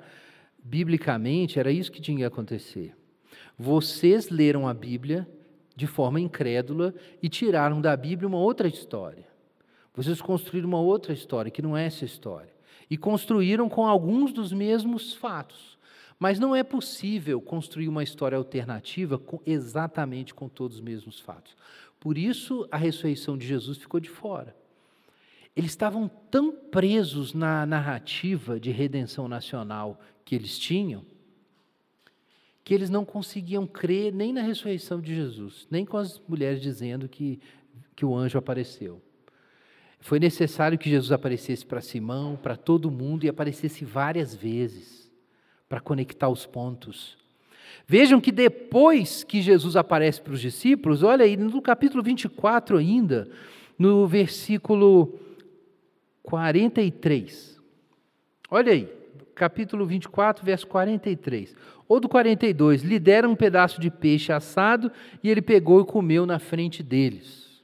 Biblicamente 0.68 1.60
era 1.60 1.70
isso 1.70 1.92
que 1.92 2.00
tinha 2.00 2.18
que 2.18 2.24
acontecer. 2.24 2.92
Vocês 3.56 4.30
leram 4.30 4.66
a 4.66 4.74
Bíblia 4.74 5.28
de 5.76 5.86
forma 5.86 6.18
incrédula 6.18 6.92
e 7.22 7.28
tiraram 7.28 7.80
da 7.80 7.96
Bíblia 7.96 8.26
uma 8.26 8.38
outra 8.38 8.66
história. 8.66 9.28
Vocês 9.94 10.20
construíram 10.20 10.68
uma 10.68 10.80
outra 10.80 11.12
história 11.12 11.52
que 11.52 11.62
não 11.62 11.76
é 11.76 11.86
essa 11.86 12.04
história. 12.04 12.52
E 12.90 12.96
construíram 12.96 13.68
com 13.68 13.86
alguns 13.86 14.32
dos 14.32 14.52
mesmos 14.52 15.14
fatos. 15.14 15.78
Mas 16.18 16.40
não 16.40 16.54
é 16.54 16.64
possível 16.64 17.40
construir 17.40 17.86
uma 17.86 18.02
história 18.02 18.36
alternativa 18.36 19.18
com, 19.20 19.38
exatamente 19.46 20.34
com 20.34 20.48
todos 20.48 20.78
os 20.78 20.82
mesmos 20.82 21.20
fatos. 21.20 21.56
Por 22.00 22.18
isso 22.18 22.66
a 22.72 22.76
ressurreição 22.76 23.38
de 23.38 23.46
Jesus 23.46 23.78
ficou 23.78 24.00
de 24.00 24.10
fora. 24.10 24.56
Eles 25.54 25.70
estavam 25.70 26.10
tão 26.28 26.50
presos 26.50 27.32
na 27.32 27.64
narrativa 27.64 28.58
de 28.58 28.72
redenção 28.72 29.28
nacional 29.28 30.00
que 30.26 30.34
eles 30.34 30.58
tinham, 30.58 31.04
que 32.64 32.74
eles 32.74 32.90
não 32.90 33.04
conseguiam 33.04 33.64
crer 33.64 34.12
nem 34.12 34.32
na 34.32 34.42
ressurreição 34.42 35.00
de 35.00 35.14
Jesus, 35.14 35.68
nem 35.70 35.86
com 35.86 35.96
as 35.96 36.20
mulheres 36.28 36.60
dizendo 36.60 37.08
que, 37.08 37.38
que 37.94 38.04
o 38.04 38.14
anjo 38.14 38.36
apareceu. 38.36 39.00
Foi 40.00 40.18
necessário 40.18 40.76
que 40.76 40.90
Jesus 40.90 41.12
aparecesse 41.12 41.64
para 41.64 41.80
Simão, 41.80 42.36
para 42.36 42.56
todo 42.56 42.90
mundo, 42.90 43.24
e 43.24 43.28
aparecesse 43.28 43.84
várias 43.84 44.34
vezes, 44.34 45.08
para 45.68 45.80
conectar 45.80 46.28
os 46.28 46.44
pontos. 46.44 47.16
Vejam 47.86 48.20
que 48.20 48.32
depois 48.32 49.22
que 49.22 49.40
Jesus 49.40 49.76
aparece 49.76 50.20
para 50.20 50.32
os 50.32 50.40
discípulos, 50.40 51.04
olha 51.04 51.24
aí, 51.24 51.36
no 51.36 51.62
capítulo 51.62 52.02
24 52.02 52.78
ainda, 52.78 53.30
no 53.78 54.08
versículo 54.08 55.20
43. 56.24 57.60
Olha 58.50 58.72
aí, 58.72 58.95
capítulo 59.36 59.86
24, 59.86 60.44
verso 60.44 60.66
43. 60.66 61.54
Ou 61.86 62.00
do 62.00 62.08
42, 62.08 62.82
lhe 62.82 62.98
deram 62.98 63.30
um 63.30 63.36
pedaço 63.36 63.80
de 63.80 63.90
peixe 63.90 64.32
assado 64.32 64.90
e 65.22 65.30
ele 65.30 65.42
pegou 65.42 65.80
e 65.80 65.84
comeu 65.84 66.26
na 66.26 66.40
frente 66.40 66.82
deles. 66.82 67.62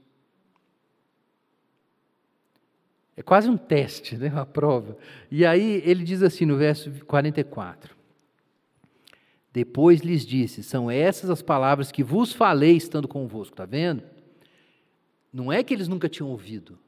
É 3.16 3.23
quase 3.23 3.51
um 3.51 3.57
teste, 3.57 4.16
né, 4.16 4.29
uma 4.29 4.47
prova. 4.47 4.97
E 5.31 5.45
aí 5.45 5.83
ele 5.85 6.05
diz 6.05 6.23
assim 6.23 6.47
no 6.47 6.57
verso 6.57 6.91
44. 7.07 7.97
Depois 9.53 10.01
lhes 10.01 10.25
disse: 10.25 10.62
São 10.62 10.91
essas 10.91 11.29
as 11.29 11.43
palavras 11.43 11.91
que 11.91 12.03
vos 12.03 12.33
falei 12.33 12.77
estando 12.77 13.09
convosco. 13.09 13.53
Está 13.53 13.66
vendo? 13.66 14.03
Não 15.33 15.53
é 15.53 15.62
que 15.62 15.75
eles 15.75 15.89
nunca 15.89 16.09
tinham 16.09 16.31
ouvido 16.31 16.79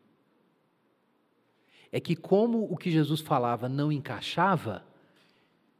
é 1.95 2.01
que, 2.01 2.16
como 2.16 2.64
o 2.64 2.76
que 2.76 2.90
Jesus 2.90 3.20
falava 3.20 3.68
não 3.68 3.92
encaixava, 3.92 4.84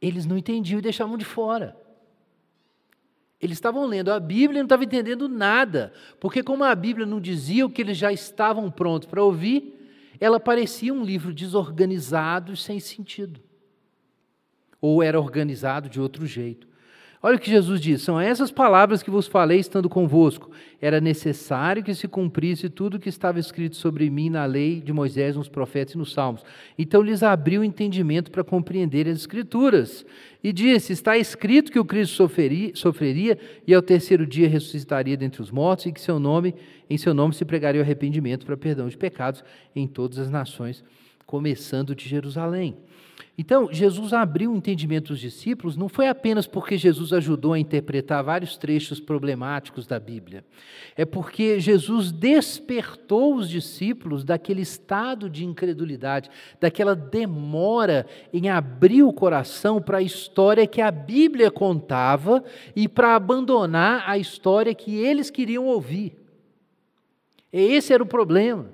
eles 0.01 0.25
não 0.25 0.37
entendiam 0.37 0.79
e 0.79 0.81
deixavam 0.81 1.17
de 1.17 1.25
fora. 1.25 1.75
Eles 3.41 3.57
estavam 3.57 3.85
lendo 3.85 4.09
a 4.13 4.17
Bíblia 4.17 4.59
e 4.59 4.61
não 4.61 4.65
estavam 4.65 4.85
entendendo 4.85 5.27
nada, 5.27 5.91
porque, 6.17 6.41
como 6.41 6.63
a 6.63 6.73
Bíblia 6.73 7.05
não 7.05 7.19
dizia 7.19 7.65
o 7.65 7.69
que 7.69 7.81
eles 7.81 7.97
já 7.97 8.13
estavam 8.13 8.71
prontos 8.71 9.09
para 9.09 9.21
ouvir, 9.21 9.77
ela 10.17 10.39
parecia 10.39 10.93
um 10.93 11.03
livro 11.03 11.33
desorganizado 11.33 12.53
e 12.53 12.57
sem 12.57 12.79
sentido. 12.79 13.41
Ou 14.79 15.03
era 15.03 15.19
organizado 15.19 15.89
de 15.89 15.99
outro 15.99 16.25
jeito. 16.25 16.65
Olha 17.21 17.37
o 17.37 17.39
que 17.39 17.49
Jesus 17.49 17.81
diz: 17.81 18.01
são 18.01 18.19
essas 18.19 18.51
palavras 18.51 19.01
que 19.01 19.09
vos 19.09 19.27
falei 19.27 19.59
estando 19.59 19.89
convosco. 19.89 20.51
Era 20.81 21.01
necessário 21.01 21.83
que 21.83 21.93
se 21.93 22.07
cumprisse 22.07 22.69
tudo 22.69 22.97
o 22.97 22.99
que 22.99 23.09
estava 23.09 23.39
escrito 23.39 23.75
sobre 23.75 24.09
mim 24.09 24.29
na 24.29 24.45
lei 24.45 24.79
de 24.79 24.93
Moisés, 24.93 25.35
nos 25.35 25.49
profetas 25.49 25.95
e 25.95 25.97
nos 25.97 26.13
salmos. 26.13 26.43
Então 26.77 27.01
lhes 27.01 27.23
abriu 27.23 27.61
o 27.61 27.63
entendimento 27.63 28.29
para 28.29 28.43
compreender 28.43 29.07
as 29.07 29.17
Escrituras. 29.17 30.05
E 30.43 30.53
disse: 30.53 30.93
Está 30.93 31.17
escrito 31.17 31.71
que 31.71 31.79
o 31.79 31.85
Cristo 31.85 32.15
sofreria, 32.15 32.71
sofreria 32.75 33.37
e 33.65 33.73
ao 33.73 33.81
terceiro 33.81 34.27
dia 34.27 34.47
ressuscitaria 34.47 35.17
dentre 35.17 35.41
os 35.41 35.49
mortos, 35.49 35.87
e 35.87 35.91
que 35.91 36.01
seu 36.01 36.19
nome, 36.19 36.53
em 36.89 36.97
seu 36.97 37.13
nome 37.13 37.33
se 37.33 37.43
pregaria 37.43 37.81
o 37.81 37.83
arrependimento 37.83 38.45
para 38.45 38.55
perdão 38.55 38.87
de 38.87 38.97
pecados 38.97 39.43
em 39.75 39.87
todas 39.87 40.19
as 40.19 40.29
nações, 40.29 40.83
começando 41.25 41.95
de 41.95 42.07
Jerusalém. 42.07 42.77
Então, 43.37 43.67
Jesus 43.69 44.13
abriu 44.13 44.53
o 44.53 44.55
entendimento 44.55 45.09
dos 45.09 45.19
discípulos 45.19 45.75
não 45.75 45.89
foi 45.89 46.07
apenas 46.07 46.47
porque 46.47 46.77
Jesus 46.77 47.11
ajudou 47.11 47.51
a 47.51 47.59
interpretar 47.59 48.23
vários 48.23 48.55
trechos 48.55 48.97
problemáticos 48.97 49.85
da 49.85 49.99
Bíblia. 49.99 50.45
É 50.95 51.03
porque 51.03 51.59
Jesus 51.59 52.13
despertou 52.13 53.35
os 53.35 53.49
discípulos 53.49 54.23
daquele 54.23 54.61
estado 54.61 55.29
de 55.29 55.43
incredulidade, 55.43 56.29
daquela 56.61 56.95
demora 56.95 58.07
em 58.31 58.49
abrir 58.49 59.03
o 59.03 59.11
coração 59.11 59.81
para 59.81 59.97
a 59.97 60.03
história 60.03 60.65
que 60.65 60.79
a 60.79 60.89
Bíblia 60.89 61.51
contava 61.51 62.41
e 62.73 62.87
para 62.87 63.15
abandonar 63.15 64.09
a 64.09 64.17
história 64.17 64.73
que 64.73 64.95
eles 64.95 65.29
queriam 65.29 65.65
ouvir. 65.65 66.15
Esse 67.51 67.91
era 67.91 68.01
o 68.01 68.07
problema. 68.07 68.69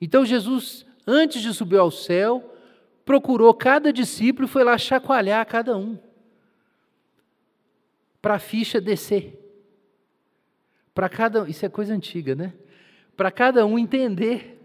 Então, 0.00 0.26
Jesus, 0.26 0.84
antes 1.06 1.40
de 1.40 1.54
subir 1.54 1.78
ao 1.78 1.92
céu, 1.92 2.57
procurou 3.08 3.54
cada 3.54 3.90
discípulo 3.90 4.46
e 4.46 4.50
foi 4.50 4.62
lá 4.62 4.76
chacoalhar 4.76 5.46
cada 5.46 5.74
um, 5.74 5.98
para 8.20 8.34
a 8.34 8.38
ficha 8.38 8.82
descer. 8.82 9.42
Para 10.92 11.08
cada, 11.08 11.48
isso 11.48 11.64
é 11.64 11.70
coisa 11.70 11.94
antiga, 11.94 12.34
né? 12.34 12.52
Para 13.16 13.30
cada 13.30 13.64
um 13.64 13.78
entender 13.78 14.60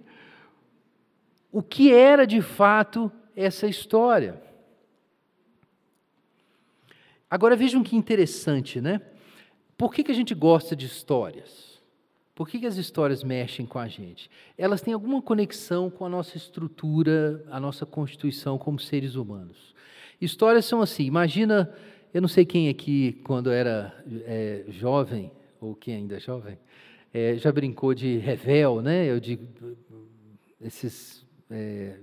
o 1.53 1.63
que 1.63 1.93
era 1.93 2.27
de 2.27 2.41
fato 2.41 3.09
essa 3.33 3.65
história. 3.65 4.43
Agora 7.29 7.55
vejam 7.55 7.81
que 7.81 7.95
interessante, 7.95 8.81
né? 8.81 8.99
Por 9.77 9.93
que, 9.93 10.03
que 10.03 10.11
a 10.11 10.15
gente 10.15 10.35
gosta 10.35 10.75
de 10.75 10.85
histórias? 10.85 11.72
Por 12.36 12.49
que, 12.49 12.59
que, 12.59 12.65
as 12.65 12.77
histórias 12.77 13.23
mexem 13.23 13.65
com 13.65 13.77
a 13.77 13.88
gente? 13.88 14.29
Elas 14.57 14.81
têm 14.81 14.93
alguma 14.93 15.21
conexão 15.21 15.89
com 15.89 16.03
a 16.03 16.09
nossa 16.09 16.36
estrutura, 16.36 17.43
a 17.51 17.59
nossa 17.59 17.86
constituição 17.86 18.57
como 18.57 18.79
seres 18.79 19.15
humanos. 19.15 19.75
Histórias 20.19 20.65
são 20.65 20.81
assim, 20.81 21.03
imagina, 21.03 21.71
eu 22.11 22.21
não 22.21 22.27
sei 22.27 22.43
quem 22.43 22.69
aqui, 22.69 23.21
quando 23.23 23.51
era 23.51 23.93
é, 24.25 24.65
jovem, 24.69 25.31
ou 25.61 25.75
quem 25.75 25.95
ainda 25.95 26.17
é 26.17 26.19
jovem, 26.19 26.57
é, 27.13 27.36
já 27.36 27.51
brincou 27.51 27.93
de 27.93 28.17
revel, 28.17 28.81
né? 28.81 29.05
Eu 29.05 29.19
digo, 29.19 29.47
esses, 30.59 31.23
é, 31.51 31.99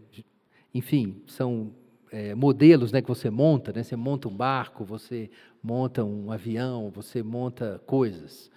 enfim, 0.72 1.22
são 1.26 1.72
é, 2.12 2.36
modelos 2.36 2.92
né, 2.92 3.02
que 3.02 3.08
você 3.08 3.28
monta, 3.30 3.72
né? 3.72 3.82
Você 3.82 3.96
monta 3.96 4.28
um 4.28 4.36
barco, 4.36 4.84
você 4.84 5.28
monta 5.60 6.04
um 6.04 6.30
avião, 6.30 6.88
você 6.88 7.20
monta 7.20 7.82
coisas 7.84 8.48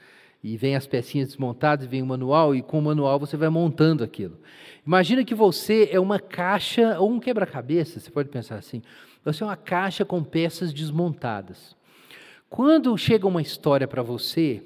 e 0.44 0.58
vem 0.58 0.76
as 0.76 0.86
pecinhas 0.86 1.30
desmontadas, 1.30 1.88
vem 1.88 2.02
o 2.02 2.06
manual, 2.06 2.54
e 2.54 2.62
com 2.62 2.78
o 2.78 2.82
manual 2.82 3.18
você 3.18 3.38
vai 3.38 3.48
montando 3.48 4.04
aquilo. 4.04 4.38
Imagina 4.86 5.24
que 5.24 5.34
você 5.34 5.88
é 5.89 6.00
uma 6.00 6.20
caixa 6.20 7.00
ou 7.00 7.10
um 7.10 7.20
quebra-cabeça, 7.20 8.00
você 8.00 8.12
pode 8.12 8.28
pensar 8.28 8.58
assim. 8.58 8.82
Você 9.24 9.41
é 9.41 9.46
uma 9.46 9.56
caixa 9.56 10.04
com 10.04 10.22
peças 10.22 10.74
desmontadas. 10.74 11.78
Quando 12.50 12.98
chega 12.98 13.26
uma 13.26 13.41
história 13.41 13.88
para 13.88 14.04
você, 14.04 14.62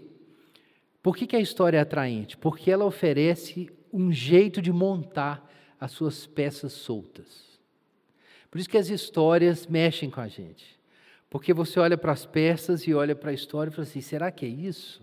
por 1.03 1.15
que, 1.15 1.27
que 1.27 1.35
a 1.35 1.39
história 1.39 1.77
é 1.77 1.81
atraente? 1.81 2.35
Porque 2.35 2.71
ela 2.71 2.83
oferece 2.83 3.69
um 3.93 4.11
jeito 4.11 4.61
de 4.61 4.71
montar 4.71 5.47
as 5.79 5.91
suas 5.91 6.25
peças 6.25 6.73
soltas. 6.73 7.45
Por 8.49 8.59
isso 8.59 8.69
que 8.69 8.77
as 8.77 8.89
histórias 8.89 9.67
mexem 9.67 10.09
com 10.09 10.19
a 10.19 10.27
gente. 10.27 10.77
Porque 11.29 11.53
você 11.53 11.79
olha 11.79 11.97
para 11.97 12.11
as 12.11 12.25
peças 12.25 12.87
e 12.87 12.93
olha 12.93 13.15
para 13.15 13.29
a 13.29 13.33
história 13.33 13.69
e 13.69 13.73
fala 13.73 13.87
assim: 13.87 14.01
será 14.01 14.31
que 14.31 14.45
é 14.45 14.49
isso? 14.49 15.01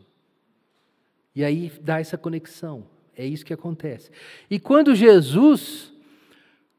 E 1.34 1.42
aí 1.42 1.72
dá 1.80 2.00
essa 2.00 2.16
conexão. 2.16 2.86
É 3.16 3.26
isso 3.26 3.44
que 3.44 3.52
acontece. 3.52 4.10
E 4.50 4.58
quando 4.58 4.94
Jesus 4.94 5.92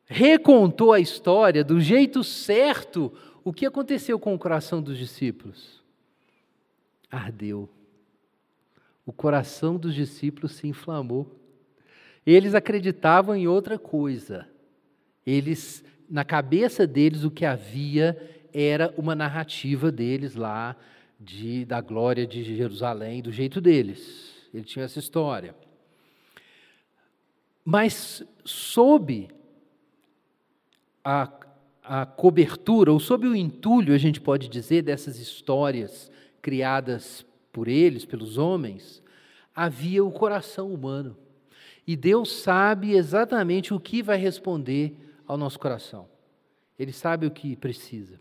recontou 0.06 0.94
a 0.94 1.00
história 1.00 1.64
do 1.64 1.80
jeito 1.80 2.24
certo, 2.24 3.12
o 3.44 3.52
que 3.52 3.66
aconteceu 3.66 4.20
com 4.20 4.34
o 4.34 4.40
coração 4.40 4.82
dos 4.82 4.98
discípulos? 4.98 5.84
Ardeu. 7.10 7.70
O 9.06 9.14
coração 9.14 9.78
dos 9.78 9.94
discípulos 9.94 10.54
se 10.54 10.68
inflamou. 10.68 11.40
Eles 12.26 12.56
acreditavam 12.56 13.36
em 13.36 13.48
outra 13.48 13.78
coisa. 13.78 14.48
Eles, 15.26 15.84
na 16.10 16.24
cabeça 16.24 16.88
deles, 16.88 17.24
o 17.24 17.32
que 17.32 17.46
havia 17.46 18.18
era 18.54 18.94
uma 18.98 19.14
narrativa 19.16 19.92
deles 19.92 20.36
lá 20.36 20.76
de, 21.20 21.66
da 21.66 21.82
glória 21.82 22.26
de 22.26 22.44
Jerusalém, 22.44 23.22
do 23.22 23.32
jeito 23.32 23.62
deles 23.62 24.35
ele 24.58 24.66
tinha 24.66 24.86
essa 24.86 25.00
história. 25.00 25.56
Mas 27.64 28.24
sob 28.44 29.28
a, 31.04 31.30
a 31.84 32.06
cobertura, 32.06 32.92
ou 32.92 33.00
sob 33.00 33.28
o 33.28 33.36
entulho, 33.36 33.94
a 33.94 33.98
gente 33.98 34.22
pode 34.22 34.48
dizer, 34.48 34.84
dessas 34.84 35.20
histórias 35.20 36.12
criadas 36.42 37.26
por 37.52 37.68
eles, 37.68 38.06
pelos 38.06 38.38
homens, 38.38 39.04
havia 39.56 40.04
o 40.04 40.12
coração 40.12 40.74
humano. 40.74 41.18
E 41.88 41.96
Deus 41.96 42.32
sabe 42.32 42.94
exatamente 42.94 43.74
o 43.74 43.80
que 43.80 44.02
vai 44.02 44.18
responder 44.18 44.96
ao 45.28 45.38
nosso 45.38 45.60
coração. 45.60 46.08
Ele 46.78 46.92
sabe 46.92 47.26
o 47.26 47.32
que 47.32 47.56
precisa. 47.56 48.20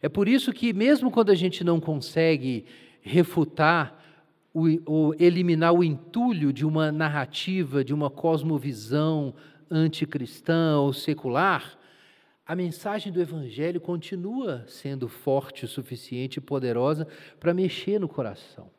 É 0.00 0.08
por 0.08 0.28
isso 0.28 0.52
que, 0.52 0.72
mesmo 0.72 1.10
quando 1.10 1.30
a 1.30 1.34
gente 1.34 1.62
não 1.64 1.80
consegue 1.80 2.64
refutar 3.00 4.03
o, 4.54 4.68
o 4.86 5.14
eliminar 5.18 5.74
o 5.74 5.82
entulho 5.82 6.52
de 6.52 6.64
uma 6.64 6.92
narrativa, 6.92 7.84
de 7.84 7.92
uma 7.92 8.08
cosmovisão 8.08 9.34
anticristã 9.68 10.78
ou 10.78 10.92
secular, 10.92 11.76
a 12.46 12.54
mensagem 12.54 13.12
do 13.12 13.20
Evangelho 13.20 13.80
continua 13.80 14.64
sendo 14.68 15.08
forte 15.08 15.64
o 15.64 15.68
suficiente 15.68 16.36
e 16.36 16.40
poderosa 16.40 17.08
para 17.40 17.52
mexer 17.52 17.98
no 17.98 18.08
coração. 18.08 18.70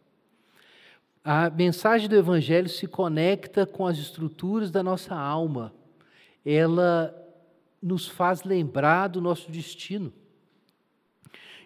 A 1.23 1.49
mensagem 1.49 2.07
do 2.07 2.15
Evangelho 2.15 2.69
se 2.69 2.87
conecta 2.87 3.65
com 3.65 3.85
as 3.85 3.97
estruturas 3.97 4.71
da 4.71 4.81
nossa 4.81 5.15
alma, 5.15 5.73
ela 6.45 7.13
nos 7.81 8.07
faz 8.07 8.43
lembrar 8.43 9.07
do 9.07 9.19
nosso 9.19 9.51
destino. 9.51 10.13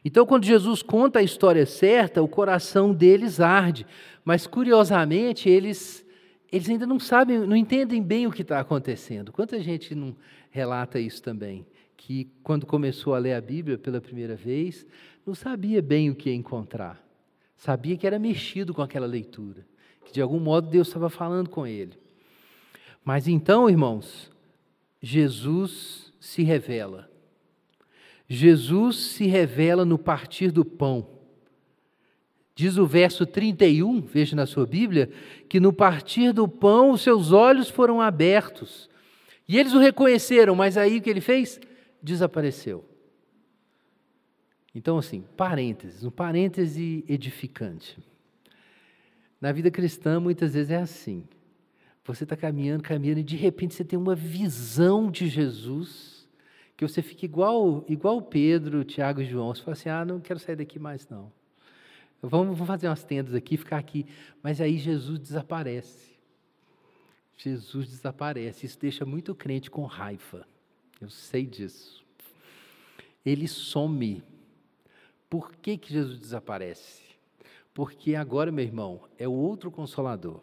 Então, 0.03 0.25
quando 0.25 0.45
Jesus 0.45 0.81
conta 0.81 1.19
a 1.19 1.23
história 1.23 1.65
certa, 1.65 2.21
o 2.21 2.27
coração 2.27 2.93
deles 2.93 3.39
arde, 3.39 3.85
mas 4.23 4.47
curiosamente 4.47 5.49
eles, 5.49 6.05
eles 6.51 6.69
ainda 6.69 6.85
não 6.85 6.99
sabem, 6.99 7.39
não 7.39 7.55
entendem 7.55 8.01
bem 8.01 8.25
o 8.25 8.31
que 8.31 8.41
está 8.41 8.59
acontecendo. 8.59 9.31
Quanta 9.31 9.59
gente 9.61 9.93
não 9.93 10.15
relata 10.49 10.99
isso 10.99 11.21
também? 11.21 11.65
Que 11.97 12.31
quando 12.43 12.65
começou 12.65 13.13
a 13.13 13.19
ler 13.19 13.33
a 13.33 13.41
Bíblia 13.41 13.77
pela 13.77 13.99
primeira 13.99 14.35
vez, 14.35 14.85
não 15.25 15.35
sabia 15.35 15.81
bem 15.81 16.09
o 16.09 16.15
que 16.15 16.31
encontrar, 16.31 17.03
sabia 17.57 17.97
que 17.97 18.07
era 18.07 18.17
mexido 18.17 18.73
com 18.73 18.81
aquela 18.81 19.05
leitura, 19.05 19.65
que 20.05 20.13
de 20.13 20.21
algum 20.21 20.39
modo 20.39 20.69
Deus 20.69 20.87
estava 20.87 21.09
falando 21.09 21.49
com 21.49 21.67
ele. 21.67 21.97
Mas 23.03 23.27
então, 23.27 23.69
irmãos, 23.69 24.31
Jesus 25.01 26.13
se 26.19 26.43
revela. 26.43 27.08
Jesus 28.31 28.97
se 28.97 29.25
revela 29.25 29.83
no 29.83 29.97
partir 29.97 30.51
do 30.51 30.63
pão. 30.63 31.07
Diz 32.53 32.77
o 32.77 32.85
verso 32.85 33.25
31, 33.25 34.01
veja 34.01 34.35
na 34.35 34.45
sua 34.45 34.67
Bíblia, 34.67 35.09
que 35.47 35.59
no 35.59 35.73
partir 35.73 36.31
do 36.31 36.47
pão 36.47 36.91
os 36.91 37.01
seus 37.01 37.31
olhos 37.31 37.69
foram 37.69 37.99
abertos. 37.99 38.87
E 39.47 39.57
eles 39.57 39.73
o 39.73 39.79
reconheceram, 39.79 40.55
mas 40.55 40.77
aí 40.77 40.99
o 40.99 41.01
que 41.01 41.09
ele 41.09 41.21
fez? 41.21 41.59
Desapareceu. 42.03 42.85
Então, 44.75 44.99
assim, 44.99 45.23
parênteses, 45.35 46.03
um 46.03 46.11
parêntese 46.11 47.03
edificante. 47.09 47.97
Na 49.41 49.51
vida 49.51 49.71
cristã, 49.71 50.19
muitas 50.19 50.53
vezes 50.53 50.69
é 50.69 50.77
assim. 50.77 51.23
Você 52.03 52.25
está 52.25 52.35
caminhando, 52.35 52.83
caminhando, 52.83 53.21
e 53.21 53.23
de 53.23 53.35
repente 53.35 53.73
você 53.73 53.83
tem 53.83 53.97
uma 53.97 54.13
visão 54.13 55.09
de 55.09 55.27
Jesus 55.27 56.08
que 56.79 56.87
você 56.87 57.01
fique 57.01 57.25
igual, 57.25 57.83
igual 57.89 58.21
Pedro, 58.21 58.85
Tiago 58.85 59.19
e 59.19 59.25
João. 59.25 59.53
Você 59.53 59.61
fala 59.61 59.73
assim: 59.73 59.89
ah, 59.89 60.05
não 60.05 60.21
quero 60.21 60.39
sair 60.39 60.55
daqui 60.55 60.79
mais 60.79 61.09
não. 61.09 61.29
Vamos, 62.21 62.55
vamos 62.55 62.67
fazer 62.67 62.87
umas 62.87 63.03
tendas 63.03 63.35
aqui, 63.35 63.57
ficar 63.57 63.77
aqui. 63.77 64.05
Mas 64.41 64.61
aí 64.61 64.77
Jesus 64.77 65.19
desaparece. 65.19 66.17
Jesus 67.35 67.89
desaparece. 67.89 68.65
Isso 68.65 68.79
deixa 68.79 69.05
muito 69.05 69.35
crente 69.35 69.69
com 69.69 69.83
raiva. 69.83 70.47
Eu 71.01 71.09
sei 71.09 71.45
disso. 71.45 72.01
Ele 73.25 73.45
some. 73.45 74.23
Por 75.29 75.51
que, 75.57 75.77
que 75.77 75.91
Jesus 75.91 76.17
desaparece? 76.17 77.03
Porque 77.73 78.15
agora, 78.15 78.53
meu 78.53 78.63
irmão, 78.63 79.01
é 79.17 79.27
o 79.27 79.33
outro 79.33 79.69
consolador. 79.69 80.39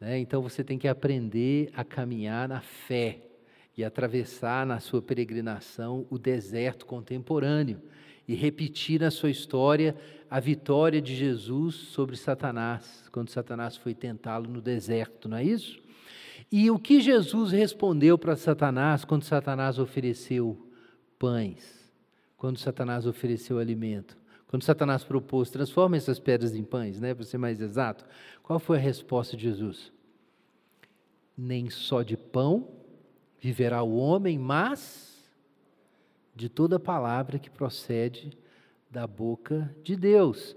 Né? 0.00 0.18
Então 0.18 0.40
você 0.40 0.64
tem 0.64 0.78
que 0.78 0.88
aprender 0.88 1.70
a 1.74 1.84
caminhar 1.84 2.48
na 2.48 2.62
fé 2.62 3.33
e 3.76 3.84
atravessar 3.84 4.64
na 4.64 4.78
sua 4.78 5.02
peregrinação 5.02 6.06
o 6.10 6.18
deserto 6.18 6.86
contemporâneo 6.86 7.80
e 8.26 8.34
repetir 8.34 9.00
na 9.00 9.10
sua 9.10 9.30
história 9.30 9.96
a 10.30 10.40
vitória 10.40 11.00
de 11.00 11.14
Jesus 11.14 11.74
sobre 11.74 12.16
Satanás, 12.16 13.04
quando 13.12 13.30
Satanás 13.30 13.76
foi 13.76 13.94
tentá-lo 13.94 14.48
no 14.48 14.60
deserto, 14.60 15.28
não 15.28 15.36
é 15.36 15.44
isso? 15.44 15.82
E 16.50 16.70
o 16.70 16.78
que 16.78 17.00
Jesus 17.00 17.52
respondeu 17.52 18.16
para 18.16 18.36
Satanás 18.36 19.04
quando 19.04 19.24
Satanás 19.24 19.78
ofereceu 19.78 20.70
pães, 21.18 21.92
quando 22.36 22.58
Satanás 22.58 23.06
ofereceu 23.06 23.58
alimento? 23.58 24.16
Quando 24.46 24.62
Satanás 24.62 25.02
propôs, 25.02 25.50
transforma 25.50 25.96
essas 25.96 26.20
pedras 26.20 26.54
em 26.54 26.62
pães, 26.62 27.00
né, 27.00 27.12
para 27.12 27.24
ser 27.24 27.38
mais 27.38 27.60
exato, 27.60 28.04
qual 28.42 28.60
foi 28.60 28.76
a 28.76 28.80
resposta 28.80 29.36
de 29.36 29.42
Jesus? 29.42 29.92
Nem 31.36 31.68
só 31.70 32.02
de 32.02 32.16
pão 32.16 32.68
viverá 33.44 33.82
o 33.82 33.96
homem, 33.96 34.38
mas 34.38 35.22
de 36.34 36.48
toda 36.48 36.80
palavra 36.80 37.38
que 37.38 37.50
procede 37.50 38.38
da 38.90 39.06
boca 39.06 39.70
de 39.82 39.96
Deus. 39.96 40.56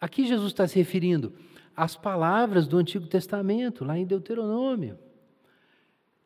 Aqui 0.00 0.24
Jesus 0.24 0.52
está 0.52 0.68
se 0.68 0.76
referindo 0.76 1.32
às 1.74 1.96
palavras 1.96 2.68
do 2.68 2.78
Antigo 2.78 3.08
Testamento, 3.08 3.84
lá 3.84 3.98
em 3.98 4.06
Deuteronômio. 4.06 4.96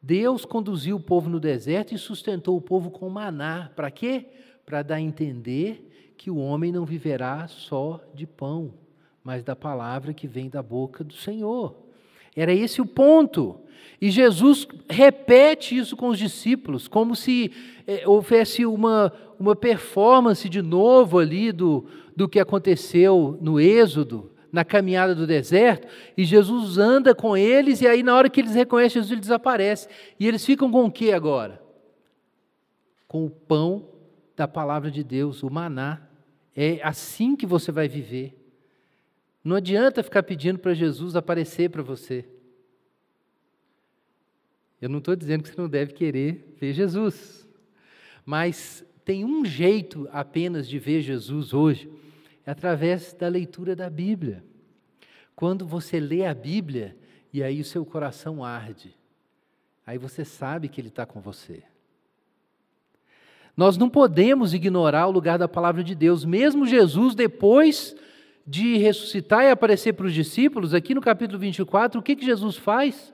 Deus 0.02 0.44
conduziu 0.44 0.96
o 0.96 1.02
povo 1.02 1.30
no 1.30 1.40
deserto 1.40 1.94
e 1.94 1.98
sustentou 1.98 2.58
o 2.58 2.60
povo 2.60 2.90
com 2.90 3.08
maná. 3.08 3.70
Para 3.74 3.90
quê? 3.90 4.26
Para 4.66 4.82
dar 4.82 4.96
a 4.96 5.00
entender 5.00 6.12
que 6.18 6.30
o 6.30 6.36
homem 6.36 6.70
não 6.70 6.84
viverá 6.84 7.48
só 7.48 8.04
de 8.12 8.26
pão, 8.26 8.74
mas 9.22 9.42
da 9.42 9.56
palavra 9.56 10.12
que 10.12 10.28
vem 10.28 10.50
da 10.50 10.62
boca 10.62 11.02
do 11.02 11.14
Senhor. 11.14 11.83
Era 12.36 12.52
esse 12.52 12.80
o 12.80 12.86
ponto. 12.86 13.60
E 14.00 14.10
Jesus 14.10 14.66
repete 14.88 15.76
isso 15.76 15.96
com 15.96 16.08
os 16.08 16.18
discípulos, 16.18 16.88
como 16.88 17.14
se 17.16 17.52
é, 17.86 18.06
houvesse 18.06 18.66
uma, 18.66 19.12
uma 19.38 19.56
performance 19.56 20.48
de 20.48 20.60
novo 20.60 21.18
ali 21.18 21.52
do, 21.52 21.86
do 22.14 22.28
que 22.28 22.38
aconteceu 22.38 23.38
no 23.40 23.60
Êxodo, 23.60 24.32
na 24.52 24.64
caminhada 24.64 25.14
do 25.14 25.26
deserto, 25.26 25.88
e 26.16 26.24
Jesus 26.24 26.78
anda 26.78 27.12
com 27.12 27.36
eles, 27.36 27.80
e 27.80 27.88
aí 27.88 28.04
na 28.04 28.14
hora 28.14 28.30
que 28.30 28.40
eles 28.40 28.54
reconhecem 28.54 29.00
Jesus, 29.00 29.10
ele 29.10 29.20
desaparece. 29.20 29.88
E 30.18 30.28
eles 30.28 30.44
ficam 30.44 30.70
com 30.70 30.84
o 30.84 30.92
que 30.92 31.12
agora? 31.12 31.60
Com 33.08 33.24
o 33.24 33.30
pão 33.30 33.88
da 34.36 34.46
palavra 34.46 34.90
de 34.90 35.02
Deus, 35.02 35.42
o 35.42 35.50
maná. 35.50 36.02
É 36.54 36.78
assim 36.84 37.34
que 37.34 37.46
você 37.46 37.72
vai 37.72 37.88
viver. 37.88 38.43
Não 39.44 39.56
adianta 39.56 40.02
ficar 40.02 40.22
pedindo 40.22 40.58
para 40.58 40.72
Jesus 40.72 41.14
aparecer 41.14 41.68
para 41.68 41.82
você. 41.82 42.24
Eu 44.80 44.88
não 44.88 44.98
estou 44.98 45.14
dizendo 45.14 45.42
que 45.42 45.50
você 45.50 45.60
não 45.60 45.68
deve 45.68 45.92
querer 45.92 46.56
ver 46.58 46.72
Jesus, 46.72 47.46
mas 48.24 48.84
tem 49.04 49.22
um 49.24 49.44
jeito 49.44 50.08
apenas 50.10 50.66
de 50.66 50.78
ver 50.78 51.02
Jesus 51.02 51.52
hoje, 51.52 51.90
é 52.46 52.50
através 52.50 53.12
da 53.12 53.28
leitura 53.28 53.76
da 53.76 53.90
Bíblia. 53.90 54.42
Quando 55.36 55.66
você 55.66 56.00
lê 56.00 56.24
a 56.24 56.34
Bíblia 56.34 56.96
e 57.32 57.42
aí 57.42 57.60
o 57.60 57.64
seu 57.64 57.84
coração 57.84 58.42
arde, 58.42 58.96
aí 59.86 59.98
você 59.98 60.24
sabe 60.24 60.68
que 60.68 60.80
Ele 60.80 60.88
está 60.88 61.04
com 61.04 61.20
você. 61.20 61.62
Nós 63.56 63.76
não 63.76 63.90
podemos 63.90 64.54
ignorar 64.54 65.06
o 65.06 65.12
lugar 65.12 65.38
da 65.38 65.48
palavra 65.48 65.84
de 65.84 65.94
Deus, 65.94 66.24
mesmo 66.24 66.66
Jesus, 66.66 67.14
depois 67.14 67.94
de 68.46 68.76
ressuscitar 68.76 69.44
e 69.44 69.50
aparecer 69.50 69.94
para 69.94 70.06
os 70.06 70.12
discípulos, 70.12 70.74
aqui 70.74 70.94
no 70.94 71.00
capítulo 71.00 71.38
24, 71.38 71.98
o 71.98 72.02
que, 72.02 72.14
que 72.14 72.24
Jesus 72.24 72.56
faz? 72.56 73.12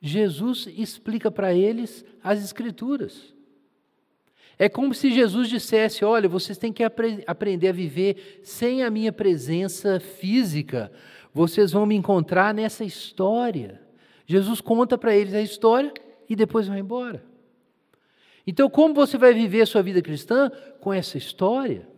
Jesus 0.00 0.68
explica 0.76 1.30
para 1.30 1.52
eles 1.52 2.04
as 2.22 2.42
Escrituras. 2.42 3.34
É 4.58 4.68
como 4.68 4.92
se 4.92 5.12
Jesus 5.12 5.48
dissesse: 5.48 6.04
Olha, 6.04 6.28
vocês 6.28 6.58
têm 6.58 6.72
que 6.72 6.82
apre 6.82 7.22
aprender 7.26 7.68
a 7.68 7.72
viver 7.72 8.40
sem 8.42 8.82
a 8.82 8.90
minha 8.90 9.12
presença 9.12 10.00
física, 10.00 10.90
vocês 11.32 11.72
vão 11.72 11.86
me 11.86 11.94
encontrar 11.94 12.52
nessa 12.52 12.84
história. 12.84 13.80
Jesus 14.26 14.60
conta 14.60 14.98
para 14.98 15.16
eles 15.16 15.32
a 15.32 15.40
história 15.40 15.92
e 16.28 16.36
depois 16.36 16.66
vai 16.66 16.80
embora. 16.80 17.24
Então, 18.46 18.68
como 18.68 18.94
você 18.94 19.16
vai 19.16 19.32
viver 19.32 19.62
a 19.62 19.66
sua 19.66 19.82
vida 19.82 20.02
cristã? 20.02 20.50
Com 20.80 20.92
essa 20.92 21.16
história. 21.16 21.88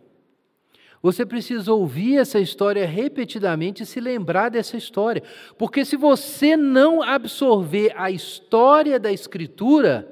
Você 1.01 1.25
precisa 1.25 1.73
ouvir 1.73 2.17
essa 2.17 2.39
história 2.39 2.85
repetidamente 2.85 3.83
e 3.83 3.85
se 3.85 3.99
lembrar 3.99 4.49
dessa 4.49 4.77
história. 4.77 5.23
Porque 5.57 5.83
se 5.83 5.97
você 5.97 6.55
não 6.55 7.01
absorver 7.01 7.93
a 7.95 8.11
história 8.11 8.99
da 8.99 9.11
Escritura, 9.11 10.07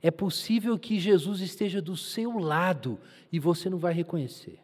é 0.00 0.10
possível 0.10 0.78
que 0.78 0.98
Jesus 0.98 1.40
esteja 1.40 1.82
do 1.82 1.96
seu 1.96 2.38
lado 2.38 2.98
e 3.30 3.38
você 3.38 3.68
não 3.68 3.78
vai 3.78 3.92
reconhecer. 3.92 4.58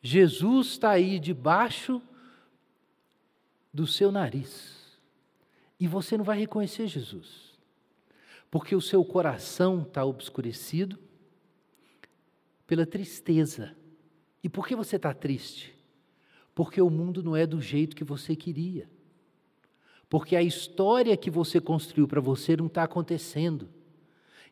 Jesus 0.00 0.68
está 0.68 0.90
aí 0.90 1.18
debaixo 1.18 2.00
do 3.72 3.86
seu 3.86 4.10
nariz 4.12 4.98
e 5.78 5.86
você 5.86 6.16
não 6.16 6.24
vai 6.24 6.38
reconhecer 6.38 6.86
Jesus 6.86 7.54
porque 8.54 8.76
o 8.76 8.80
seu 8.80 9.04
coração 9.04 9.82
está 9.82 10.04
obscurecido 10.04 10.96
pela 12.66 12.86
tristeza. 12.86 13.76
E 14.42 14.48
por 14.48 14.66
que 14.66 14.74
você 14.74 14.96
está 14.96 15.12
triste? 15.12 15.74
Porque 16.54 16.80
o 16.80 16.90
mundo 16.90 17.22
não 17.22 17.34
é 17.34 17.46
do 17.46 17.60
jeito 17.60 17.96
que 17.96 18.04
você 18.04 18.36
queria. 18.36 18.88
Porque 20.08 20.36
a 20.36 20.42
história 20.42 21.16
que 21.16 21.30
você 21.30 21.60
construiu 21.60 22.06
para 22.06 22.20
você 22.20 22.56
não 22.56 22.66
está 22.66 22.84
acontecendo. 22.84 23.68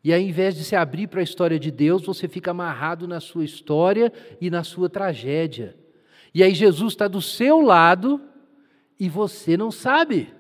E 0.03 0.13
ao 0.13 0.19
invés 0.19 0.57
de 0.57 0.65
se 0.65 0.75
abrir 0.75 1.07
para 1.07 1.21
a 1.21 1.25
história 1.25 1.59
de 1.59 1.71
Deus, 1.71 2.05
você 2.05 2.27
fica 2.27 2.51
amarrado 2.51 3.07
na 3.07 3.21
sua 3.21 3.45
história 3.45 4.13
e 4.41 4.51
na 4.51 4.65
sua 4.65 4.89
tragédia. 4.91 5.77
E 6.35 6.43
aí 6.43 6.55
Jesus 6.55 6.95
está 6.95 7.07
do 7.07 7.23
seu 7.23 7.61
lado 7.61 8.21
e 8.99 9.09
você 9.09 9.57
não 9.57 9.71
sabe. 9.71 10.33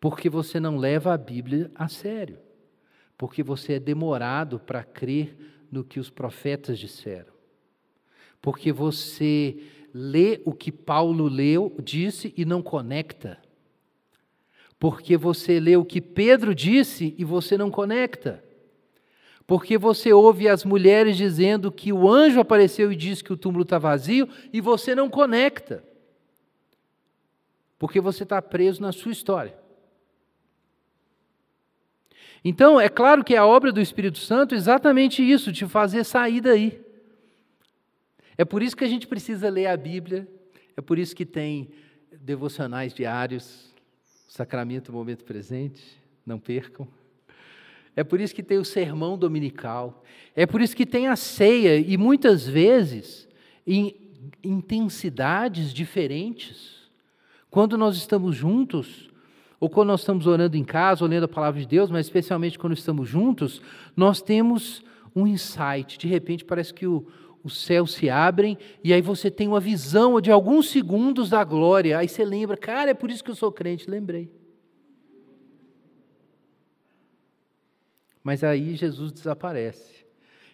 porque 0.00 0.30
você 0.30 0.58
não 0.58 0.78
leva 0.78 1.12
a 1.12 1.18
Bíblia 1.18 1.70
a 1.74 1.86
sério, 1.86 2.38
porque 3.20 3.42
você 3.42 3.74
é 3.74 3.78
demorado 3.78 4.58
para 4.58 4.82
crer 4.82 5.36
no 5.70 5.84
que 5.84 6.00
os 6.00 6.08
profetas 6.08 6.78
disseram, 6.78 7.34
porque 8.40 8.72
você 8.72 9.58
lê 9.92 10.40
o 10.46 10.54
que 10.54 10.72
Paulo 10.72 11.28
leu, 11.28 11.76
disse 11.84 12.32
e 12.34 12.46
não 12.46 12.62
conecta, 12.62 13.38
porque 14.78 15.18
você 15.18 15.60
lê 15.60 15.76
o 15.76 15.84
que 15.84 16.00
Pedro 16.00 16.54
disse 16.54 17.14
e 17.18 17.22
você 17.22 17.58
não 17.58 17.70
conecta. 17.70 18.42
Porque 19.46 19.76
você 19.76 20.14
ouve 20.14 20.48
as 20.48 20.64
mulheres 20.64 21.14
dizendo 21.14 21.70
que 21.70 21.92
o 21.92 22.08
anjo 22.08 22.40
apareceu 22.40 22.90
e 22.90 22.96
disse 22.96 23.22
que 23.22 23.34
o 23.34 23.36
túmulo 23.36 23.64
está 23.64 23.78
vazio 23.78 24.26
e 24.50 24.62
você 24.62 24.94
não 24.94 25.10
conecta. 25.10 25.84
Porque 27.78 28.00
você 28.00 28.22
está 28.22 28.40
preso 28.40 28.80
na 28.80 28.92
sua 28.92 29.12
história. 29.12 29.59
Então, 32.44 32.80
é 32.80 32.88
claro 32.88 33.22
que 33.22 33.36
a 33.36 33.44
obra 33.46 33.70
do 33.70 33.80
Espírito 33.80 34.18
Santo 34.18 34.54
é 34.54 34.58
exatamente 34.58 35.22
isso, 35.22 35.52
te 35.52 35.66
fazer 35.66 36.04
sair 36.04 36.40
daí. 36.40 36.80
É 38.36 38.44
por 38.44 38.62
isso 38.62 38.76
que 38.76 38.84
a 38.84 38.88
gente 38.88 39.06
precisa 39.06 39.50
ler 39.50 39.66
a 39.66 39.76
Bíblia, 39.76 40.26
é 40.76 40.80
por 40.80 40.98
isso 40.98 41.14
que 41.14 41.26
tem 41.26 41.68
devocionais 42.20 42.94
diários, 42.94 43.70
sacramento, 44.28 44.92
momento 44.92 45.24
presente, 45.24 45.82
não 46.24 46.38
percam. 46.38 46.88
É 47.94 48.02
por 48.02 48.20
isso 48.20 48.34
que 48.34 48.42
tem 48.42 48.56
o 48.56 48.64
sermão 48.64 49.18
dominical, 49.18 50.02
é 50.34 50.46
por 50.46 50.62
isso 50.62 50.74
que 50.74 50.86
tem 50.86 51.08
a 51.08 51.16
ceia, 51.16 51.76
e 51.76 51.98
muitas 51.98 52.46
vezes 52.46 53.28
em 53.66 53.94
intensidades 54.42 55.74
diferentes. 55.74 56.88
Quando 57.50 57.76
nós 57.76 57.96
estamos 57.96 58.36
juntos, 58.36 59.09
ou 59.60 59.68
quando 59.68 59.88
nós 59.88 60.00
estamos 60.00 60.26
orando 60.26 60.56
em 60.56 60.64
casa, 60.64 61.04
ou 61.04 61.10
lendo 61.10 61.24
a 61.24 61.28
palavra 61.28 61.60
de 61.60 61.66
Deus, 61.66 61.90
mas 61.90 62.06
especialmente 62.06 62.58
quando 62.58 62.72
estamos 62.72 63.06
juntos, 63.06 63.60
nós 63.94 64.22
temos 64.22 64.82
um 65.14 65.26
insight. 65.26 65.98
De 65.98 66.08
repente 66.08 66.46
parece 66.46 66.72
que 66.72 66.86
o, 66.86 67.06
os 67.44 67.62
céus 67.62 67.92
se 67.92 68.08
abrem 68.08 68.56
e 68.82 68.90
aí 68.90 69.02
você 69.02 69.30
tem 69.30 69.46
uma 69.46 69.60
visão 69.60 70.18
de 70.18 70.30
alguns 70.30 70.70
segundos 70.70 71.28
da 71.28 71.44
glória. 71.44 71.98
Aí 71.98 72.08
você 72.08 72.24
lembra, 72.24 72.56
cara, 72.56 72.90
é 72.90 72.94
por 72.94 73.10
isso 73.10 73.22
que 73.22 73.30
eu 73.30 73.34
sou 73.34 73.52
crente. 73.52 73.88
Lembrei. 73.88 74.30
Mas 78.24 78.42
aí 78.42 78.74
Jesus 78.76 79.12
desaparece. 79.12 80.06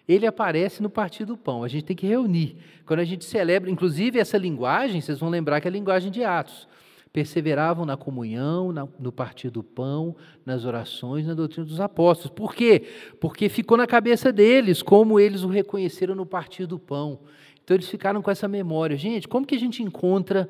Ele 0.09 0.27
aparece 0.27 0.83
no 0.83 0.91
partir 0.91 1.25
do 1.25 1.37
pão. 1.37 1.63
A 1.63 1.69
gente 1.69 1.85
tem 1.85 1.97
que 1.97 2.07
reunir. 2.07 2.57
Quando 2.85 3.01
a 3.01 3.05
gente 3.05 3.25
celebra, 3.25 3.71
inclusive 3.71 4.19
essa 4.19 4.39
linguagem, 4.39 5.01
vocês 5.01 5.19
vão 5.19 5.29
lembrar 5.29 5.61
que 5.61 5.69
é 5.69 5.71
a 5.71 5.73
linguagem 5.73 6.11
de 6.11 6.25
Atos. 6.25 6.69
Perseveravam 7.17 7.87
na 7.87 7.97
comunhão, 7.97 8.75
no 9.01 9.11
partir 9.11 9.49
do 9.49 9.63
pão, 9.63 10.15
nas 10.45 10.67
orações, 10.67 11.27
na 11.27 11.33
doutrina 11.33 11.65
dos 11.65 11.81
apóstolos. 11.81 12.31
Por 12.37 12.55
quê? 12.55 12.83
Porque 13.19 13.49
ficou 13.49 13.75
na 13.75 13.87
cabeça 13.87 14.31
deles 14.31 14.83
como 14.83 15.19
eles 15.19 15.43
o 15.43 15.49
reconheceram 15.49 16.15
no 16.15 16.27
partir 16.27 16.67
do 16.67 16.79
pão. 16.79 17.21
Então 17.65 17.75
eles 17.75 17.89
ficaram 17.89 18.21
com 18.21 18.31
essa 18.31 18.47
memória. 18.47 18.99
Gente, 18.99 19.27
como 19.27 19.47
que 19.47 19.55
a 19.55 19.59
gente 19.59 19.83
encontra 19.83 20.47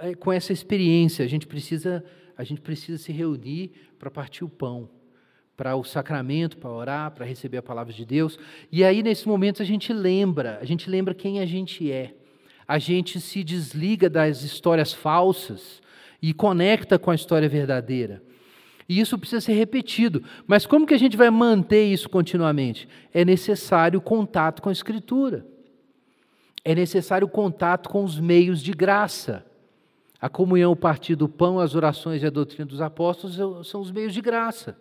eh, 0.00 0.14
com 0.14 0.30
essa 0.30 0.52
experiência? 0.52 1.24
A 1.24 1.28
gente 1.28 1.46
precisa, 1.46 2.04
a 2.36 2.44
gente 2.44 2.60
precisa 2.60 2.98
se 2.98 3.10
reunir 3.10 3.72
para 3.98 4.10
partir 4.10 4.44
o 4.44 4.48
pão 4.50 4.90
para 5.56 5.74
o 5.74 5.84
sacramento, 5.84 6.58
para 6.58 6.68
orar, 6.68 7.10
para 7.12 7.24
receber 7.24 7.56
a 7.56 7.62
palavra 7.62 7.94
de 7.94 8.04
Deus. 8.04 8.38
E 8.70 8.84
aí, 8.84 9.02
nesse 9.02 9.26
momento, 9.26 9.62
a 9.62 9.64
gente 9.64 9.90
lembra, 9.90 10.58
a 10.60 10.66
gente 10.66 10.90
lembra 10.90 11.14
quem 11.14 11.40
a 11.40 11.46
gente 11.46 11.90
é. 11.90 12.12
A 12.66 12.78
gente 12.78 13.20
se 13.20 13.44
desliga 13.44 14.10
das 14.10 14.42
histórias 14.42 14.92
falsas 14.92 15.82
e 16.26 16.32
conecta 16.32 16.98
com 16.98 17.10
a 17.10 17.14
história 17.14 17.46
verdadeira. 17.46 18.22
E 18.88 18.98
isso 18.98 19.18
precisa 19.18 19.42
ser 19.42 19.52
repetido. 19.52 20.24
Mas 20.46 20.64
como 20.64 20.86
que 20.86 20.94
a 20.94 20.98
gente 20.98 21.18
vai 21.18 21.28
manter 21.28 21.84
isso 21.84 22.08
continuamente? 22.08 22.88
É 23.12 23.26
necessário 23.26 24.00
contato 24.00 24.62
com 24.62 24.70
a 24.70 24.72
Escritura. 24.72 25.46
É 26.64 26.74
necessário 26.74 27.28
contato 27.28 27.90
com 27.90 28.02
os 28.02 28.18
meios 28.18 28.62
de 28.62 28.72
graça. 28.72 29.44
A 30.18 30.30
comunhão, 30.30 30.72
o 30.72 30.76
partir 30.76 31.14
do 31.14 31.28
pão, 31.28 31.60
as 31.60 31.74
orações 31.74 32.22
e 32.22 32.26
a 32.26 32.30
doutrina 32.30 32.64
dos 32.64 32.80
apóstolos 32.80 33.68
são 33.68 33.82
os 33.82 33.90
meios 33.90 34.14
de 34.14 34.22
graça. 34.22 34.78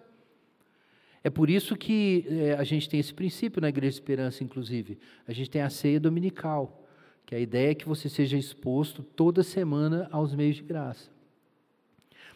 É 1.21 1.29
por 1.29 1.49
isso 1.49 1.75
que 1.75 2.25
é, 2.29 2.53
a 2.53 2.63
gente 2.63 2.87
tem 2.87 3.01
esse 3.01 3.13
princípio 3.13 3.61
na 3.61 3.67
Igreja 3.67 3.91
de 3.91 3.95
Esperança, 3.95 4.45
inclusive. 4.45 4.97
A 5.27 5.33
gente 5.33 5.49
tem 5.49 5.61
a 5.61 5.69
ceia 5.69 5.99
dominical, 5.99 6.87
que 7.25 7.35
a 7.35 7.39
ideia 7.39 7.71
é 7.71 7.75
que 7.75 7.85
você 7.85 8.07
seja 8.07 8.37
exposto 8.37 9.03
toda 9.03 9.43
semana 9.43 10.07
aos 10.09 10.33
meios 10.33 10.55
de 10.55 10.63
graça. 10.63 11.11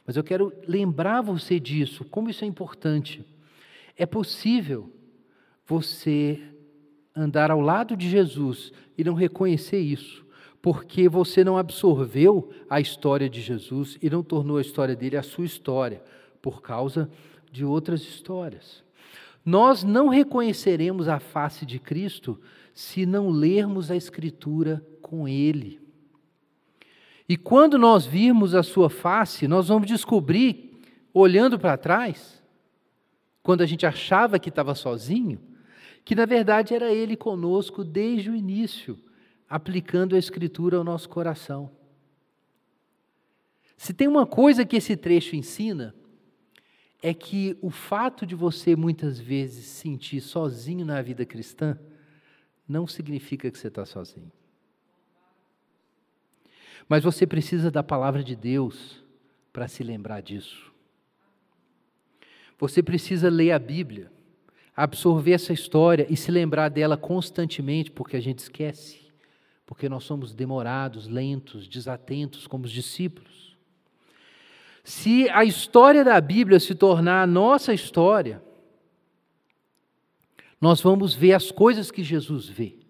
Mas 0.07 0.15
eu 0.15 0.23
quero 0.23 0.53
lembrar 0.65 1.21
você 1.21 1.59
disso, 1.59 2.05
como 2.05 2.29
isso 2.29 2.45
é 2.45 2.47
importante. 2.47 3.25
É 3.97 4.05
possível 4.05 4.89
você 5.65 6.39
andar 7.13 7.51
ao 7.51 7.59
lado 7.59 7.97
de 7.97 8.09
Jesus 8.09 8.71
e 8.97 9.03
não 9.03 9.13
reconhecer 9.13 9.79
isso, 9.79 10.25
porque 10.61 11.09
você 11.09 11.43
não 11.43 11.57
absorveu 11.57 12.49
a 12.69 12.79
história 12.79 13.29
de 13.29 13.41
Jesus 13.41 13.97
e 14.01 14.09
não 14.09 14.23
tornou 14.23 14.57
a 14.57 14.61
história 14.61 14.95
dele 14.95 15.17
a 15.17 15.23
sua 15.23 15.43
história, 15.45 16.01
por 16.41 16.61
causa 16.61 17.09
de 17.51 17.65
outras 17.65 18.01
histórias. 18.01 18.83
Nós 19.43 19.83
não 19.83 20.07
reconheceremos 20.07 21.09
a 21.09 21.19
face 21.19 21.65
de 21.65 21.79
Cristo 21.79 22.39
se 22.73 23.05
não 23.05 23.29
lermos 23.29 23.91
a 23.91 23.95
Escritura 23.95 24.85
com 25.01 25.27
Ele. 25.27 25.81
E 27.27 27.35
quando 27.35 27.77
nós 27.77 28.05
virmos 28.05 28.55
a 28.55 28.63
Sua 28.63 28.89
face, 28.89 29.47
nós 29.47 29.67
vamos 29.67 29.87
descobrir, 29.87 30.79
olhando 31.13 31.59
para 31.59 31.77
trás, 31.77 32.41
quando 33.43 33.61
a 33.61 33.65
gente 33.65 33.85
achava 33.85 34.39
que 34.39 34.49
estava 34.49 34.73
sozinho, 34.73 35.39
que 36.05 36.15
na 36.15 36.25
verdade 36.25 36.73
era 36.73 36.91
Ele 36.91 37.17
conosco 37.17 37.83
desde 37.83 38.29
o 38.29 38.35
início, 38.35 38.97
aplicando 39.49 40.15
a 40.15 40.19
Escritura 40.19 40.77
ao 40.77 40.83
nosso 40.83 41.09
coração. 41.09 41.69
Se 43.75 43.93
tem 43.93 44.07
uma 44.07 44.25
coisa 44.25 44.65
que 44.65 44.77
esse 44.77 44.95
trecho 44.95 45.35
ensina, 45.35 45.93
é 47.01 47.13
que 47.13 47.57
o 47.61 47.69
fato 47.69 48.25
de 48.25 48.35
você 48.35 48.75
muitas 48.75 49.19
vezes 49.19 49.65
sentir 49.65 50.21
sozinho 50.21 50.85
na 50.85 51.01
vida 51.01 51.25
cristã 51.25 51.77
não 52.67 52.87
significa 52.87 53.51
que 53.51 53.57
você 53.57 53.67
está 53.67 53.85
sozinho. 53.85 54.31
Mas 56.87 57.03
você 57.03 57.27
precisa 57.27 57.69
da 57.69 57.83
palavra 57.83 58.23
de 58.23 58.35
Deus 58.35 59.03
para 59.51 59.67
se 59.67 59.83
lembrar 59.83 60.21
disso. 60.21 60.71
Você 62.59 62.81
precisa 62.81 63.29
ler 63.29 63.51
a 63.51 63.59
Bíblia, 63.59 64.11
absorver 64.75 65.33
essa 65.33 65.53
história 65.53 66.07
e 66.09 66.15
se 66.15 66.31
lembrar 66.31 66.69
dela 66.69 66.97
constantemente, 66.97 67.91
porque 67.91 68.15
a 68.15 68.19
gente 68.19 68.39
esquece, 68.39 68.99
porque 69.65 69.89
nós 69.89 70.03
somos 70.03 70.33
demorados, 70.33 71.07
lentos, 71.07 71.67
desatentos 71.67 72.47
como 72.47 72.65
os 72.65 72.71
discípulos. 72.71 73.57
Se 74.83 75.29
a 75.31 75.43
história 75.43 76.03
da 76.03 76.19
Bíblia 76.21 76.59
se 76.59 76.73
tornar 76.73 77.21
a 77.21 77.27
nossa 77.27 77.73
história, 77.73 78.41
nós 80.61 80.81
vamos 80.81 81.13
ver 81.13 81.33
as 81.33 81.51
coisas 81.51 81.91
que 81.91 82.03
Jesus 82.03 82.47
vê. 82.47 82.86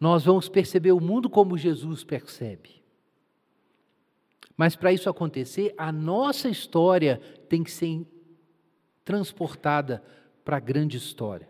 Nós 0.00 0.24
vamos 0.24 0.48
perceber 0.48 0.92
o 0.92 1.00
mundo 1.00 1.28
como 1.28 1.58
Jesus 1.58 2.02
percebe. 2.02 2.82
Mas 4.56 4.74
para 4.74 4.92
isso 4.92 5.10
acontecer, 5.10 5.74
a 5.76 5.92
nossa 5.92 6.48
história 6.48 7.20
tem 7.48 7.62
que 7.62 7.70
ser 7.70 8.06
transportada 9.04 10.02
para 10.44 10.56
a 10.56 10.60
grande 10.60 10.96
história. 10.96 11.48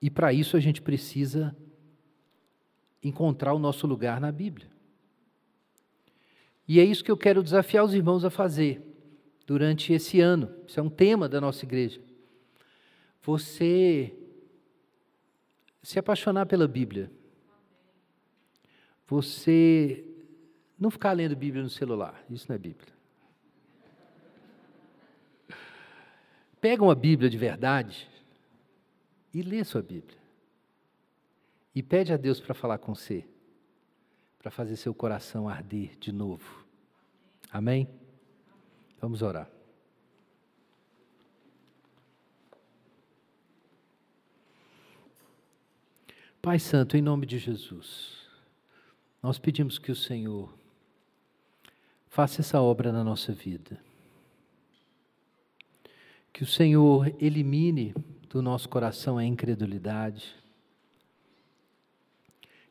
E 0.00 0.10
para 0.10 0.32
isso 0.32 0.56
a 0.56 0.60
gente 0.60 0.82
precisa 0.82 1.56
encontrar 3.02 3.54
o 3.54 3.58
nosso 3.58 3.86
lugar 3.86 4.20
na 4.20 4.30
Bíblia. 4.30 4.68
E 6.66 6.80
é 6.80 6.84
isso 6.84 7.04
que 7.04 7.10
eu 7.10 7.16
quero 7.16 7.42
desafiar 7.42 7.84
os 7.84 7.94
irmãos 7.94 8.24
a 8.24 8.30
fazer 8.30 8.82
durante 9.46 9.92
esse 9.92 10.20
ano. 10.20 10.54
Isso 10.66 10.80
é 10.80 10.82
um 10.82 10.90
tema 10.90 11.28
da 11.28 11.40
nossa 11.40 11.64
igreja. 11.64 12.00
Você 13.22 14.14
se 15.84 15.98
apaixonar 15.98 16.46
pela 16.46 16.66
Bíblia. 16.66 17.12
Você 19.06 20.04
não 20.78 20.90
ficar 20.90 21.12
lendo 21.12 21.36
Bíblia 21.36 21.62
no 21.62 21.70
celular. 21.70 22.24
Isso 22.28 22.46
não 22.48 22.56
é 22.56 22.58
Bíblia. 22.58 22.92
Pega 26.60 26.82
uma 26.82 26.94
Bíblia 26.94 27.30
de 27.30 27.38
verdade 27.38 28.08
e 29.32 29.42
lê 29.42 29.62
sua 29.62 29.82
Bíblia. 29.82 30.18
E 31.74 31.82
pede 31.82 32.12
a 32.12 32.16
Deus 32.16 32.40
para 32.40 32.54
falar 32.54 32.78
com 32.78 32.94
você 32.94 33.24
para 34.44 34.50
fazer 34.50 34.76
seu 34.76 34.92
coração 34.92 35.48
arder 35.48 35.96
de 35.98 36.12
novo. 36.12 36.66
Amém? 37.50 37.88
Vamos 39.00 39.22
orar. 39.22 39.53
Pai 46.44 46.58
Santo, 46.58 46.96
em 46.96 47.00
nome 47.00 47.26
de 47.26 47.38
Jesus, 47.38 48.18
nós 49.22 49.38
pedimos 49.38 49.78
que 49.78 49.90
o 49.90 49.96
Senhor 49.96 50.52
faça 52.06 52.42
essa 52.42 52.60
obra 52.60 52.92
na 52.92 53.02
nossa 53.02 53.32
vida. 53.32 53.80
Que 56.32 56.42
o 56.42 56.46
Senhor 56.46 57.14
elimine 57.18 57.94
do 58.28 58.42
nosso 58.42 58.68
coração 58.68 59.16
a 59.16 59.24
incredulidade 59.24 60.44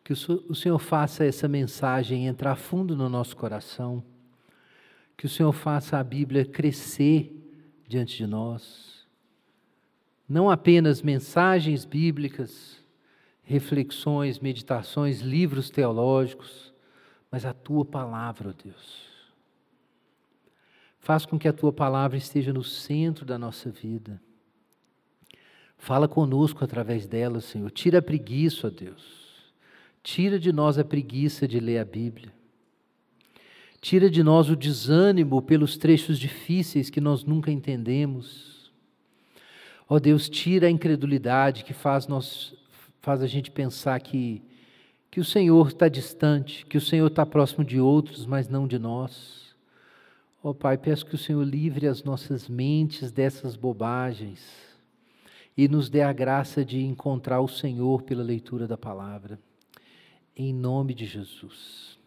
que 0.03 0.11
o 0.11 0.53
Senhor 0.53 0.79
faça 0.79 1.23
essa 1.23 1.47
mensagem 1.47 2.27
entrar 2.27 2.57
fundo 2.57 2.95
no 2.95 3.07
nosso 3.07 3.37
coração. 3.37 4.03
Que 5.15 5.25
o 5.25 5.29
Senhor 5.29 5.53
faça 5.53 5.97
a 5.97 6.03
Bíblia 6.03 6.43
crescer 6.43 7.33
diante 7.87 8.17
de 8.17 8.27
nós. 8.27 9.07
Não 10.27 10.49
apenas 10.49 11.01
mensagens 11.01 11.85
bíblicas, 11.85 12.82
reflexões, 13.43 14.39
meditações, 14.39 15.19
livros 15.19 15.69
teológicos, 15.69 16.73
mas 17.29 17.45
a 17.45 17.53
tua 17.53 17.83
palavra, 17.83 18.49
ó 18.49 18.63
Deus. 18.63 19.13
Faz 20.99 21.25
com 21.25 21.37
que 21.37 21.47
a 21.47 21.53
tua 21.53 21.73
palavra 21.73 22.17
esteja 22.17 22.53
no 22.53 22.63
centro 22.63 23.25
da 23.25 23.37
nossa 23.37 23.69
vida. 23.69 24.21
Fala 25.77 26.07
conosco 26.07 26.63
através 26.63 27.05
dela, 27.05 27.41
Senhor. 27.41 27.69
Tira 27.69 27.99
a 27.99 28.01
preguiça, 28.01 28.67
ó 28.67 28.69
Deus. 28.69 29.23
Tira 30.01 30.39
de 30.39 30.53
nós 30.53 30.79
a 30.79 30.83
preguiça 30.85 31.45
de 31.45 31.59
ler 31.59 31.79
a 31.79 31.85
Bíblia. 31.85 32.33
Tira 33.81 34.09
de 34.09 34.23
nós 34.23 34.49
o 34.49 34.55
desânimo 34.55 35.41
pelos 35.41 35.75
trechos 35.75 36.17
difíceis 36.17 36.89
que 36.89 37.01
nós 37.01 37.25
nunca 37.25 37.51
entendemos. 37.51 38.71
Ó 39.89 39.95
oh 39.95 39.99
Deus, 39.99 40.29
tira 40.29 40.67
a 40.67 40.69
incredulidade 40.69 41.65
que 41.65 41.73
faz, 41.73 42.07
nós, 42.07 42.55
faz 43.03 43.21
a 43.21 43.27
gente 43.27 43.51
pensar 43.51 43.99
que, 43.99 44.41
que 45.11 45.19
o 45.19 45.25
Senhor 45.25 45.67
está 45.67 45.89
distante, 45.89 46.65
que 46.65 46.77
o 46.77 46.81
Senhor 46.81 47.07
está 47.07 47.25
próximo 47.25 47.63
de 47.63 47.77
outros, 47.77 48.25
mas 48.25 48.47
não 48.47 48.65
de 48.65 48.79
nós. 48.79 49.53
Ó 50.41 50.51
oh, 50.51 50.55
Pai, 50.55 50.77
peço 50.77 51.05
que 51.05 51.13
o 51.13 51.17
Senhor 51.17 51.43
livre 51.43 51.85
as 51.85 52.01
nossas 52.01 52.47
mentes 52.47 53.11
dessas 53.11 53.57
bobagens 53.57 54.41
e 55.55 55.67
nos 55.67 55.89
dê 55.89 56.01
a 56.01 56.13
graça 56.13 56.63
de 56.63 56.81
encontrar 56.81 57.41
o 57.41 57.47
Senhor 57.47 58.03
pela 58.03 58.23
leitura 58.23 58.67
da 58.67 58.77
palavra 58.77 59.37
em 60.35 60.53
nome 60.53 60.93
de 60.93 61.05
Jesus. 61.05 61.99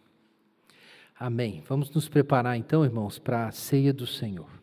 Amém. 1.19 1.63
Vamos 1.67 1.91
nos 1.91 2.09
preparar 2.09 2.57
então, 2.57 2.83
irmãos, 2.83 3.19
para 3.19 3.47
a 3.47 3.51
ceia 3.51 3.93
do 3.93 4.07
Senhor. 4.07 4.56